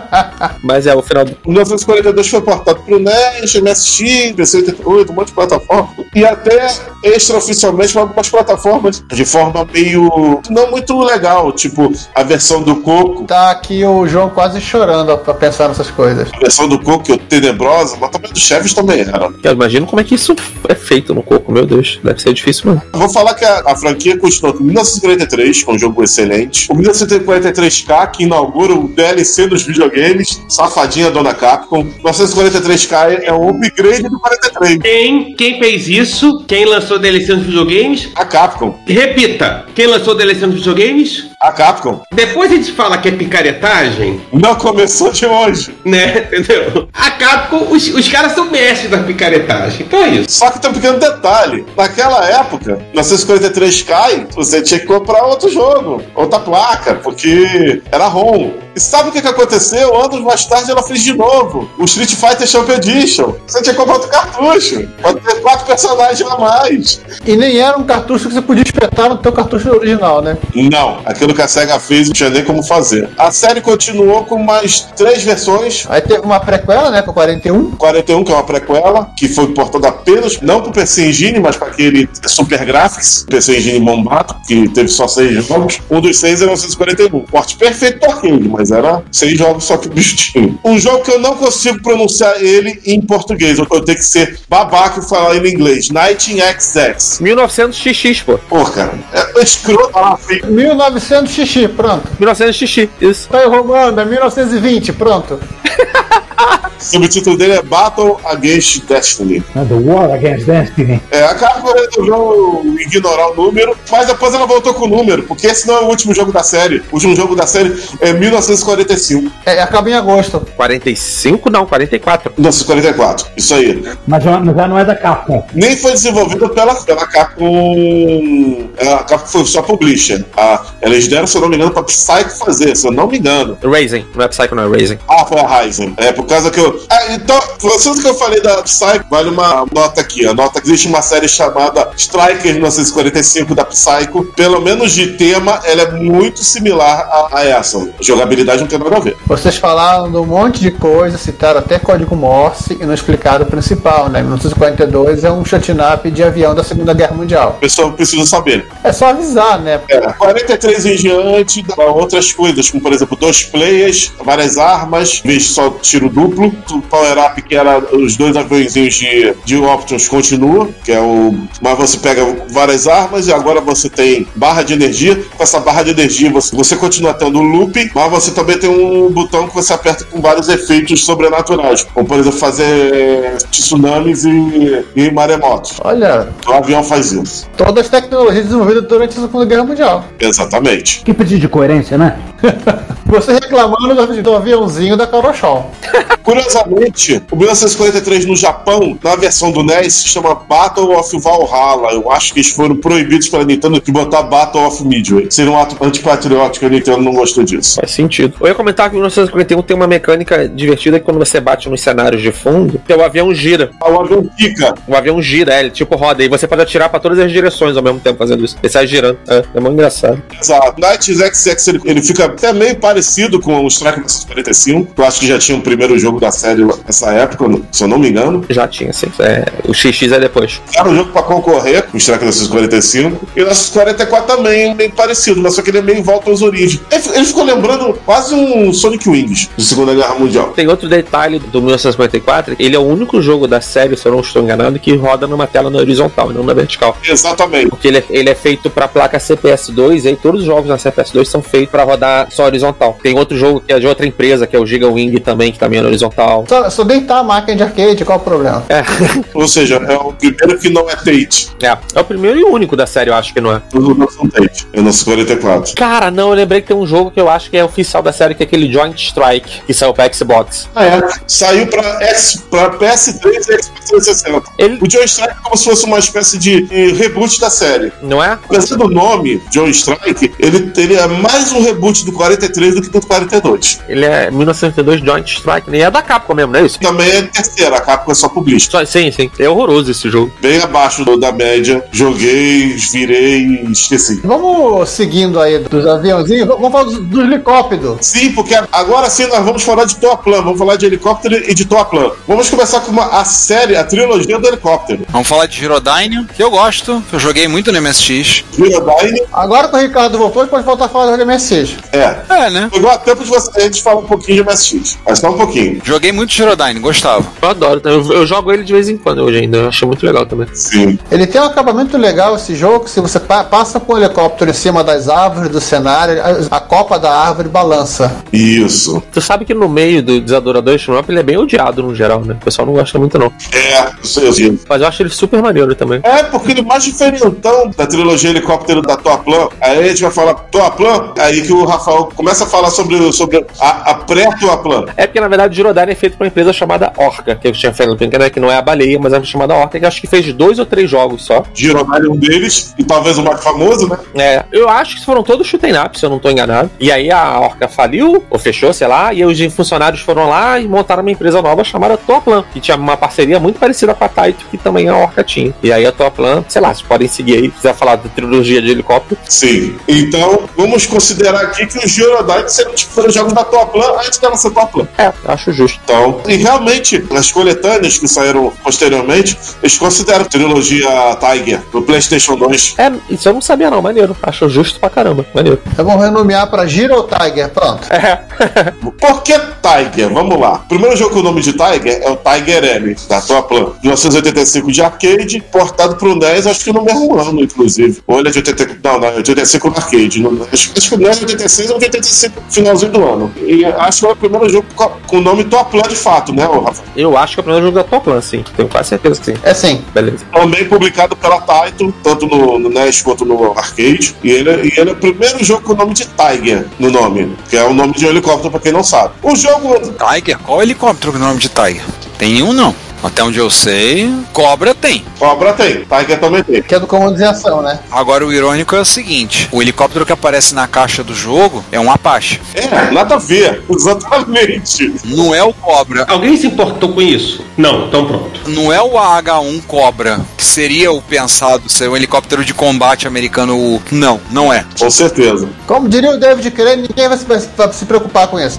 mas 0.62 0.86
é, 0.86 0.94
o 0.94 1.02
final 1.02 1.24
do. 1.24 1.36
O 1.44 1.50
1942 1.50 2.28
foi 2.28 2.40
portado 2.40 2.80
pro 2.82 2.98
NES, 2.98 3.54
MSX, 3.54 4.32
PC 4.34 4.56
88, 4.58 5.12
um 5.12 5.14
monte 5.14 5.28
de 5.28 5.34
plataforma. 5.34 5.88
E 6.16 6.24
até 6.24 6.66
extraoficialmente 7.04 7.92
para 7.92 8.02
algumas 8.02 8.28
plataformas 8.30 9.04
de 9.06 9.24
forma 9.26 9.68
meio. 9.70 10.40
não 10.48 10.70
muito 10.70 10.98
legal. 11.02 11.52
Tipo, 11.52 11.92
a 12.14 12.22
versão 12.22 12.62
do 12.62 12.76
Coco. 12.76 13.24
Tá 13.24 13.50
aqui 13.50 13.84
o 13.84 14.06
João 14.08 14.30
quase 14.30 14.58
chorando 14.58 15.10
ó, 15.10 15.18
pra 15.18 15.34
pensar 15.34 15.68
nessas 15.68 15.90
coisas. 15.90 16.30
A 16.32 16.38
versão 16.38 16.66
do 16.68 16.80
Coco, 16.80 17.04
que 17.04 17.12
é 17.12 17.18
tenebrosa, 17.18 17.98
mas 18.00 18.10
também 18.10 18.32
do 18.32 18.38
Chaves 18.38 18.72
também 18.72 19.00
era. 19.00 19.28
Eu 19.42 19.52
imagino 19.52 19.86
como 19.86 20.00
é 20.00 20.04
que 20.04 20.14
isso 20.14 20.34
é 20.68 20.74
feito 20.74 21.14
no 21.14 21.22
coco, 21.22 21.52
meu 21.52 21.66
Deus. 21.66 22.00
Deve 22.02 22.20
ser 22.20 22.32
difícil 22.32 22.70
mesmo. 22.70 22.82
Eu 22.94 22.98
vou 22.98 23.10
falar 23.10 23.34
que 23.34 23.44
a, 23.44 23.62
a 23.66 23.76
franquia 23.76 24.18
continuou 24.18 24.56
em 24.58 24.64
1943, 24.64 25.64
com 25.64 25.72
um 25.74 25.78
jogo 25.78 26.02
excelente. 26.02 26.72
O 26.72 26.74
1943K, 26.76 28.10
que 28.12 28.22
inaugura 28.24 28.72
o 28.72 28.88
DLC 28.88 29.46
dos 29.46 29.64
videogames, 29.64 30.40
safadinha 30.48 31.10
Dona 31.10 31.34
Capcom. 31.34 31.84
1943K 32.02 33.20
é 33.22 33.32
um 33.32 33.50
upgrade 33.50 34.08
do 34.08 34.18
43. 34.18 34.78
Quem, 34.80 35.34
quem 35.34 35.58
fez 35.58 35.88
isso? 35.88 36.05
Quem 36.46 36.64
lançou 36.64 36.98
DLC 36.98 37.34
nos 37.34 37.44
videogames? 37.46 38.08
A 38.14 38.24
Capcom. 38.24 38.78
Repita. 38.86 39.64
Quem 39.74 39.86
lançou 39.86 40.14
DLC 40.14 40.46
nos 40.46 40.56
videogames? 40.56 41.26
A 41.40 41.52
Capcom. 41.52 42.00
Depois 42.12 42.50
a 42.50 42.54
gente 42.56 42.72
fala 42.72 42.98
que 42.98 43.08
é 43.08 43.12
picaretagem, 43.12 44.20
Não 44.32 44.54
começou 44.54 45.12
de 45.12 45.26
hoje. 45.26 45.76
né? 45.84 46.28
Entendeu? 46.32 46.88
A 46.94 47.10
Capcom, 47.12 47.68
os, 47.70 47.86
os 47.88 48.08
caras 48.08 48.32
são 48.32 48.50
mestres 48.50 48.90
da 48.90 48.98
picaretagem. 48.98 49.86
Então 49.86 50.02
é 50.02 50.08
isso. 50.08 50.30
Só 50.30 50.50
que 50.50 50.58
tem 50.60 50.70
um 50.70 50.74
pequeno 50.74 50.98
detalhe. 50.98 51.64
Naquela 51.76 52.24
época, 52.26 52.78
1943K, 52.94 54.26
você 54.34 54.62
tinha 54.62 54.80
que 54.80 54.86
comprar 54.86 55.22
outro 55.24 55.48
jogo, 55.50 56.02
outra 56.14 56.40
placa, 56.40 56.94
porque 56.94 57.82
era 57.92 58.06
ROM. 58.06 58.52
E 58.74 58.80
sabe 58.80 59.08
o 59.08 59.12
que, 59.12 59.22
que 59.22 59.28
aconteceu? 59.28 59.96
Anos 59.98 60.20
mais 60.20 60.44
tarde 60.44 60.70
ela 60.70 60.82
fez 60.82 61.02
de 61.02 61.14
novo. 61.14 61.68
O 61.78 61.84
Street 61.84 62.14
Fighter 62.14 62.46
Champion 62.46 62.74
Edition. 62.74 63.34
Você 63.46 63.62
tinha 63.62 63.72
que 63.74 63.78
comprar 63.80 63.94
outro 63.94 64.10
cartucho. 64.10 64.86
Pode 65.00 65.20
ter 65.20 65.40
quatro 65.40 65.64
personagens 65.66 66.20
a 66.30 66.36
mais. 66.38 67.00
E 67.24 67.36
nem 67.36 67.58
era 67.58 67.78
um 67.78 67.84
cartucho 67.84 68.28
que 68.28 68.34
você 68.34 68.42
podia 68.42 68.62
espetar 68.64 69.08
no 69.08 69.16
teu 69.16 69.32
cartucho 69.32 69.70
original, 69.70 70.20
né? 70.20 70.36
Não, 70.54 71.00
aquilo 71.06 71.25
que 71.34 71.42
a 71.42 71.48
SEGA 71.48 71.78
fez, 71.78 72.08
não 72.08 72.14
tinha 72.14 72.30
nem 72.30 72.44
como 72.44 72.62
fazer. 72.62 73.08
A 73.18 73.30
série 73.30 73.60
continuou 73.60 74.24
com 74.24 74.38
mais 74.38 74.80
três 74.96 75.22
versões. 75.22 75.84
Aí 75.88 76.00
teve 76.00 76.20
uma 76.20 76.40
prequela, 76.40 76.90
né, 76.90 77.02
com 77.02 77.12
41. 77.12 77.72
41, 77.72 78.24
que 78.24 78.32
é 78.32 78.34
uma 78.34 78.44
prequela, 78.44 79.10
que 79.16 79.28
foi 79.28 79.52
portada 79.52 79.88
apenas, 79.88 80.40
não 80.40 80.62
pro 80.62 80.72
PC 80.72 81.08
Engine, 81.08 81.40
mas 81.40 81.56
para 81.56 81.68
aquele 81.68 82.08
Super 82.26 82.64
Graphics, 82.64 83.26
PC 83.28 83.58
Engine 83.58 83.80
bombado, 83.80 84.36
que 84.46 84.68
teve 84.68 84.88
só 84.88 85.08
seis 85.08 85.44
jogos. 85.46 85.80
Um 85.90 86.00
dos 86.00 86.18
seis 86.18 86.40
é 86.40 86.44
1941. 86.44 87.20
Porte 87.20 87.56
perfeito 87.56 88.00
do 88.00 88.06
arcade, 88.06 88.48
mas 88.48 88.70
era 88.70 89.02
seis 89.10 89.38
jogos 89.38 89.64
só 89.64 89.76
que 89.76 89.88
o 89.88 89.90
bicho 89.90 90.16
tinha. 90.16 90.54
Um 90.64 90.78
jogo 90.78 91.02
que 91.02 91.10
eu 91.10 91.18
não 91.18 91.36
consigo 91.36 91.82
pronunciar 91.82 92.40
ele 92.40 92.80
em 92.84 93.00
português, 93.00 93.58
eu 93.58 93.66
tenho 93.66 93.98
que 93.98 94.04
ser 94.04 94.38
babaca 94.48 95.00
e 95.00 95.08
falar 95.08 95.36
ele 95.36 95.50
em 95.50 95.52
inglês. 95.52 95.90
Night 95.90 96.32
in 96.32 96.38
XX. 96.38 97.20
1900XX, 97.20 98.24
pô. 98.24 98.38
Pô, 98.38 98.64
cara, 98.64 98.94
é 99.12 99.42
escroto 99.42 99.90
falar 99.92 100.14
assim. 100.14 100.40
1900 100.46 101.15
xixi, 101.24 101.68
pronto. 101.68 102.08
1900XX, 102.20 102.88
isso. 103.00 103.28
Tá 103.28 103.44
enrolando, 103.44 104.00
é 104.00 104.04
1920, 104.04 104.92
pronto. 104.92 105.40
O 106.16 106.82
subtítulo 106.82 107.36
dele 107.36 107.54
é 107.54 107.62
Battle 107.62 108.20
Against 108.24 108.84
Destiny. 108.84 109.42
Né, 109.54 109.66
The 109.68 109.74
War 109.74 110.12
Against 110.12 110.46
Destiny. 110.46 111.00
É, 111.10 111.24
a 111.24 111.34
Capcom 111.34 111.72
resolveu 111.72 112.76
ignorar 112.78 113.30
o 113.30 113.34
número, 113.34 113.76
mas 113.90 114.06
depois 114.06 114.34
ela 114.34 114.46
voltou 114.46 114.74
com 114.74 114.84
o 114.84 114.88
número, 114.88 115.22
porque 115.22 115.46
esse 115.46 115.66
não 115.66 115.76
é 115.76 115.80
o 115.80 115.86
último 115.86 116.14
jogo 116.14 116.32
da 116.32 116.42
série. 116.42 116.82
O 116.90 116.94
último 116.94 117.16
jogo 117.16 117.34
da 117.34 117.46
série 117.46 117.74
é 118.00 118.12
1945. 118.12 119.30
É, 119.44 119.60
acaba 119.60 119.90
em 119.90 119.94
agosto. 119.94 120.46
45? 120.56 121.50
Não, 121.50 121.66
44. 121.66 122.32
1944, 122.36 123.26
isso 123.36 123.54
aí. 123.54 123.82
Mas 124.06 124.22
já, 124.22 124.32
já 124.32 124.68
não 124.68 124.78
é 124.78 124.84
da 124.84 124.94
Capcom. 124.94 125.44
Nem 125.54 125.76
foi 125.76 125.92
desenvolvido 125.92 126.48
pela, 126.50 126.74
pela 126.74 127.06
Capcom. 127.06 128.68
A 128.80 129.04
Capcom 129.04 129.26
foi 129.26 129.44
só 129.46 129.62
publisher. 129.62 130.24
A, 130.36 130.62
eles 130.82 131.08
deram, 131.08 131.26
se 131.26 131.36
eu 131.36 131.42
não 131.42 131.48
me 131.48 131.56
engano, 131.56 131.72
pra 131.72 131.82
Psycho 131.82 132.38
fazer, 132.38 132.76
se 132.76 132.86
eu 132.86 132.92
não 132.92 133.06
me 133.06 133.18
engano. 133.18 133.56
Raising. 133.62 134.04
Não 134.14 134.24
é 134.24 134.28
Psycho, 134.28 134.54
não 134.54 134.64
é 134.64 134.68
Raising. 134.68 134.98
Ah, 135.08 135.24
foi 135.24 135.38
a 135.40 135.60
Ryzen. 135.60 135.94
É 135.96 136.05
por 136.12 136.26
causa 136.26 136.50
que 136.50 136.60
eu. 136.60 136.80
Ah, 136.88 137.12
então, 137.12 137.38
vocês 137.58 138.00
que 138.00 138.06
eu 138.06 138.14
falei 138.14 138.40
da 138.40 138.62
Psycho, 138.62 139.06
vale 139.10 139.30
uma 139.30 139.66
nota 139.72 140.00
aqui. 140.00 140.26
A 140.26 140.34
nota 140.34 140.60
que 140.60 140.66
existe 140.68 140.88
uma 140.88 141.02
série 141.02 141.28
chamada 141.28 141.90
Striker 141.96 142.52
1945 142.52 143.54
da 143.54 143.64
Psycho. 143.64 144.24
Pelo 144.36 144.60
menos 144.60 144.92
de 144.92 145.16
tema, 145.16 145.60
ela 145.64 145.82
é 145.82 145.90
muito 145.92 146.42
similar 146.42 147.00
a, 147.10 147.38
a 147.38 147.44
essa. 147.44 147.88
Jogabilidade 148.00 148.60
não 148.60 148.68
tem 148.68 148.78
nada 148.78 148.96
a 148.96 149.00
ver. 149.00 149.16
Vocês 149.26 149.56
falaram 149.56 150.10
de 150.10 150.16
um 150.16 150.24
monte 150.24 150.60
de 150.60 150.70
coisa, 150.70 151.18
citaram 151.18 151.60
até 151.60 151.78
código 151.78 152.16
Morse 152.16 152.76
e 152.80 152.84
não 152.84 152.94
explicaram 152.94 153.44
o 153.44 153.48
principal, 153.48 154.08
né? 154.08 154.20
1942 154.20 155.24
é 155.24 155.30
um 155.30 155.44
shutnap 155.44 156.06
de 156.06 156.22
avião 156.22 156.54
da 156.54 156.64
Segunda 156.64 156.92
Guerra 156.92 157.14
Mundial. 157.14 157.48
A 157.56 157.60
pessoa 157.60 157.92
precisa 157.92 158.26
saber. 158.26 158.66
É 158.82 158.92
só 158.92 159.06
avisar, 159.06 159.60
né? 159.60 159.80
É, 159.88 160.00
43 160.12 160.86
em 160.86 160.96
diante, 160.96 161.62
dá 161.62 161.84
outras 161.84 162.32
coisas, 162.32 162.70
como 162.70 162.82
por 162.82 162.92
exemplo, 162.92 163.16
dois 163.16 163.42
players, 163.42 164.12
várias 164.24 164.58
armas, 164.58 165.20
em 165.24 165.28
vez 165.28 165.48
só 165.50 165.70
tiro 165.96 166.08
duplo. 166.10 166.52
O 166.70 166.82
power-up, 166.82 167.40
que 167.42 167.54
era 167.56 167.78
os 167.96 168.16
dois 168.16 168.36
aviãozinhos 168.36 168.94
de, 168.94 169.34
de 169.44 169.56
options, 169.56 170.08
continua, 170.08 170.68
que 170.84 170.92
é 170.92 171.00
o. 171.00 171.34
Mas 171.60 171.78
você 171.78 171.96
pega 171.98 172.24
várias 172.50 172.86
armas 172.86 173.26
e 173.26 173.32
agora 173.32 173.60
você 173.60 173.88
tem 173.88 174.26
barra 174.34 174.62
de 174.62 174.74
energia. 174.74 175.16
Com 175.36 175.42
essa 175.42 175.58
barra 175.60 175.82
de 175.82 175.90
energia, 175.90 176.30
você, 176.30 176.54
você 176.54 176.76
continua 176.76 177.14
tendo 177.14 177.38
o 177.38 177.42
loop, 177.42 177.90
mas 177.94 178.10
você 178.10 178.30
também 178.30 178.58
tem 178.58 178.68
um 178.70 179.10
botão 179.10 179.48
que 179.48 179.54
você 179.54 179.72
aperta 179.72 180.04
com 180.04 180.20
vários 180.20 180.48
efeitos 180.48 181.04
sobrenaturais, 181.04 181.82
como 181.94 182.06
por 182.06 182.18
exemplo, 182.18 182.38
fazer 182.38 183.36
tsunamis 183.50 184.24
e, 184.24 184.84
e 184.94 185.10
maremotos. 185.10 185.78
Olha, 185.82 186.28
O 186.46 186.52
avião 186.52 186.82
faz 186.82 187.12
isso. 187.12 187.48
todas 187.56 187.84
as 187.84 187.90
tecnologias 187.90 188.44
desenvolvidas 188.44 188.84
durante 188.86 189.18
a 189.18 189.22
Segunda 189.22 189.44
Guerra 189.44 189.64
Mundial. 189.64 190.04
Exatamente. 190.20 191.02
Que 191.02 191.14
pedido 191.14 191.40
de 191.40 191.48
coerência, 191.48 191.96
né? 191.96 192.16
Você 193.06 193.32
reclamando 193.34 193.94
do, 193.94 194.22
do 194.22 194.34
aviãozinho 194.34 194.96
da 194.96 195.06
Karoshon. 195.06 195.70
Curiosamente, 196.24 197.22
o 197.30 197.36
1943 197.36 198.26
no 198.26 198.34
Japão, 198.34 198.98
na 199.02 199.14
versão 199.14 199.52
do 199.52 199.62
NES, 199.62 199.92
se 199.94 200.08
chama 200.08 200.34
Battle 200.34 200.90
of 200.98 201.16
Valhalla. 201.20 201.92
Eu 201.92 202.10
acho 202.10 202.34
que 202.34 202.40
eles 202.40 202.50
foram 202.50 202.74
proibidos 202.74 203.28
pela 203.28 203.44
Nintendo 203.44 203.80
de 203.80 203.92
botar 203.92 204.22
Battle 204.24 204.66
of 204.66 204.84
Midway. 204.84 205.28
Seria 205.30 205.52
um 205.52 205.56
ato 205.56 205.76
antipatriótico, 205.84 206.66
a 206.66 206.68
Nintendo 206.68 207.00
não 207.00 207.12
gostou 207.12 207.44
disso. 207.44 207.76
Faz 207.76 207.92
sentido. 207.92 208.34
Eu 208.40 208.48
ia 208.48 208.54
comentar 208.56 208.90
que 208.90 208.96
o 208.96 208.98
1951 208.98 209.62
tem 209.62 209.76
uma 209.76 209.86
mecânica 209.86 210.48
divertida 210.48 210.98
que 210.98 211.04
quando 211.04 211.18
você 211.18 211.38
bate 211.38 211.68
nos 211.68 211.80
cenários 211.80 212.20
de 212.20 212.32
fundo, 212.32 212.80
o 212.88 213.02
avião 213.02 213.32
gira. 213.32 213.70
Ah, 213.80 213.88
O 213.88 214.00
avião 214.00 214.28
fica. 214.36 214.74
O 214.88 214.96
avião 214.96 215.22
gira, 215.22 215.54
é, 215.54 215.60
ele 215.60 215.70
tipo 215.70 215.94
roda. 215.94 216.24
E 216.24 216.28
você 216.28 216.48
pode 216.48 216.62
atirar 216.62 216.88
pra 216.88 216.98
todas 216.98 217.20
as 217.20 217.30
direções 217.30 217.76
ao 217.76 217.82
mesmo 217.84 218.00
tempo 218.00 218.18
fazendo 218.18 218.44
isso. 218.44 218.56
Ele 218.60 218.72
sai 218.72 218.86
girando. 218.88 219.18
É, 219.28 219.44
é 219.54 219.60
muito 219.60 219.74
engraçado. 219.74 220.20
Exato. 220.40 220.80
Night 220.80 221.14
XX 221.14 221.68
ele, 221.68 221.80
ele 221.84 222.02
fica 222.02 222.24
até 222.24 222.52
meio 222.52 222.74
parecido 222.74 222.95
com 223.40 223.64
o 223.64 223.68
Strike 223.68 223.98
1945. 223.98 224.94
que 224.94 225.00
Eu 225.00 225.04
acho 225.04 225.20
que 225.20 225.26
já 225.26 225.38
tinha 225.38 225.58
o 225.58 225.62
primeiro 225.62 225.98
jogo 225.98 226.20
da 226.20 226.30
série 226.30 226.64
nessa 226.64 227.12
época, 227.12 227.44
se 227.70 227.84
eu 227.84 227.88
não 227.88 227.98
me 227.98 228.08
engano. 228.08 228.44
Já 228.48 228.66
tinha, 228.66 228.92
sim. 228.92 229.10
É, 229.18 229.44
o 229.68 229.74
XX 229.74 230.12
é 230.12 230.20
depois. 230.20 230.60
Era 230.74 230.88
um 230.88 230.94
jogo 230.94 231.10
pra 231.12 231.22
concorrer 231.22 231.84
com 231.84 231.96
o 231.96 232.00
Strike 232.00 232.24
1945. 232.24 233.28
E 233.36 233.42
o 233.42 233.44
1944 233.44 234.36
também, 234.36 234.74
bem 234.74 234.90
parecido, 234.90 235.40
mas 235.40 235.54
só 235.54 235.62
que 235.62 235.70
ele 235.70 235.78
é 235.78 235.82
meio 235.82 236.02
volta 236.02 236.30
às 236.30 236.42
origens. 236.42 236.80
Ele, 236.90 237.24
ficou 237.24 237.44
lembrando 237.44 237.98
quase 238.04 238.34
um 238.34 238.72
Sonic 238.72 239.08
Wings 239.08 239.48
de 239.56 239.64
Segunda 239.64 239.94
Guerra 239.94 240.14
Mundial. 240.14 240.52
Tem 240.52 240.68
outro 240.68 240.88
detalhe 240.88 241.38
do 241.38 241.60
1954, 241.60 242.56
ele 242.58 242.76
é 242.76 242.78
o 242.78 242.82
único 242.82 243.20
jogo 243.20 243.46
da 243.46 243.60
série, 243.60 243.96
se 243.96 244.06
eu 244.06 244.12
não 244.12 244.20
estou 244.20 244.42
enganado, 244.42 244.78
que 244.78 244.94
roda 244.94 245.26
numa 245.26 245.46
tela 245.46 245.70
na 245.70 245.78
horizontal, 245.78 246.30
não 246.30 246.42
na 246.42 246.54
vertical. 246.54 246.96
Exatamente. 247.06 247.68
Porque 247.68 247.88
ele 247.88 247.98
é, 247.98 248.04
ele 248.10 248.30
é 248.30 248.34
feito 248.34 248.70
pra 248.70 248.88
placa 248.88 249.18
CPS2, 249.18 250.04
e 250.04 250.08
aí 250.08 250.16
todos 250.16 250.40
os 250.40 250.46
jogos 250.46 250.68
na 250.68 250.76
CPS2 250.76 251.24
são 251.24 251.42
feitos 251.42 251.70
pra 251.70 251.82
rodar 251.82 252.28
só 252.30 252.44
horizontal. 252.44 252.85
Tem 252.94 253.18
outro 253.18 253.36
jogo 253.36 253.60
que 253.60 253.72
é 253.72 253.78
de 253.78 253.86
outra 253.86 254.06
empresa, 254.06 254.46
que 254.46 254.54
é 254.56 254.58
o 254.58 254.66
Giga 254.66 254.88
Wing 254.88 255.18
também, 255.20 255.52
que 255.52 255.58
também 255.58 255.78
é 255.78 255.82
na 255.82 255.88
horizontal. 255.88 256.44
Só, 256.48 256.68
só 256.70 256.84
deitar 256.84 257.18
a 257.18 257.22
máquina 257.22 257.56
de 257.56 257.62
arcade, 257.62 258.04
qual 258.04 258.18
o 258.18 258.22
problema? 258.22 258.64
É, 258.68 258.82
Ou 259.34 259.46
seja, 259.48 259.76
é 259.76 259.96
o 259.96 260.12
primeiro 260.12 260.58
que 260.58 260.68
não 260.70 260.88
é 260.90 260.96
Tate. 260.96 261.48
é, 261.62 261.76
é 261.94 262.00
o 262.00 262.04
primeiro 262.04 262.38
e 262.38 262.44
o 262.44 262.52
único 262.52 262.76
da 262.76 262.86
série, 262.86 263.10
eu 263.10 263.14
acho 263.14 263.32
que 263.32 263.40
não 263.40 263.52
é. 263.52 263.62
Os 263.74 263.84
outros 263.88 264.14
são 264.14 264.28
Tate. 264.28 264.66
É 264.72 264.80
no 264.80 264.92
44. 264.92 265.74
Cara, 265.74 266.10
não, 266.10 266.28
eu 266.28 266.34
lembrei 266.34 266.60
que 266.60 266.68
tem 266.68 266.76
um 266.76 266.86
jogo 266.86 267.10
que 267.10 267.20
eu 267.20 267.28
acho 267.28 267.50
que 267.50 267.56
é 267.56 267.64
oficial 267.64 268.02
da 268.02 268.12
série, 268.12 268.34
que 268.34 268.42
é 268.42 268.46
aquele 268.46 268.70
Joint 268.72 268.96
Strike, 268.98 269.62
que 269.66 269.74
saiu 269.74 269.92
pra 269.94 270.12
Xbox. 270.12 270.68
Ah, 270.74 270.84
é. 270.86 271.00
Saiu 271.26 271.66
pra, 271.66 271.82
X, 272.04 272.42
pra 272.50 272.70
PS3 272.78 273.24
e 273.26 273.42
Xbox 273.42 273.70
360. 273.90 274.42
Ele- 274.58 274.78
O 274.80 274.90
Joe 274.90 275.04
Strike 275.04 275.30
é 275.32 275.42
como 275.42 275.56
se 275.56 275.64
fosse 275.64 275.84
uma 275.84 275.98
espécie 275.98 276.38
de 276.38 276.64
reboot 276.94 277.40
da 277.40 277.50
série. 277.50 277.92
Não 278.02 278.22
é? 278.22 278.32
Apesar 278.32 278.76
do 278.76 278.88
nome, 278.88 279.40
Joe 279.52 279.70
Strike, 279.70 280.32
ele, 280.38 280.72
ele 280.76 280.94
é 280.94 281.06
mais 281.06 281.52
um 281.52 281.62
reboot 281.62 282.04
do 282.04 282.12
43 282.12 282.75
do 282.76 282.82
que 282.82 282.88
do 282.90 283.00
42. 283.06 283.80
Ele 283.88 284.04
é 284.04 284.30
1972 284.30 285.00
Joint 285.00 285.26
Strike, 285.28 285.70
nem 285.70 285.82
é 285.82 285.90
da 285.90 286.02
Capcom 286.02 286.34
mesmo, 286.34 286.52
não 286.52 286.60
é 286.60 286.66
isso? 286.66 286.78
Também 286.80 287.10
é 287.10 287.22
terceira, 287.22 287.76
a 287.76 287.80
Capcom 287.80 288.12
é 288.12 288.14
só. 288.14 288.30
Só- 288.70 288.84
Sim, 288.84 289.10
sim. 289.10 289.30
É 289.38 289.48
horroroso 289.48 289.90
esse 289.90 290.08
jogo. 290.10 290.32
Bem 290.40 290.60
abaixo 290.60 291.04
do- 291.04 291.16
da 291.16 291.32
média. 291.32 291.82
Joguei, 291.90 292.74
virei 292.92 293.46
e 293.66 293.72
esqueci. 293.72 294.20
Vamos 294.24 294.88
seguindo 294.90 295.40
aí 295.40 295.58
dos 295.58 295.86
aviãozinhos, 295.86 296.46
vamos 296.46 296.70
falar 296.70 296.84
dos, 296.84 296.98
do 296.98 297.22
helicóptero. 297.22 297.98
Sim, 298.00 298.32
porque 298.32 298.54
agora 298.72 299.08
sim 299.10 299.26
nós 299.26 299.44
vamos 299.44 299.62
falar 299.62 299.84
de 299.84 299.96
Toaplan, 299.96 300.42
vamos 300.42 300.58
falar 300.58 300.76
de 300.76 300.86
helicóptero 300.86 301.34
e 301.36 301.54
de 301.54 301.64
Toaplan. 301.64 302.10
Vamos 302.28 302.48
começar 302.50 302.80
com 302.80 302.90
uma, 302.92 303.06
a 303.20 303.24
série, 303.24 303.76
a 303.76 303.84
trilogia 303.84 304.38
do 304.38 304.46
helicóptero. 304.46 305.04
Vamos 305.08 305.26
falar 305.28 305.46
de 305.46 305.56
Girodyne, 305.58 306.24
que 306.34 306.42
eu 306.42 306.50
gosto, 306.50 307.02
que 307.08 307.16
eu 307.16 307.20
joguei 307.20 307.48
muito 307.48 307.72
no 307.72 307.80
MSX. 307.80 308.44
Virodyne, 308.52 309.22
Agora 309.32 309.68
que 309.68 309.76
o 309.76 309.80
Ricardo 309.80 310.18
voltou, 310.18 310.46
pode 310.46 310.64
voltar 310.64 310.86
a 310.86 310.88
falar 310.88 311.16
do 311.16 311.24
MSX. 311.26 311.76
é. 311.92 312.16
É, 312.28 312.50
né? 312.50 312.65
Chegou 312.72 312.90
a 312.90 312.98
tempo 312.98 313.22
de 313.24 313.28
você, 313.30 313.50
a 313.58 313.64
gente 313.64 313.82
falar 313.82 314.00
um 314.00 314.04
pouquinho 314.06 314.42
de 314.44 314.50
MSX, 314.50 314.98
mas 315.06 315.18
só 315.18 315.30
um 315.30 315.36
pouquinho. 315.36 315.80
Joguei 315.84 316.12
muito 316.12 316.32
Girodyne, 316.32 316.80
gostava. 316.80 317.24
Eu 317.40 317.48
adoro. 317.48 317.80
Eu, 317.84 318.12
eu 318.12 318.26
jogo 318.26 318.52
ele 318.52 318.64
de 318.64 318.72
vez 318.72 318.88
em 318.88 318.96
quando 318.96 319.22
hoje 319.22 319.38
ainda. 319.38 319.58
Eu 319.58 319.68
acho 319.68 319.86
muito 319.86 320.04
legal 320.04 320.26
também. 320.26 320.46
Sim. 320.54 320.98
Ele 321.10 321.26
tem 321.26 321.40
um 321.40 321.44
acabamento 321.44 321.96
legal 321.96 322.36
esse 322.36 322.54
jogo, 322.54 322.88
se 322.88 323.00
você 323.00 323.18
pa- 323.20 323.44
passa 323.44 323.78
com 323.80 323.92
o 323.94 323.98
helicóptero 323.98 324.50
em 324.50 324.54
cima 324.54 324.82
das 324.84 325.08
árvores, 325.08 325.50
do 325.50 325.60
cenário, 325.60 326.20
a, 326.22 326.56
a 326.56 326.60
copa 326.60 326.98
da 326.98 327.10
árvore 327.12 327.48
balança. 327.48 328.14
Isso. 328.32 329.02
Tu 329.12 329.20
sabe 329.20 329.44
que 329.44 329.54
no 329.54 329.68
meio 329.68 330.02
do 330.02 330.20
Desadorador 330.20 330.76
Shmup 330.78 331.10
ele 331.10 331.20
é 331.20 331.22
bem 331.22 331.36
odiado 331.36 331.82
no 331.82 331.94
geral, 331.94 332.24
né? 332.24 332.34
O 332.40 332.44
pessoal 332.44 332.66
não 332.66 332.74
gosta 332.74 332.98
muito, 332.98 333.18
não. 333.18 333.32
É, 333.52 333.86
eu 334.00 334.04
sei, 334.04 334.28
eu 334.28 334.32
sei. 334.32 334.58
Mas 334.68 334.80
eu 334.82 334.88
acho 334.88 335.02
ele 335.02 335.10
super 335.10 335.42
maneiro 335.42 335.74
também. 335.74 336.00
É, 336.02 336.22
porque 336.24 336.52
ele 336.52 336.60
é 336.60 336.64
mais 336.64 336.84
diferentão 336.84 337.70
da 337.76 337.86
trilogia 337.86 338.30
helicóptero 338.30 338.82
da 338.82 338.96
Toaplan. 338.96 339.48
Aí 339.60 339.78
a 339.78 339.88
gente 339.88 340.02
vai 340.02 340.10
falar 340.10 340.34
Toaplan, 340.34 341.12
aí 341.18 341.42
que 341.42 341.52
o 341.52 341.64
Rafael 341.64 342.08
começa 342.14 342.44
a 342.44 342.46
falar 342.46 342.55
falar 342.56 342.70
sobre, 342.70 343.12
sobre 343.12 343.44
a, 343.60 343.90
a 343.90 343.94
pré-Toaplan. 343.94 344.86
É 344.96 345.06
porque, 345.06 345.20
na 345.20 345.28
verdade, 345.28 345.52
o 345.52 345.56
Girodine 345.56 345.92
é 345.92 345.94
feito 345.94 346.16
por 346.16 346.24
uma 346.24 346.28
empresa 346.28 346.52
chamada 346.52 346.92
Orca, 346.96 347.36
que 347.36 347.48
eu 347.48 347.52
tinha 347.52 347.72
falado, 347.72 347.98
né, 348.18 348.30
que 348.30 348.40
não 348.40 348.50
é 348.50 348.56
a 348.56 348.62
baleia, 348.62 348.98
mas 348.98 349.12
é 349.12 349.22
chamada 349.24 349.54
Orca, 349.54 349.78
que 349.78 349.84
acho 349.84 350.00
que 350.00 350.06
fez 350.06 350.32
dois 350.32 350.58
ou 350.58 350.66
três 350.66 350.90
jogos 350.90 351.24
só. 351.24 351.44
Gironari 351.54 352.06
é 352.06 352.10
um 352.10 352.16
deles, 352.16 352.74
e 352.78 352.84
talvez 352.84 353.18
o 353.18 353.22
mais 353.22 353.42
famoso, 353.42 353.88
né? 353.88 353.98
É, 354.14 354.44
eu 354.52 354.68
acho 354.68 354.96
que 354.96 355.04
foram 355.04 355.22
todos 355.22 355.46
shoot'em 355.46 355.76
up, 355.76 355.98
se 355.98 356.04
eu 356.04 356.10
não 356.10 356.18
tô 356.18 356.30
enganado. 356.30 356.70
E 356.80 356.90
aí 356.90 357.10
a 357.10 357.38
Orca 357.40 357.68
faliu, 357.68 358.24
ou 358.30 358.38
fechou, 358.38 358.72
sei 358.72 358.86
lá, 358.86 359.12
e 359.12 359.24
os 359.24 359.38
funcionários 359.54 360.00
foram 360.00 360.28
lá 360.28 360.58
e 360.58 360.66
montaram 360.66 361.02
uma 361.02 361.10
empresa 361.10 361.42
nova 361.42 361.62
chamada 361.62 361.96
Toaplan, 361.96 362.44
que 362.52 362.60
tinha 362.60 362.76
uma 362.76 362.96
parceria 362.96 363.38
muito 363.38 363.58
parecida 363.58 363.94
com 363.94 364.04
a 364.04 364.08
Taito, 364.08 364.46
que 364.50 364.56
também 364.56 364.88
a 364.88 364.96
Orca 364.96 365.22
tinha. 365.22 365.52
E 365.62 365.72
aí 365.72 365.84
a 365.84 365.92
Toaplan, 365.92 366.44
sei 366.48 366.60
lá, 366.60 366.68
vocês 366.68 366.86
podem 366.86 367.08
seguir 367.08 367.34
aí, 367.34 367.44
se 367.44 367.50
quiser 367.50 367.74
falar 367.74 367.96
da 367.96 368.08
trilogia 368.08 368.62
de 368.62 368.70
helicóptero. 368.70 369.20
Sim. 369.28 369.76
Então, 369.86 370.48
vamos 370.56 370.86
considerar 370.86 371.42
aqui 371.42 371.66
que 371.66 371.78
os 371.78 371.90
Girodine 371.90 372.45
serão 372.48 372.72
os 372.72 372.84
primeiros 372.84 373.14
jogos 373.14 373.32
da 373.32 373.44
Toaplan 373.44 373.98
antes 373.98 374.18
dela 374.18 374.36
ser 374.36 374.50
Toaplan. 374.50 374.88
É, 374.98 375.12
acho 375.26 375.52
justo. 375.52 375.80
Então, 375.84 376.20
e 376.26 376.36
realmente, 376.36 377.04
nas 377.10 377.30
coletâneas 377.30 377.98
que 377.98 378.08
saíram 378.08 378.52
posteriormente, 378.62 379.38
eles 379.62 379.78
consideram 379.78 380.22
a 380.22 380.24
trilogia 380.24 380.88
Tiger 381.20 381.60
do 381.72 381.82
PlayStation 381.82 382.36
2. 382.36 382.74
É, 382.78 382.92
isso 383.10 383.28
eu 383.28 383.34
não 383.34 383.40
sabia 383.40 383.70
não, 383.70 383.82
maneiro. 383.82 384.16
Acho 384.22 384.48
justo 384.48 384.80
pra 384.80 384.90
caramba, 384.90 385.24
maneiro. 385.34 385.60
Então 385.72 385.84
vamos 385.84 386.04
renomear 386.04 386.48
pra 386.50 386.66
Giro 386.66 387.06
Tiger, 387.08 387.48
pronto. 387.50 387.86
É. 387.92 388.16
Por 388.98 389.22
que 389.22 389.34
Tiger? 389.38 390.12
Vamos 390.12 390.38
lá. 390.38 390.54
O 390.64 390.68
primeiro 390.68 390.96
jogo 390.96 391.14
com 391.14 391.20
o 391.20 391.22
nome 391.22 391.42
de 391.42 391.52
Tiger 391.52 392.02
é 392.02 392.10
o 392.10 392.16
Tiger 392.16 392.64
M, 392.76 392.96
da 393.08 393.20
Toaplan. 393.20 393.72
1985 393.82 394.72
de 394.72 394.82
arcade, 394.82 395.44
portado 395.50 395.96
pro 395.96 396.14
NES, 396.16 396.46
acho 396.46 396.64
que 396.64 396.72
no 396.72 396.82
mesmo 396.82 397.18
ano, 397.18 397.42
inclusive. 397.42 398.02
Ou 398.06 398.20
ele 398.20 398.28
é 398.28 398.32
de 398.32 398.38
85, 398.38 398.80
não, 398.82 399.00
não, 399.00 399.08
é 399.08 399.22
de 399.22 399.30
85 399.30 399.68
no 399.68 399.76
arcade. 399.76 400.20
No, 400.20 400.48
acho, 400.52 400.72
acho 400.76 400.88
que 400.88 400.94
o 400.94 400.98
NES 400.98 401.18
é 401.18 401.20
86 401.20 401.70
ou 401.70 401.78
de 401.78 401.84
85 401.84 402.35
finalzinho 402.48 402.92
do 402.92 403.04
ano. 403.04 403.32
E 403.36 403.64
acho 403.64 404.00
que 404.00 404.06
é 404.06 404.12
o 404.12 404.16
primeiro 404.16 404.48
jogo 404.48 404.66
com, 404.74 405.16
o 405.16 405.20
nome 405.20 405.44
Toaplan 405.44 405.82
de 405.82 405.96
fato, 405.96 406.32
né, 406.32 406.44
Rafa? 406.44 406.82
Eu 406.96 407.16
acho 407.16 407.34
que 407.34 407.40
é 407.40 407.42
o 407.42 407.44
primeiro 407.44 407.66
jogo 407.66 407.78
da 407.78 407.84
Toaplan, 407.84 408.20
sim. 408.20 408.44
Tenho 408.56 408.68
quase 408.68 408.90
certeza 408.90 409.20
que 409.20 409.26
sim. 409.26 409.34
É 409.42 409.54
sim. 409.54 409.82
Beleza. 409.92 410.24
Também 410.32 410.64
publicado 410.64 411.16
pela 411.16 411.40
Taito, 411.40 411.92
tanto 412.02 412.26
no, 412.26 412.58
no 412.58 412.68
NES 412.68 413.02
quanto 413.02 413.24
no 413.24 413.52
arcade. 413.52 414.14
E 414.22 414.30
ele, 414.30 414.68
e 414.68 414.80
ele 414.80 414.90
é 414.90 414.92
o 414.92 414.96
primeiro 414.96 415.44
jogo 415.44 415.62
com 415.62 415.72
o 415.72 415.76
nome 415.76 415.94
de 415.94 416.06
Tiger 416.06 416.66
no 416.78 416.90
nome, 416.90 417.36
que 417.48 417.56
é 417.56 417.64
o 417.64 417.72
nome 417.72 417.94
de 417.94 418.06
um 418.06 418.10
helicóptero 418.10 418.50
pra 418.50 418.60
quem 418.60 418.72
não 418.72 418.82
sabe. 418.82 419.14
O 419.22 419.34
jogo 419.34 419.74
Tiger? 419.92 420.38
Qual 420.38 420.62
helicóptero 420.62 421.12
com 421.12 421.18
o 421.18 421.20
nome 421.20 421.38
de 421.38 421.48
Tiger? 421.48 421.84
Tem 422.18 422.32
nenhum 422.32 422.52
não. 422.52 422.74
Até 423.06 423.22
onde 423.22 423.38
eu 423.38 423.48
sei, 423.48 424.12
Cobra 424.32 424.74
tem. 424.74 425.04
Cobra 425.16 425.52
tem, 425.52 425.84
Tiger 425.84 426.18
também 426.18 426.42
tem. 426.42 426.60
Que 426.60 426.74
é 426.74 426.80
do 426.80 426.88
comando 426.88 427.16
de 427.16 427.22
ação, 427.22 427.62
né? 427.62 427.78
Agora 427.88 428.26
o 428.26 428.32
irônico 428.32 428.74
é 428.74 428.80
o 428.80 428.84
seguinte: 428.84 429.48
o 429.52 429.62
helicóptero 429.62 430.04
que 430.04 430.12
aparece 430.12 430.52
na 430.56 430.66
caixa 430.66 431.04
do 431.04 431.14
jogo 431.14 431.64
é 431.70 431.78
um 431.78 431.88
Apache. 431.88 432.40
É, 432.52 432.90
nada 432.90 433.14
a 433.14 433.18
ver, 433.18 433.62
exatamente. 433.70 434.92
Não 435.04 435.32
é 435.32 435.42
o 435.42 435.52
Cobra. 435.52 436.04
Alguém 436.08 436.36
se 436.36 436.48
importou 436.48 436.92
com 436.92 437.00
isso? 437.00 437.44
Não, 437.56 437.86
então 437.86 438.06
pronto. 438.06 438.40
Não 438.48 438.72
é 438.72 438.82
o 438.82 438.98
AH-1 438.98 439.62
Cobra, 439.68 440.20
que 440.36 440.44
seria 440.44 440.90
o 440.90 441.00
pensado 441.00 441.68
ser 441.68 441.88
um 441.88 441.96
helicóptero 441.96 442.44
de 442.44 442.52
combate 442.52 443.06
americano. 443.06 443.80
Não, 443.92 444.20
não 444.32 444.52
é. 444.52 444.64
Com 444.76 444.90
certeza. 444.90 445.48
Como 445.64 445.88
diria 445.88 446.10
o 446.10 446.18
David 446.18 446.50
Crane, 446.50 446.82
ninguém 446.88 447.08
vai 447.08 447.16
se, 447.16 447.24
vai 447.24 447.72
se 447.72 447.84
preocupar 447.84 448.26
com 448.26 448.40
isso. 448.40 448.58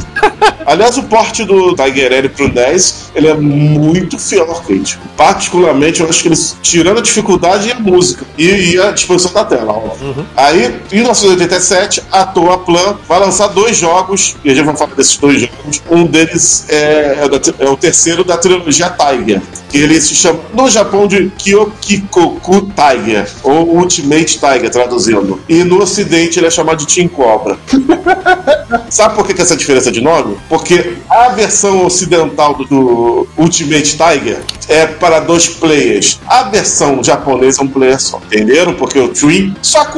Aliás, 0.65 0.97
o 0.97 1.03
porte 1.03 1.45
do 1.45 1.75
Tiger 1.75 2.11
L 2.11 2.29
pro 2.29 2.49
10, 2.49 3.11
ele 3.15 3.27
é 3.27 3.33
muito 3.33 4.17
fiel 4.17 4.36
ao 4.39 4.49
arcade. 4.51 4.99
Particularmente, 5.15 6.01
eu 6.01 6.09
acho 6.09 6.21
que 6.21 6.27
eles, 6.27 6.55
tirando 6.61 6.99
a 6.99 7.01
dificuldade 7.01 7.67
e 7.69 7.71
a 7.71 7.79
música, 7.79 8.25
e, 8.37 8.73
e 8.73 8.79
a 8.81 8.91
disposição 8.91 9.31
da 9.33 9.43
tela, 9.45 9.73
óbvio. 9.73 10.25
Aí, 10.35 10.79
em 10.91 10.95
1987, 10.95 12.03
a 12.11 12.25
Toa 12.25 12.57
Plan 12.59 12.97
vai 13.07 13.19
lançar 13.19 13.47
dois 13.47 13.77
jogos, 13.77 14.35
e 14.43 14.49
a 14.49 14.53
gente 14.55 14.65
vai 14.65 14.75
falar 14.75 14.95
desses 14.95 15.17
dois 15.17 15.41
jogos. 15.41 15.81
Um 15.89 16.05
deles 16.05 16.65
é, 16.69 17.19
é, 17.23 17.29
da- 17.29 17.53
é 17.59 17.69
o 17.69 17.77
terceiro 17.77 18.23
da 18.23 18.37
trilogia 18.37 18.89
Tiger, 18.89 19.41
ele 19.73 19.99
se 19.99 20.15
chama, 20.15 20.39
no 20.53 20.69
Japão, 20.69 21.07
de 21.07 21.29
Kyokikoku 21.37 22.71
Tiger, 22.73 23.27
ou 23.43 23.77
Ultimate 23.77 24.39
Tiger, 24.39 24.69
traduzindo. 24.69 25.39
E 25.47 25.63
no 25.63 25.81
ocidente 25.81 26.39
ele 26.39 26.47
é 26.47 26.51
chamado 26.51 26.85
de 26.85 26.87
Team 26.93 27.07
Cobra. 27.07 27.57
Sabe 28.89 29.15
por 29.15 29.25
que, 29.25 29.33
que 29.33 29.41
essa 29.41 29.55
diferença 29.55 29.91
de 29.91 30.01
nome? 30.01 30.37
Porque 30.49 30.97
a 31.09 31.29
versão 31.29 31.85
ocidental 31.85 32.53
do, 32.53 32.65
do 32.65 33.27
Ultimate 33.37 33.97
Tiger 33.97 34.39
é 34.67 34.85
para 34.85 35.19
dois 35.19 35.47
players. 35.47 36.19
A 36.27 36.43
versão 36.43 37.03
japonesa 37.03 37.61
é 37.61 37.63
um 37.63 37.67
player 37.67 37.99
só. 37.99 38.17
Entenderam? 38.27 38.73
Porque 38.73 38.99
o 38.99 39.09
Tree. 39.09 39.53
Só 39.61 39.85
que 39.85 39.97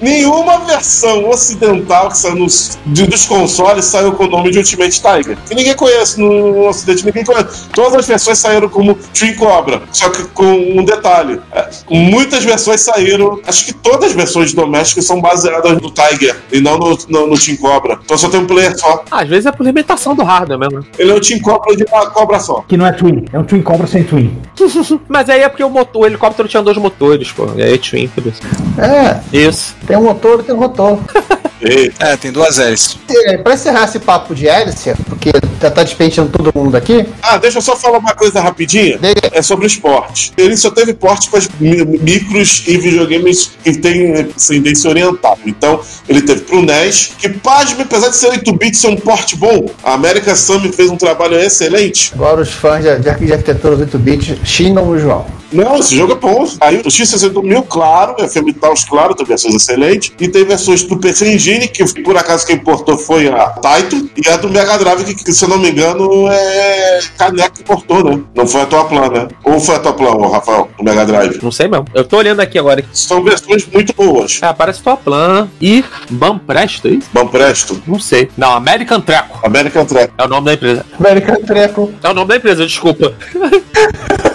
nenhuma 0.00 0.58
versão 0.60 1.28
ocidental 1.28 2.08
que 2.08 2.18
saiu 2.18 2.36
nos, 2.36 2.78
de- 2.86 3.06
dos 3.06 3.24
consoles 3.24 3.84
saiu 3.84 4.12
com 4.12 4.24
o 4.24 4.28
nome 4.28 4.50
de 4.50 4.58
Ultimate 4.58 5.00
Tiger. 5.00 5.36
Que 5.48 5.54
ninguém 5.54 5.74
conhece 5.74 6.20
no 6.20 6.68
ocidente, 6.68 7.04
ninguém 7.04 7.24
conhece. 7.24 7.68
Todas 7.72 7.94
as 7.94 8.06
versões 8.06 8.38
saíram 8.38 8.68
como 8.68 8.96
Tree 9.12 9.34
Cobra. 9.34 9.82
Só 9.92 10.08
que 10.10 10.24
com 10.28 10.44
um 10.44 10.84
detalhe: 10.84 11.40
é, 11.52 11.68
muitas 11.90 12.44
versões 12.44 12.80
saíram. 12.80 13.40
Acho 13.46 13.66
que 13.66 13.72
todas 13.72 14.10
as 14.10 14.12
versões 14.12 14.52
domésticas 14.52 15.04
são 15.04 15.20
baseadas 15.20 15.80
no 15.80 15.90
Tiger 15.90 16.36
e 16.52 16.60
não 16.60 16.78
no, 16.78 16.98
no, 17.08 17.26
no 17.28 17.38
Team 17.38 17.56
Cobra. 17.56 17.98
Então 18.04 18.16
só 18.16 18.28
tem 18.28 18.40
um 18.40 18.46
player 18.46 18.78
só. 18.78 19.04
Às 19.10 19.28
vezes 19.28 19.46
é 19.46 19.52
por 19.52 19.64
limitação 19.64 20.14
do 20.14 20.22
hardware 20.22 20.58
mesmo. 20.58 20.80
né? 20.80 20.86
Ele 20.98 21.10
é 21.10 21.14
um 21.14 21.20
Team 21.20 21.40
Cobra 21.40 21.76
de 21.76 21.84
uma 21.84 22.10
cobra 22.10 22.38
só. 22.40 22.64
Que 22.66 22.76
não 22.76 22.86
é 22.86 22.92
Twin, 22.92 23.24
é 23.32 23.38
um 23.38 23.44
Twin 23.44 23.62
Cobra 23.62 23.86
sem 23.86 24.04
Twin. 24.04 24.36
Mas 25.08 25.28
aí 25.28 25.40
é 25.42 25.48
porque 25.48 25.64
o, 25.64 25.70
motor, 25.70 26.02
o 26.02 26.06
helicóptero 26.06 26.48
tinha 26.48 26.62
dois 26.62 26.76
motores, 26.76 27.30
pô. 27.32 27.48
E 27.56 27.62
aí 27.62 27.74
é 27.74 27.78
Twin, 27.78 28.08
por 28.08 28.26
isso. 28.26 28.40
É, 28.78 29.20
Isso. 29.36 29.74
tem 29.86 29.96
um 29.96 30.04
motor 30.04 30.40
e 30.40 30.42
tem 30.42 30.54
um 30.54 30.58
rotor. 30.58 30.98
É, 31.98 32.16
tem 32.16 32.30
duas 32.30 32.58
hélices. 32.58 32.98
É, 33.08 33.36
Pra 33.38 33.54
encerrar 33.54 33.84
esse 33.84 33.98
papo 33.98 34.34
de 34.34 34.46
hélice, 34.48 34.92
porque 35.08 35.30
já 35.60 35.70
tá 35.70 35.82
despenteando 35.82 36.30
todo 36.30 36.52
mundo 36.54 36.76
aqui, 36.76 37.06
Ah, 37.22 37.38
deixa 37.38 37.58
eu 37.58 37.62
só 37.62 37.74
falar 37.76 37.98
uma 37.98 38.14
coisa 38.14 38.40
rapidinha. 38.40 38.98
Diga. 38.98 39.30
É 39.32 39.42
sobre 39.42 39.66
esporte. 39.66 40.32
Ele 40.36 40.56
só 40.56 40.70
teve 40.70 40.92
porte 40.94 41.30
para 41.30 41.40
micros 41.60 42.64
e 42.66 42.76
videogames 42.78 43.50
que 43.62 43.76
tem 43.76 44.12
ascendência 44.36 44.90
oriental. 44.90 45.38
Então, 45.46 45.80
ele 46.08 46.22
teve 46.22 46.42
pro 46.42 46.62
NES, 46.62 47.12
que 47.18 47.28
pasme, 47.28 47.82
apesar 47.82 48.08
de 48.08 48.16
ser 48.16 48.30
8-bit, 48.32 48.76
ser 48.76 48.88
um 48.88 48.96
porte 48.96 49.36
bom. 49.36 49.66
A 49.82 49.94
American 49.94 50.36
Summer 50.36 50.72
fez 50.72 50.90
um 50.90 50.96
trabalho 50.96 51.38
excelente. 51.38 52.12
agora 52.14 52.42
os 52.42 52.50
fãs 52.50 52.82
de, 52.84 52.98
de, 52.98 53.26
de 53.26 53.32
arquitetura 53.32 53.76
8-bit 53.76 54.40
xingam 54.44 54.88
o 54.88 54.98
João. 54.98 55.26
Não, 55.54 55.76
esse 55.76 55.96
jogo 55.96 56.12
é 56.12 56.16
bom. 56.16 56.46
Aí 56.60 56.78
o 56.78 56.84
X61000, 56.84 57.64
claro, 57.68 58.16
é 58.18 58.28
FM 58.28 58.52
Taos, 58.60 58.84
claro, 58.84 59.14
tem 59.14 59.24
versões 59.24 59.54
excelentes. 59.54 60.12
E 60.20 60.28
tem 60.28 60.44
versões 60.44 60.82
do 60.82 60.98
PC 60.98 61.32
Engine, 61.34 61.68
que 61.68 61.84
por 62.02 62.16
acaso 62.16 62.46
quem 62.46 62.56
importou 62.56 62.98
foi 62.98 63.28
a 63.28 63.46
Taito, 63.50 64.10
e 64.16 64.28
a 64.28 64.36
do 64.36 64.48
Mega 64.48 64.76
Drive, 64.78 65.14
que, 65.14 65.32
se 65.32 65.44
eu 65.44 65.48
não 65.48 65.58
me 65.58 65.70
engano 65.70 66.28
é 66.30 67.00
Caneco 67.16 67.54
que 67.54 67.62
importou, 67.62 68.04
né? 68.04 68.20
Não 68.34 68.46
foi 68.46 68.62
a 68.62 68.66
tua 68.66 68.84
plan, 68.84 69.08
né? 69.08 69.28
Ou 69.44 69.60
foi 69.60 69.76
a 69.76 69.78
tua 69.78 69.92
plan, 69.92 70.10
ô, 70.10 70.28
Rafael, 70.28 70.68
do 70.76 70.84
Mega 70.84 71.06
Drive. 71.06 71.38
Não 71.42 71.52
sei 71.52 71.68
mesmo. 71.68 71.86
Eu 71.94 72.04
tô 72.04 72.16
olhando 72.16 72.40
aqui 72.40 72.58
agora. 72.58 72.84
São 72.92 73.22
versões 73.22 73.66
muito 73.66 73.94
boas. 73.94 74.40
Ah, 74.42 74.52
parece 74.52 74.82
tua 74.82 74.96
plan 74.96 75.48
e 75.60 75.84
Bampresto, 76.10 76.88
é 76.88 76.92
isso? 76.92 77.08
Bom, 77.12 77.26
presto. 77.26 77.80
Não 77.86 77.98
sei. 77.98 78.28
Não, 78.36 78.52
American 78.54 79.00
Treco. 79.00 79.38
American 79.44 79.84
Track. 79.84 80.12
É 80.18 80.24
o 80.24 80.28
nome 80.28 80.46
da 80.46 80.54
empresa. 80.54 80.86
American 80.98 81.36
Treco. 81.36 81.94
É 82.02 82.08
o 82.10 82.14
nome 82.14 82.28
da 82.28 82.36
empresa, 82.36 82.66
desculpa. 82.66 83.14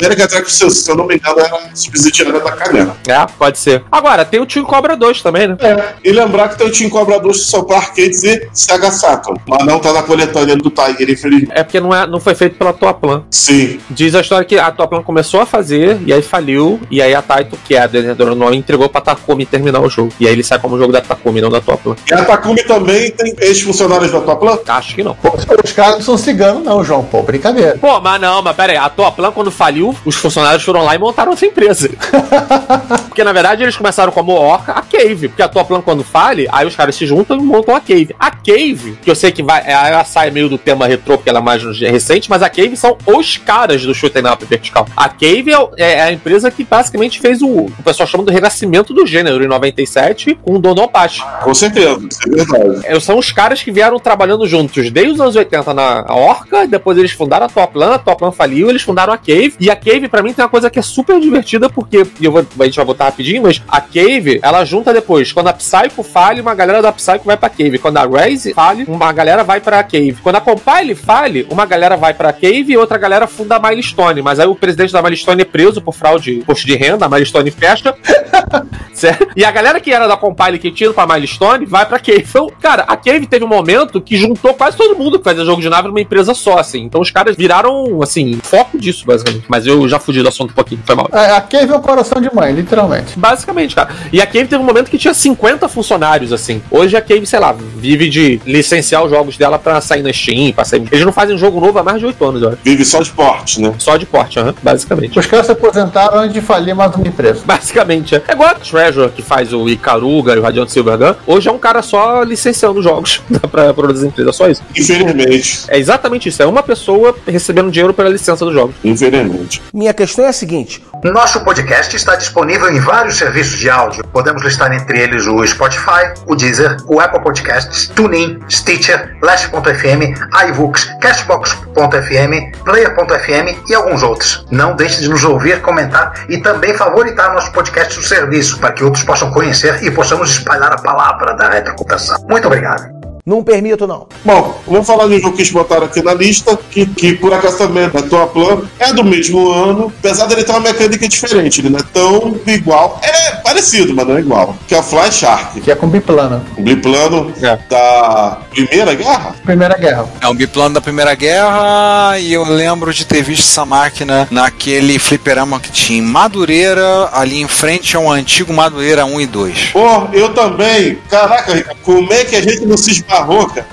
American 0.00 0.26
Track, 0.26 0.52
se 0.52 0.90
eu, 0.90 0.96
não 0.96 1.06
me 1.06 1.16
engano, 1.16 1.40
era 1.40 1.58
subsidiária 1.74 2.40
da 2.40 2.52
Caneco. 2.52 2.96
É, 3.06 3.26
pode 3.38 3.58
ser. 3.58 3.84
Agora, 3.90 4.24
tem 4.24 4.40
o 4.40 4.46
Tio 4.46 4.64
Cobra 4.64 4.96
2 4.96 5.22
também, 5.22 5.48
né? 5.48 5.56
É, 5.60 5.94
e 6.04 6.12
lembrar 6.12 6.48
que 6.48 6.58
tem 6.58 6.66
o 6.66 6.72
Team 6.72 6.90
Cobra 6.90 7.18
2 7.18 7.40
só 7.42 7.62
para 7.62 7.76
arcades 7.76 8.22
e 8.24 8.48
Sega 8.52 8.90
Saturn. 8.90 9.40
Mas 9.46 9.64
não 9.64 9.78
tá 9.78 9.92
na 9.92 10.02
coletânea 10.02 10.56
do 10.56 10.70
Tiger, 10.70 11.10
infelizmente. 11.10 11.52
É 11.54 11.62
porque 11.62 11.80
não, 11.80 11.94
é, 11.94 12.06
não 12.06 12.20
foi 12.20 12.34
feito 12.34 12.56
pela 12.56 12.72
tua 12.72 12.94
plan. 12.94 13.24
Sim. 13.30 13.78
Diz 13.90 14.14
a 14.14 14.20
história 14.20 14.44
que 14.44 14.58
a 14.58 14.70
tua 14.70 14.86
plan 14.86 15.02
começou 15.02 15.40
a 15.40 15.46
fazer, 15.46 16.00
e 16.06 16.12
aí 16.12 16.22
faliu, 16.22 16.80
e 16.90 17.02
aí 17.02 17.14
a 17.14 17.22
Taito, 17.22 17.58
que 17.64 17.74
é 17.74 17.82
a 17.82 17.86
desenvolvedora 17.86 18.30
do 18.30 18.36
nome, 18.36 18.56
entregou 18.56 18.88
pra 18.88 19.00
Takumi 19.00 19.44
terminar 19.44 19.80
o 19.80 19.88
jogo. 19.88 20.12
E 20.18 20.26
aí 20.26 20.32
ele 20.32 20.42
sai 20.42 20.58
como 20.58 20.78
jogo 20.78 20.92
da 20.92 21.00
Takumi, 21.00 21.40
não 21.40 21.50
da 21.50 21.60
tua 21.60 21.76
plan. 21.76 21.96
E 22.10 22.14
a 22.14 22.24
Takumi 22.24 22.62
também 22.64 23.10
tem 23.10 23.34
ex-funcionários 23.40 24.10
da 24.10 24.20
tua 24.20 24.36
plan? 24.36 24.58
Acho 24.66 24.94
que 24.94 25.02
não. 25.02 25.14
Pô, 25.14 25.36
os 25.64 25.72
caras 25.72 25.94
não 25.96 26.02
são 26.02 26.16
ciganos, 26.16 26.62
não, 26.62 26.84
João. 26.84 27.04
Pô, 27.04 27.22
brincadeira. 27.22 27.76
Pô, 27.80 28.00
mas 28.00 28.20
não, 28.20 28.42
mas 28.42 28.56
pera 28.56 28.72
aí, 28.72 28.78
a 28.78 28.88
tua 28.88 29.10
plan, 29.10 29.32
quando 29.32 29.50
faliu, 29.50 29.89
os 30.04 30.14
funcionários 30.16 30.62
foram 30.62 30.82
lá 30.84 30.94
e 30.94 30.98
montaram 30.98 31.30
outra 31.30 31.46
empresa. 31.46 31.90
porque 33.08 33.24
na 33.24 33.32
verdade 33.32 33.62
eles 33.62 33.76
começaram 33.76 34.12
como 34.12 34.32
Orca, 34.32 34.72
a 34.72 34.82
Cave. 34.82 35.28
Porque 35.28 35.42
a 35.42 35.48
tua 35.48 35.64
plan, 35.64 35.80
quando 35.80 36.02
fale, 36.04 36.48
aí 36.52 36.66
os 36.66 36.74
caras 36.76 36.94
se 36.94 37.06
juntam 37.06 37.36
e 37.38 37.42
montam 37.42 37.74
a 37.74 37.80
Cave. 37.80 38.14
A 38.18 38.30
Cave, 38.30 38.98
que 39.02 39.10
eu 39.10 39.14
sei 39.14 39.32
que 39.32 39.42
vai. 39.42 39.62
Ela 39.66 40.04
sai 40.04 40.30
meio 40.30 40.48
do 40.48 40.58
tema 40.58 40.86
retrô, 40.86 41.16
porque 41.16 41.30
ela 41.30 41.38
é 41.38 41.42
mais 41.42 41.62
recente, 41.80 42.28
mas 42.30 42.42
a 42.42 42.48
Cave 42.50 42.76
são 42.76 42.96
os 43.06 43.36
caras 43.36 43.82
do 43.82 43.94
Shoot'em 43.94 44.26
Up 44.26 44.44
vertical. 44.44 44.86
A 44.96 45.08
Cave 45.08 45.50
é, 45.52 45.58
o- 45.58 45.70
é 45.76 46.02
a 46.02 46.12
empresa 46.12 46.50
que 46.50 46.64
basicamente 46.64 47.20
fez 47.20 47.42
o. 47.42 47.48
O 47.48 47.82
pessoal 47.84 48.06
chama 48.06 48.24
do 48.24 48.32
renascimento 48.32 48.92
do 48.94 49.06
gênero 49.06 49.42
em 49.44 49.48
97 49.48 50.34
com 50.42 50.54
o 50.54 50.58
Dono 50.58 50.82
Apache. 50.82 51.22
Com 51.42 51.54
certeza, 51.54 51.98
isso 52.10 52.20
é 52.26 52.44
verdade. 52.44 52.80
É, 52.86 53.00
São 53.00 53.18
os 53.18 53.32
caras 53.32 53.62
que 53.62 53.70
vieram 53.72 53.98
trabalhando 53.98 54.46
juntos 54.46 54.90
desde 54.90 55.12
os 55.12 55.20
anos 55.20 55.36
80 55.36 55.72
na 55.74 56.04
Orca, 56.08 56.66
depois 56.66 56.96
eles 56.98 57.12
fundaram 57.12 57.46
a 57.46 57.48
Toplan, 57.48 57.94
a 57.94 57.98
Toplan 57.98 58.30
faliu, 58.32 58.68
eles 58.70 58.82
fundaram 58.82 59.12
a 59.12 59.16
Cave, 59.18 59.54
e 59.58 59.70
a 59.70 59.76
Cave, 59.80 60.08
pra 60.08 60.22
mim, 60.22 60.32
tem 60.32 60.44
uma 60.44 60.50
coisa 60.50 60.70
que 60.70 60.78
é 60.78 60.82
super 60.82 61.18
divertida, 61.20 61.68
porque 61.68 62.06
eu 62.20 62.30
vou, 62.30 62.46
a 62.58 62.64
gente 62.64 62.76
vai 62.76 62.84
botar 62.84 63.04
rapidinho, 63.06 63.42
mas 63.42 63.62
a 63.68 63.80
Cave, 63.80 64.38
ela 64.42 64.64
junta 64.64 64.92
depois. 64.92 65.32
Quando 65.32 65.48
a 65.48 65.52
Psycho 65.52 66.02
fale, 66.02 66.40
uma 66.40 66.54
galera 66.54 66.82
da 66.82 66.92
Psycho 66.92 67.24
vai 67.24 67.36
pra 67.36 67.48
Cave. 67.48 67.78
Quando 67.78 67.96
a 67.96 68.06
Raze 68.06 68.52
fale, 68.52 68.84
uma 68.86 69.12
galera 69.12 69.42
vai 69.42 69.60
pra 69.60 69.82
Cave. 69.82 70.16
Quando 70.22 70.36
a 70.36 70.40
Compile 70.40 70.94
fale, 70.94 71.46
uma 71.50 71.64
galera 71.64 71.96
vai 71.96 72.12
pra 72.12 72.32
Cave 72.32 72.72
e 72.72 72.76
outra 72.76 72.98
galera 72.98 73.26
funda 73.26 73.56
a 73.56 73.58
Milestone. 73.58 74.22
Mas 74.22 74.38
aí 74.38 74.46
o 74.46 74.54
presidente 74.54 74.92
da 74.92 75.02
Milestone 75.02 75.42
é 75.42 75.44
preso 75.44 75.80
por 75.80 75.94
fraude 75.94 76.32
de 76.32 76.38
imposto 76.38 76.66
de 76.66 76.76
renda, 76.76 77.06
a 77.06 77.08
Milestone 77.08 77.50
fecha. 77.50 77.94
Certo? 78.92 79.28
E 79.34 79.44
a 79.44 79.50
galera 79.50 79.80
que 79.80 79.90
era 79.90 80.06
da 80.06 80.16
Compile 80.16 80.58
que 80.58 80.84
ido 80.84 80.92
pra 80.92 81.06
Milestone 81.06 81.64
vai 81.64 81.86
pra 81.86 81.98
Cave. 81.98 82.26
Então, 82.28 82.50
cara, 82.60 82.82
a 82.82 82.96
Cave 82.96 83.26
teve 83.26 83.44
um 83.44 83.48
momento 83.48 84.00
que 84.00 84.16
juntou 84.16 84.54
quase 84.54 84.76
todo 84.76 84.96
mundo 84.96 85.18
que 85.18 85.24
fazia 85.24 85.44
jogo 85.44 85.62
de 85.62 85.68
nave 85.68 85.88
numa 85.88 86.00
empresa 86.00 86.34
só, 86.34 86.58
assim. 86.58 86.82
Então 86.82 87.00
os 87.00 87.10
caras 87.10 87.36
viraram, 87.36 88.02
assim, 88.02 88.38
foco 88.42 88.78
disso, 88.78 89.06
basicamente. 89.06 89.44
Mas 89.48 89.66
eu 89.70 89.88
já 89.88 89.98
fugi 89.98 90.22
do 90.22 90.28
assunto 90.28 90.50
um 90.50 90.54
pouquinho, 90.54 90.80
foi 90.84 90.94
mal. 90.94 91.08
É, 91.12 91.32
a 91.32 91.40
Cave 91.40 91.72
é 91.72 91.76
o 91.76 91.80
coração 91.80 92.20
de 92.20 92.34
mãe, 92.34 92.52
literalmente. 92.52 93.18
Basicamente, 93.18 93.74
cara. 93.74 93.90
E 94.12 94.20
a 94.20 94.26
Cave 94.26 94.46
teve 94.46 94.62
um 94.62 94.66
momento 94.66 94.90
que 94.90 94.98
tinha 94.98 95.14
50 95.14 95.68
funcionários, 95.68 96.32
assim. 96.32 96.62
Hoje 96.70 96.96
a 96.96 97.00
Cave, 97.00 97.26
sei 97.26 97.38
lá, 97.38 97.54
vive 97.76 98.08
de 98.08 98.40
licenciar 98.44 99.04
os 99.04 99.10
jogos 99.10 99.36
dela 99.36 99.58
pra 99.58 99.80
sair 99.80 100.02
na 100.02 100.12
Steam, 100.12 100.52
pra 100.52 100.64
sair... 100.64 100.82
Eles 100.90 101.04
não 101.04 101.12
fazem 101.12 101.36
jogo 101.36 101.60
novo 101.60 101.78
há 101.78 101.82
mais 101.82 101.98
de 101.98 102.06
8 102.06 102.24
anos, 102.24 102.42
acho. 102.42 102.58
Vive 102.64 102.84
só 102.84 103.02
de 103.02 103.10
porte, 103.10 103.60
né? 103.60 103.72
Só 103.78 103.96
de 103.96 104.06
porte, 104.06 104.38
aham, 104.38 104.54
basicamente. 104.62 105.18
Os 105.18 105.26
caras 105.26 105.46
se 105.46 105.52
aposentaram 105.52 106.18
antes 106.18 106.34
de 106.34 106.40
falir 106.40 106.74
mais 106.74 106.94
uma 106.94 107.06
empresa. 107.06 107.40
Basicamente, 107.44 108.14
é. 108.14 108.22
É 108.28 108.32
igual 108.32 108.50
a 108.50 108.54
Treasure, 108.54 109.10
que 109.10 109.22
faz 109.22 109.52
o 109.52 109.68
Icaruga 109.68 110.34
e 110.34 110.38
o 110.38 110.42
Radiant 110.42 110.68
Silvergun. 110.68 111.14
Hoje 111.26 111.48
é 111.48 111.52
um 111.52 111.58
cara 111.58 111.82
só 111.82 112.22
licenciando 112.22 112.82
jogos 112.82 113.20
pra, 113.50 113.72
pra 113.72 113.82
outras 113.82 114.02
empresas, 114.02 114.36
só 114.36 114.48
isso. 114.48 114.62
Infelizmente. 114.76 115.64
É 115.68 115.78
exatamente 115.78 116.28
isso. 116.28 116.42
É 116.42 116.46
uma 116.46 116.62
pessoa 116.62 117.14
recebendo 117.26 117.70
dinheiro 117.70 117.94
pela 117.94 118.08
licença 118.08 118.44
dos 118.44 118.54
jogos. 118.54 118.74
Infelizmente. 118.84 119.59
Minha 119.72 119.94
questão 119.94 120.24
é 120.24 120.28
a 120.28 120.32
seguinte: 120.32 120.84
Nosso 121.04 121.40
podcast 121.44 121.94
está 121.94 122.16
disponível 122.16 122.70
em 122.70 122.80
vários 122.80 123.16
serviços 123.16 123.58
de 123.58 123.70
áudio. 123.70 124.04
Podemos 124.08 124.42
listar 124.42 124.72
entre 124.72 125.00
eles 125.00 125.26
o 125.26 125.46
Spotify, 125.46 126.12
o 126.26 126.34
Deezer, 126.34 126.76
o 126.86 127.00
Apple 127.00 127.20
Podcasts, 127.20 127.88
TuneIn, 127.88 128.40
Stitcher, 128.48 129.16
Last.fm, 129.22 130.14
iVoox, 130.48 130.84
Cashbox.fm, 131.00 132.64
Player.fm 132.64 133.58
e 133.68 133.74
alguns 133.74 134.02
outros. 134.02 134.46
Não 134.50 134.74
deixe 134.74 135.00
de 135.00 135.08
nos 135.08 135.24
ouvir, 135.24 135.60
comentar 135.60 136.26
e 136.28 136.38
também 136.38 136.74
favoritar 136.74 137.32
nosso 137.32 137.52
podcast 137.52 137.96
no 137.96 138.02
serviço 138.02 138.58
para 138.58 138.72
que 138.72 138.84
outros 138.84 139.04
possam 139.04 139.30
conhecer 139.30 139.82
e 139.82 139.90
possamos 139.90 140.30
espalhar 140.30 140.72
a 140.72 140.78
palavra 140.78 141.34
da 141.34 141.48
retrocomputação. 141.48 142.24
Muito 142.28 142.46
obrigado. 142.46 142.99
Não 143.24 143.42
permito, 143.44 143.86
não. 143.86 144.06
Bom, 144.24 144.60
vamos 144.66 144.86
falar 144.86 145.06
de 145.06 145.14
um 145.16 145.20
jogo 145.20 145.36
que 145.36 145.42
eles 145.42 145.52
botaram 145.52 145.84
aqui 145.86 146.02
na 146.02 146.14
lista, 146.14 146.58
que, 146.70 146.86
que 146.86 147.14
por 147.14 147.32
acaso 147.32 147.58
também 147.58 147.84
é 147.84 147.88
da 147.88 148.02
tua 148.02 148.26
plan, 148.26 148.62
é 148.78 148.92
do 148.92 149.04
mesmo 149.04 149.50
ano, 149.50 149.92
apesar 149.98 150.26
dele 150.26 150.42
ter 150.44 150.52
uma 150.52 150.60
mecânica 150.60 151.08
diferente, 151.08 151.60
ele 151.60 151.70
não 151.70 151.78
é 151.78 151.82
tão 151.92 152.36
igual. 152.46 153.00
Ele 153.02 153.12
é 153.12 153.30
parecido, 153.42 153.94
mas 153.94 154.06
não 154.06 154.16
é 154.16 154.20
igual. 154.20 154.56
Que 154.66 154.74
é 154.74 154.78
o 154.78 154.82
Fly 154.82 155.12
Shark. 155.12 155.60
Que 155.60 155.70
é 155.70 155.74
com 155.76 155.86
biplano. 155.88 156.44
O 156.56 156.62
biplano 156.62 157.32
É. 157.42 157.58
da 157.68 158.38
Primeira 158.50 158.94
Guerra? 158.94 159.34
Primeira 159.44 159.76
Guerra. 159.78 160.06
É 160.20 160.28
um 160.28 160.34
biplano 160.34 160.74
da 160.74 160.80
Primeira 160.80 161.14
Guerra 161.14 162.18
e 162.18 162.32
eu 162.32 162.44
lembro 162.44 162.92
de 162.92 163.04
ter 163.06 163.22
visto 163.22 163.44
essa 163.48 163.64
máquina 163.64 164.26
naquele 164.30 164.98
fliperama 164.98 165.60
que 165.60 165.70
tinha 165.70 165.98
em 165.98 166.02
Madureira, 166.02 167.08
ali 167.12 167.40
em 167.40 167.48
frente 167.48 167.96
a 167.96 168.00
um 168.00 168.10
antigo 168.10 168.52
Madureira 168.52 169.04
1 169.04 169.20
e 169.20 169.26
2. 169.26 169.66
Pô, 169.72 170.08
eu 170.12 170.30
também. 170.34 170.98
Caraca, 171.08 171.76
como 171.82 172.12
é 172.12 172.24
que 172.24 172.36
a 172.36 172.40
gente 172.42 172.64
não 172.66 172.76
se 172.76 172.90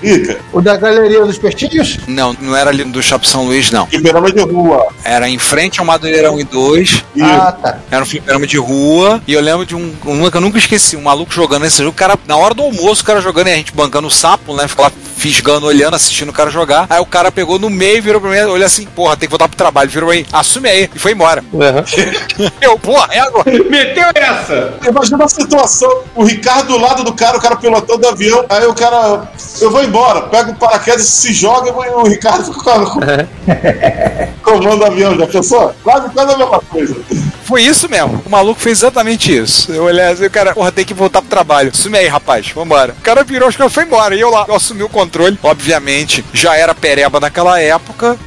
Rica, 0.02 0.40
O 0.52 0.62
da 0.62 0.76
Galeria 0.76 1.24
dos 1.26 1.38
Peixinhos? 1.38 1.98
Não, 2.08 2.36
não 2.40 2.56
era 2.56 2.70
ali 2.70 2.84
do 2.84 3.02
Shopping 3.02 3.28
São 3.28 3.46
Luís, 3.46 3.72
não. 3.72 3.86
fliperama 3.88 4.32
de 4.32 4.42
rua. 4.42 4.88
Era 5.04 5.30
em 5.30 5.38
frente 5.38 5.80
ao 5.80 5.86
Madureira 5.86 6.32
1 6.32 6.40
e 6.40 6.44
2. 6.44 7.04
E 7.16 7.22
Ah, 7.22 7.52
tá. 7.52 7.78
Era 7.92 8.04
um 8.04 8.06
fliperama 8.06 8.48
de 8.48 8.58
rua. 8.58 9.22
E 9.28 9.34
eu 9.34 9.42
lembro 9.42 9.66
de 9.66 9.76
um, 9.76 9.94
um 10.06 10.30
que 10.30 10.38
eu 10.38 10.42
nunca 10.42 10.58
esqueci, 10.58 10.96
um 10.96 11.02
maluco 11.02 11.32
jogando 11.34 11.66
esse 11.66 11.78
jogo. 11.78 11.90
O 11.90 11.94
cara, 11.94 12.18
na 12.28 12.36
hora 12.38 12.54
do 12.54 12.64
almoço, 12.64 13.02
o 13.04 13.06
cara 13.06 13.22
jogando 13.22 13.48
e 13.48 13.52
a 13.52 13.56
gente 13.56 13.72
bancando 13.74 14.08
o 14.08 14.12
sapo, 14.12 14.56
né? 14.56 14.68
Ficou 14.68 14.86
lá 14.86 14.92
fisgando, 15.18 15.66
olhando, 15.66 15.96
assistindo 15.96 16.30
o 16.30 16.34
cara 16.34 16.50
jogar. 16.50 16.86
Aí 16.90 17.02
o 17.02 17.06
cara 17.06 17.32
pegou 17.32 17.60
no 17.60 17.70
meio, 17.70 18.02
virou 18.02 18.22
pra 18.22 18.30
mim, 18.30 18.38
olhou 18.50 18.66
assim, 18.66 18.86
porra, 18.86 19.18
tem 19.18 19.28
que 19.28 19.32
voltar 19.32 19.48
pro 19.48 19.58
trabalho. 19.58 19.90
Virou 19.90 20.12
aí, 20.12 20.26
assume 20.32 20.70
aí. 20.70 20.90
E 20.94 21.00
foi 21.00 21.12
embora. 21.12 21.44
eu, 22.62 22.78
porra, 22.80 23.08
é 23.12 23.20
agora. 23.20 23.52
Meteu 23.70 24.08
essa! 24.14 24.74
Imagina 24.88 25.26
a 25.26 25.28
situação, 25.28 26.04
o 26.16 26.24
Ricardo 26.24 26.68
do 26.68 26.78
lado 26.78 27.04
do 27.04 27.14
cara, 27.14 27.38
o 27.38 27.42
cara 27.42 27.56
pilotando 27.56 28.06
o 28.06 28.10
avião, 28.10 28.46
aí 28.50 28.66
o 28.66 28.74
cara, 28.74 29.30
eu 29.60 29.72
vou 29.72 29.84
embora, 29.84 30.22
pega 30.24 30.52
o 30.52 30.56
paraquedas, 30.56 31.06
se 31.06 31.34
joga 31.34 31.70
e 31.70 31.72
o 31.72 32.04
Ricardo 32.04 32.46
fica 32.46 32.60
com 32.60 32.86
comando 32.86 33.28
o 34.60 34.86
avião, 34.86 35.18
já 35.18 35.28
pensou? 35.28 35.74
Quase, 35.84 36.10
quase 36.10 36.34
a 36.34 36.38
mesma 36.38 36.60
coisa. 36.60 36.96
Foi 37.44 37.62
isso 37.62 37.88
mesmo. 37.90 38.22
O 38.26 38.30
maluco 38.30 38.60
fez 38.60 38.80
exatamente 38.80 39.36
isso. 39.36 39.72
Eu 39.72 39.86
olhei 39.86 40.04
assim, 40.04 40.26
o 40.26 40.30
cara, 40.30 40.54
porra, 40.54 40.72
tem 40.72 40.84
que 40.84 40.94
voltar 40.94 41.22
pro 41.22 41.30
trabalho. 41.30 41.72
Assume 41.74 41.98
aí, 41.98 42.08
rapaz, 42.08 42.52
vambora. 42.52 42.94
O 43.00 43.02
cara 43.02 43.24
virou, 43.24 43.48
acho 43.48 43.58
que 43.58 43.70
foi 43.70 43.86
embora. 43.86 44.16
E 44.16 44.20
eu 44.20 44.30
lá, 44.30 44.46
eu 44.48 44.56
assumi 44.56 44.84
o 44.84 44.90
controle. 44.90 45.40
Obviamente, 45.42 46.26
já 46.34 46.58
era 46.58 46.76
pereba 46.76 47.22
naquela 47.22 47.60
época. 47.60 48.18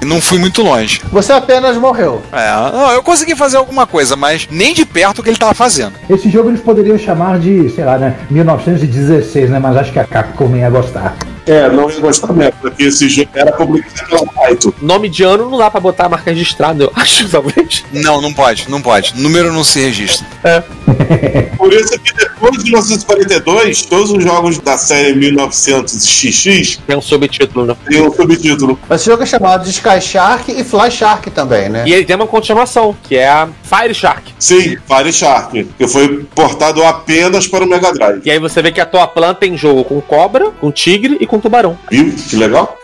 E 0.00 0.04
não 0.04 0.20
fui 0.20 0.38
muito 0.38 0.62
longe. 0.62 1.00
Você 1.12 1.32
apenas 1.32 1.76
morreu. 1.76 2.20
É, 2.32 2.52
não, 2.72 2.90
eu 2.92 3.02
consegui 3.02 3.36
fazer 3.36 3.58
alguma 3.58 3.86
coisa, 3.86 4.16
mas 4.16 4.48
nem 4.50 4.74
de 4.74 4.84
perto 4.84 5.20
o 5.20 5.22
que 5.22 5.30
ele 5.30 5.36
tava 5.36 5.54
fazendo. 5.54 5.92
Esse 6.10 6.28
jogo 6.28 6.50
eles 6.50 6.60
poderiam 6.60 6.98
chamar 6.98 7.38
de, 7.38 7.70
sei 7.70 7.84
lá, 7.84 7.96
né, 7.96 8.16
1916, 8.28 9.50
né? 9.50 9.60
Mas 9.60 9.76
acho 9.76 9.92
que 9.92 10.00
a 10.00 10.04
Capcom 10.04 10.56
ia 10.56 10.68
gostar. 10.68 11.14
É, 11.46 11.68
não 11.68 11.90
ia 11.90 12.00
gostar 12.00 12.32
mesmo, 12.32 12.54
porque 12.60 12.84
esse 12.84 13.08
jogo 13.08 13.30
era 13.34 13.52
publicado 13.52 14.08
pela 14.08 14.26
Taito. 14.26 14.74
Nome 14.80 15.08
de 15.08 15.22
ano 15.22 15.50
não 15.50 15.58
dá 15.58 15.70
pra 15.70 15.80
botar 15.80 16.06
a 16.06 16.08
marca 16.08 16.30
registrada, 16.30 16.84
eu 16.84 16.92
acho, 16.96 17.28
talvez. 17.28 17.84
Não, 17.92 18.20
não 18.20 18.32
pode, 18.32 18.70
não 18.70 18.80
pode. 18.80 19.14
Número 19.20 19.52
não 19.52 19.64
se 19.64 19.80
registra. 19.80 20.26
Por 21.56 21.72
isso 21.72 21.98
que 21.98 22.12
depois 22.14 22.52
de 22.58 22.64
1942, 22.64 23.82
todos 23.82 24.10
os 24.10 24.22
jogos 24.22 24.58
da 24.58 24.76
série 24.76 25.14
1900XX 25.14 26.78
Tem 26.86 26.96
um 26.96 27.00
subtítulo, 27.02 27.66
né? 27.66 27.76
têm 27.88 28.02
um 28.02 28.12
subtítulo. 28.12 28.78
Esse 28.90 29.06
jogo 29.06 29.22
é 29.22 29.26
chamado 29.26 29.64
de 29.64 29.70
Sky 29.70 30.00
Shark 30.00 30.50
e 30.50 30.64
Fly 30.64 30.90
Shark 30.90 31.30
também, 31.30 31.68
né? 31.68 31.84
E 31.86 31.92
ele 31.92 32.04
tem 32.04 32.16
uma 32.16 32.26
continuação, 32.26 32.96
que 33.02 33.16
é 33.16 33.28
a 33.28 33.48
Fire 33.62 33.94
Shark. 33.94 34.32
Sim, 34.38 34.76
Fire 34.86 35.12
Shark, 35.12 35.64
que 35.78 35.88
foi 35.88 36.24
portado 36.34 36.82
apenas 36.84 37.46
para 37.46 37.64
o 37.64 37.68
Mega 37.68 37.92
Drive. 37.92 38.22
E 38.24 38.30
aí 38.30 38.38
você 38.38 38.60
vê 38.62 38.72
que 38.72 38.80
a 38.80 38.86
tua 38.86 39.06
planta 39.06 39.40
tem 39.40 39.56
jogo 39.56 39.84
com 39.84 40.00
cobra, 40.00 40.50
com 40.60 40.70
tigre 40.70 41.16
e 41.20 41.26
com 41.32 41.40
tubarão. 41.40 41.78
Viu? 41.90 42.12
Que 42.14 42.36
legal? 42.36 42.76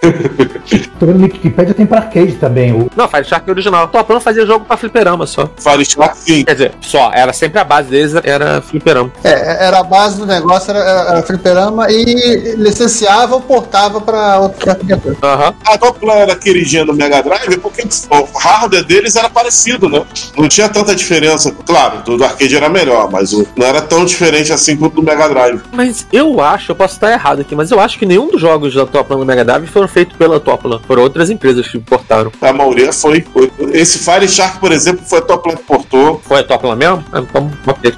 Tô 0.99 1.05
vendo 1.05 1.19
no 1.19 1.25
Wikipedia 1.25 1.75
tem 1.75 1.85
pra 1.85 1.99
arcade 1.99 2.33
também. 2.33 2.73
O... 2.73 2.91
Não, 2.97 3.07
Fire 3.07 3.25
Shark 3.25 3.47
é 3.47 3.53
original. 3.53 3.85
A 3.85 3.87
tua 3.87 4.03
planta 4.03 4.23
fazia 4.23 4.47
jogo 4.47 4.65
pra 4.65 4.77
fliperama 4.79 5.27
só. 5.27 5.51
Fire 5.59 5.85
Shark, 5.85 6.17
sim. 6.17 6.45
Quer 6.45 6.53
dizer, 6.55 6.73
só. 6.81 7.11
Era 7.13 7.35
sempre 7.35 7.59
a 7.61 7.65
base 7.65 7.91
deles, 7.91 8.15
era 8.25 8.63
fliperama. 8.63 9.13
É, 9.23 9.67
era 9.67 9.81
a 9.81 9.83
base 9.83 10.17
do 10.17 10.25
negócio, 10.25 10.71
era, 10.71 10.79
era 10.79 11.23
fliperama 11.23 11.91
e 11.91 12.55
licenciava 12.57 13.35
ou 13.35 13.43
portava 13.43 14.01
pra 14.01 14.39
outra 14.39 14.75
criatura. 14.75 15.15
Aham. 15.23 15.55
A 15.67 15.77
dupla 15.77 16.15
era 16.15 16.35
queridinha 16.35 16.87
do 16.87 16.95
Mega 16.95 17.23
Drive 17.23 17.59
porque 17.59 17.83
o 18.11 18.39
hardware 18.39 18.85
deles 18.85 19.15
era 19.15 19.29
parecido, 19.29 19.91
né? 19.91 20.03
Não 20.39 20.49
tinha 20.49 20.71
tanta 20.71 20.95
diferença. 20.95 21.53
Claro, 21.67 22.03
do 22.03 22.25
arcade 22.25 22.57
era 22.57 22.71
melhor, 22.71 23.11
mas 23.11 23.35
o- 23.35 23.47
não 23.55 23.67
era 23.67 23.83
tão 23.83 24.07
diferente 24.07 24.53
assim 24.55 24.75
quanto 24.75 24.95
do 24.95 25.03
Mega 25.03 25.29
Drive. 25.29 25.61
Mas 25.71 26.07
eu 26.11 26.41
acho, 26.41 26.73
eu 26.73 26.77
posso 26.77 26.95
estar 26.95 27.13
errado 27.13 27.41
aqui, 27.43 27.55
mas 27.55 27.71
eu 27.71 27.79
acho 27.79 27.99
que 27.99 28.07
nenhum 28.07 28.29
dos 28.31 28.38
jogos 28.41 28.75
da 28.75 28.87
Toplan 28.87 29.19
do 29.19 29.27
Mega 29.27 29.45
Drive 29.45 29.67
foram 29.67 29.89
feitos 29.89 30.17
pela 30.17 30.39
Toplan. 30.41 30.81
Foram 30.87 31.03
outras 31.03 31.31
empresas 31.31 31.67
que 31.69 31.79
portaram. 31.79 32.31
A 32.41 32.53
maioria 32.53 32.93
foi. 32.93 33.21
foi- 33.33 33.51
Esse 33.73 33.99
Fire 33.99 34.27
Shark, 34.29 34.59
por 34.61 34.73
exemplo, 34.73 35.03
foi 35.07 35.19
a 35.19 35.23
Toplan 35.23 35.57
que 35.57 35.63
portou. 35.65 36.21
Foi 36.25 36.41
a 36.41 36.45
Toplan 36.45 36.77
mesmo? 36.77 37.05
Ah, 37.13 37.21
Então. 37.21 37.51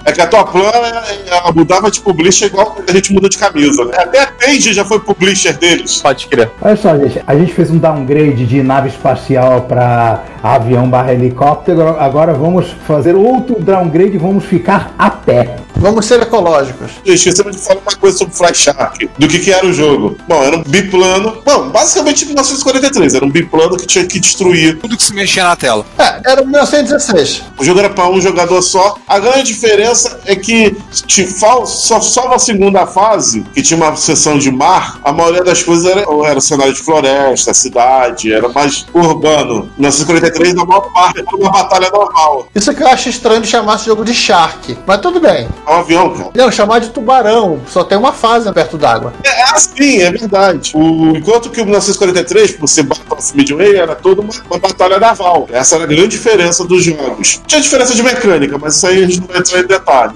É 0.05 0.13
que 0.13 0.21
a 0.21 0.27
Toplan 0.27 0.63
ela, 0.73 1.05
ela 1.27 1.53
mudava 1.53 1.91
de 1.91 2.01
publisher 2.01 2.47
igual 2.47 2.77
a 2.87 2.93
gente 2.93 3.13
muda 3.13 3.29
de 3.29 3.39
camisa, 3.39 3.85
né? 3.85 3.93
Até 3.97 4.23
a 4.23 4.27
Page 4.27 4.73
já 4.73 4.85
foi 4.85 4.99
publisher 5.01 5.53
deles. 5.57 6.01
Pode 6.03 6.27
crer. 6.27 6.51
Olha 6.61 6.77
só, 6.77 6.97
gente, 6.97 7.23
a 7.27 7.35
gente 7.37 7.53
fez 7.53 7.71
um 7.71 7.79
downgrade 7.79 8.45
de 8.47 8.63
nave 8.63 8.89
espacial 8.89 9.63
para 9.63 10.25
avião 10.43 10.89
barra 10.89 11.13
helicóptero. 11.13 11.97
Agora 11.99 12.33
vamos 12.33 12.67
fazer 12.87 13.15
outro 13.15 13.61
downgrade 13.61 14.15
e 14.15 14.19
vamos 14.19 14.45
ficar 14.45 14.95
a 14.99 15.11
pé. 15.11 15.57
Vamos 15.77 16.05
ser 16.05 16.21
ecológicos. 16.21 16.91
Esquecemos 17.05 17.57
de 17.57 17.63
falar 17.63 17.81
uma 17.81 17.97
coisa 17.97 18.19
sobre 18.19 18.35
Fly 18.35 18.55
Shark. 18.55 19.09
Do 19.19 19.27
que, 19.29 19.39
que 19.39 19.51
era 19.51 19.65
o 19.67 19.73
jogo. 19.73 20.17
Bom, 20.31 20.45
era 20.45 20.57
um 20.57 20.63
biplano. 20.63 21.43
Bom, 21.45 21.71
basicamente 21.71 22.25
1943. 22.25 23.15
Era 23.17 23.25
um 23.25 23.31
biplano 23.31 23.77
que 23.77 23.85
tinha 23.85 24.07
que 24.07 24.21
destruir. 24.21 24.79
Tudo 24.79 24.97
que 24.97 25.03
se 25.03 25.13
mexia 25.13 25.43
na 25.43 25.57
tela. 25.57 25.85
É, 25.99 26.21
era 26.25 26.43
1916. 26.45 27.43
O 27.59 27.65
jogo 27.65 27.81
era 27.81 27.91
para 27.91 28.09
um 28.09 28.21
jogador 28.21 28.63
só. 28.63 28.95
A 29.09 29.19
grande 29.19 29.43
diferença 29.43 30.21
é 30.27 30.37
que 30.37 30.77
te 31.07 31.27
fal- 31.27 31.67
só, 31.67 32.01
só 32.01 32.29
na 32.29 32.39
segunda 32.39 32.87
fase, 32.87 33.45
que 33.53 33.61
tinha 33.61 33.77
uma 33.77 33.97
seção 33.97 34.39
de 34.39 34.53
mar, 34.53 35.01
a 35.05 35.13
maioria 35.13 35.43
das 35.43 35.65
coisas 35.65 35.85
era, 35.85 36.09
ou 36.09 36.25
era 36.25 36.41
cenário 36.41 36.73
de 36.75 36.81
floresta, 36.81 37.53
cidade, 37.53 38.33
era 38.33 38.49
mais 38.51 38.87
urbano. 38.95 39.69
1943, 39.79 40.55
na 40.55 40.65
maior 40.65 40.93
parte, 40.93 41.19
era 41.27 41.37
uma 41.37 41.51
batalha 41.51 41.91
normal. 41.91 42.47
Isso 42.55 42.73
que 42.73 42.83
eu 42.85 42.87
acho 42.89 43.09
estranho 43.09 43.41
de 43.43 43.49
chamar 43.49 43.75
esse 43.75 43.87
jogo 43.87 44.05
de 44.05 44.15
Shark. 44.15 44.79
Mas 44.87 45.01
tudo 45.01 45.19
bem. 45.19 45.49
É 45.67 45.71
um 45.75 45.79
avião, 45.81 46.11
cara. 46.15 46.31
Não, 46.37 46.53
chamar 46.53 46.79
de 46.79 46.91
tubarão. 46.91 47.61
Só 47.69 47.83
tem 47.83 47.99
uma 47.99 48.13
fase 48.13 48.51
perto 48.53 48.79
d'água. 48.79 49.13
É 49.25 49.43
assim, 49.51 50.01
é 50.03 50.20
verdade. 50.21 50.73
O, 50.75 51.17
enquanto 51.17 51.51
que 51.51 51.61
o 51.61 51.65
1943, 51.65 52.53
por 52.53 52.69
ser 52.69 52.85
Battlefield 52.85 53.55
Midway, 53.55 53.77
era 53.77 53.95
toda 53.95 54.21
uma, 54.21 54.33
uma 54.51 54.59
batalha 54.59 54.99
naval. 54.99 55.49
Essa 55.51 55.77
era 55.77 55.85
a 55.85 55.87
grande 55.87 56.09
diferença 56.09 56.65
dos 56.65 56.85
jogos. 56.85 57.41
Tinha 57.47 57.61
diferença 57.61 57.95
de 57.95 58.03
mecânica, 58.03 58.59
mas 58.59 58.77
isso 58.77 58.87
aí 58.87 59.05
a 59.05 59.07
gente 59.07 59.21
não 59.21 59.27
vai 59.29 59.39
entrar 59.39 59.61
em 59.61 59.67
detalhe. 59.67 60.15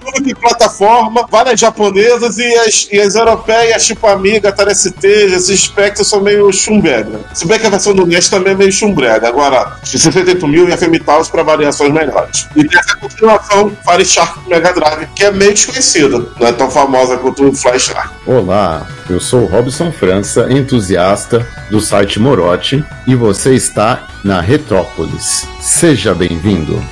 Tudo 0.00 0.24
que 0.24 0.34
plataforma, 0.34 1.26
várias 1.30 1.58
japonesas 1.60 2.38
e 2.38 2.54
as, 2.56 2.88
e 2.90 3.00
as 3.00 3.14
europeias, 3.14 3.86
tipo 3.86 4.06
Amiga, 4.06 4.48
Atari 4.48 4.74
ST, 4.74 5.06
esses 5.06 5.60
Spectres 5.60 6.08
são 6.08 6.20
meio 6.20 6.52
chumbrega. 6.52 7.20
Se 7.34 7.46
bem 7.46 7.58
que 7.58 7.66
a 7.66 7.70
versão 7.70 7.94
do 7.94 8.06
NES 8.06 8.28
também 8.28 8.52
é 8.52 8.56
meio 8.56 8.72
chumbrega. 8.72 9.28
Agora, 9.28 9.76
de 9.82 9.98
68 9.98 10.46
mil 10.46 10.68
e 10.68 10.72
a 10.72 10.76
Femitaus 10.76 11.28
para 11.28 11.42
variações 11.42 11.92
melhores. 11.92 12.46
E 12.54 12.64
tem 12.66 12.78
essa 12.78 12.96
continuação, 12.96 13.72
Fire 13.88 14.04
Shark 14.04 14.48
Mega 14.48 14.72
Drive, 14.72 15.08
que 15.14 15.24
é 15.24 15.30
meio 15.30 15.52
desconhecida. 15.52 16.24
Não 16.38 16.46
é 16.46 16.52
tão 16.52 16.70
famosa 16.70 17.16
quanto 17.16 17.48
o 17.48 17.52
Fly 17.54 17.78
Shark. 17.78 18.10
Olá, 18.26 18.85
eu 19.08 19.20
sou 19.20 19.46
Robson 19.46 19.92
França, 19.92 20.52
entusiasta 20.52 21.46
do 21.70 21.80
site 21.80 22.18
Morote, 22.18 22.84
e 23.06 23.14
você 23.14 23.54
está 23.54 24.06
na 24.24 24.40
Retrópolis. 24.40 25.46
Seja 25.60 26.14
bem-vindo. 26.14 26.82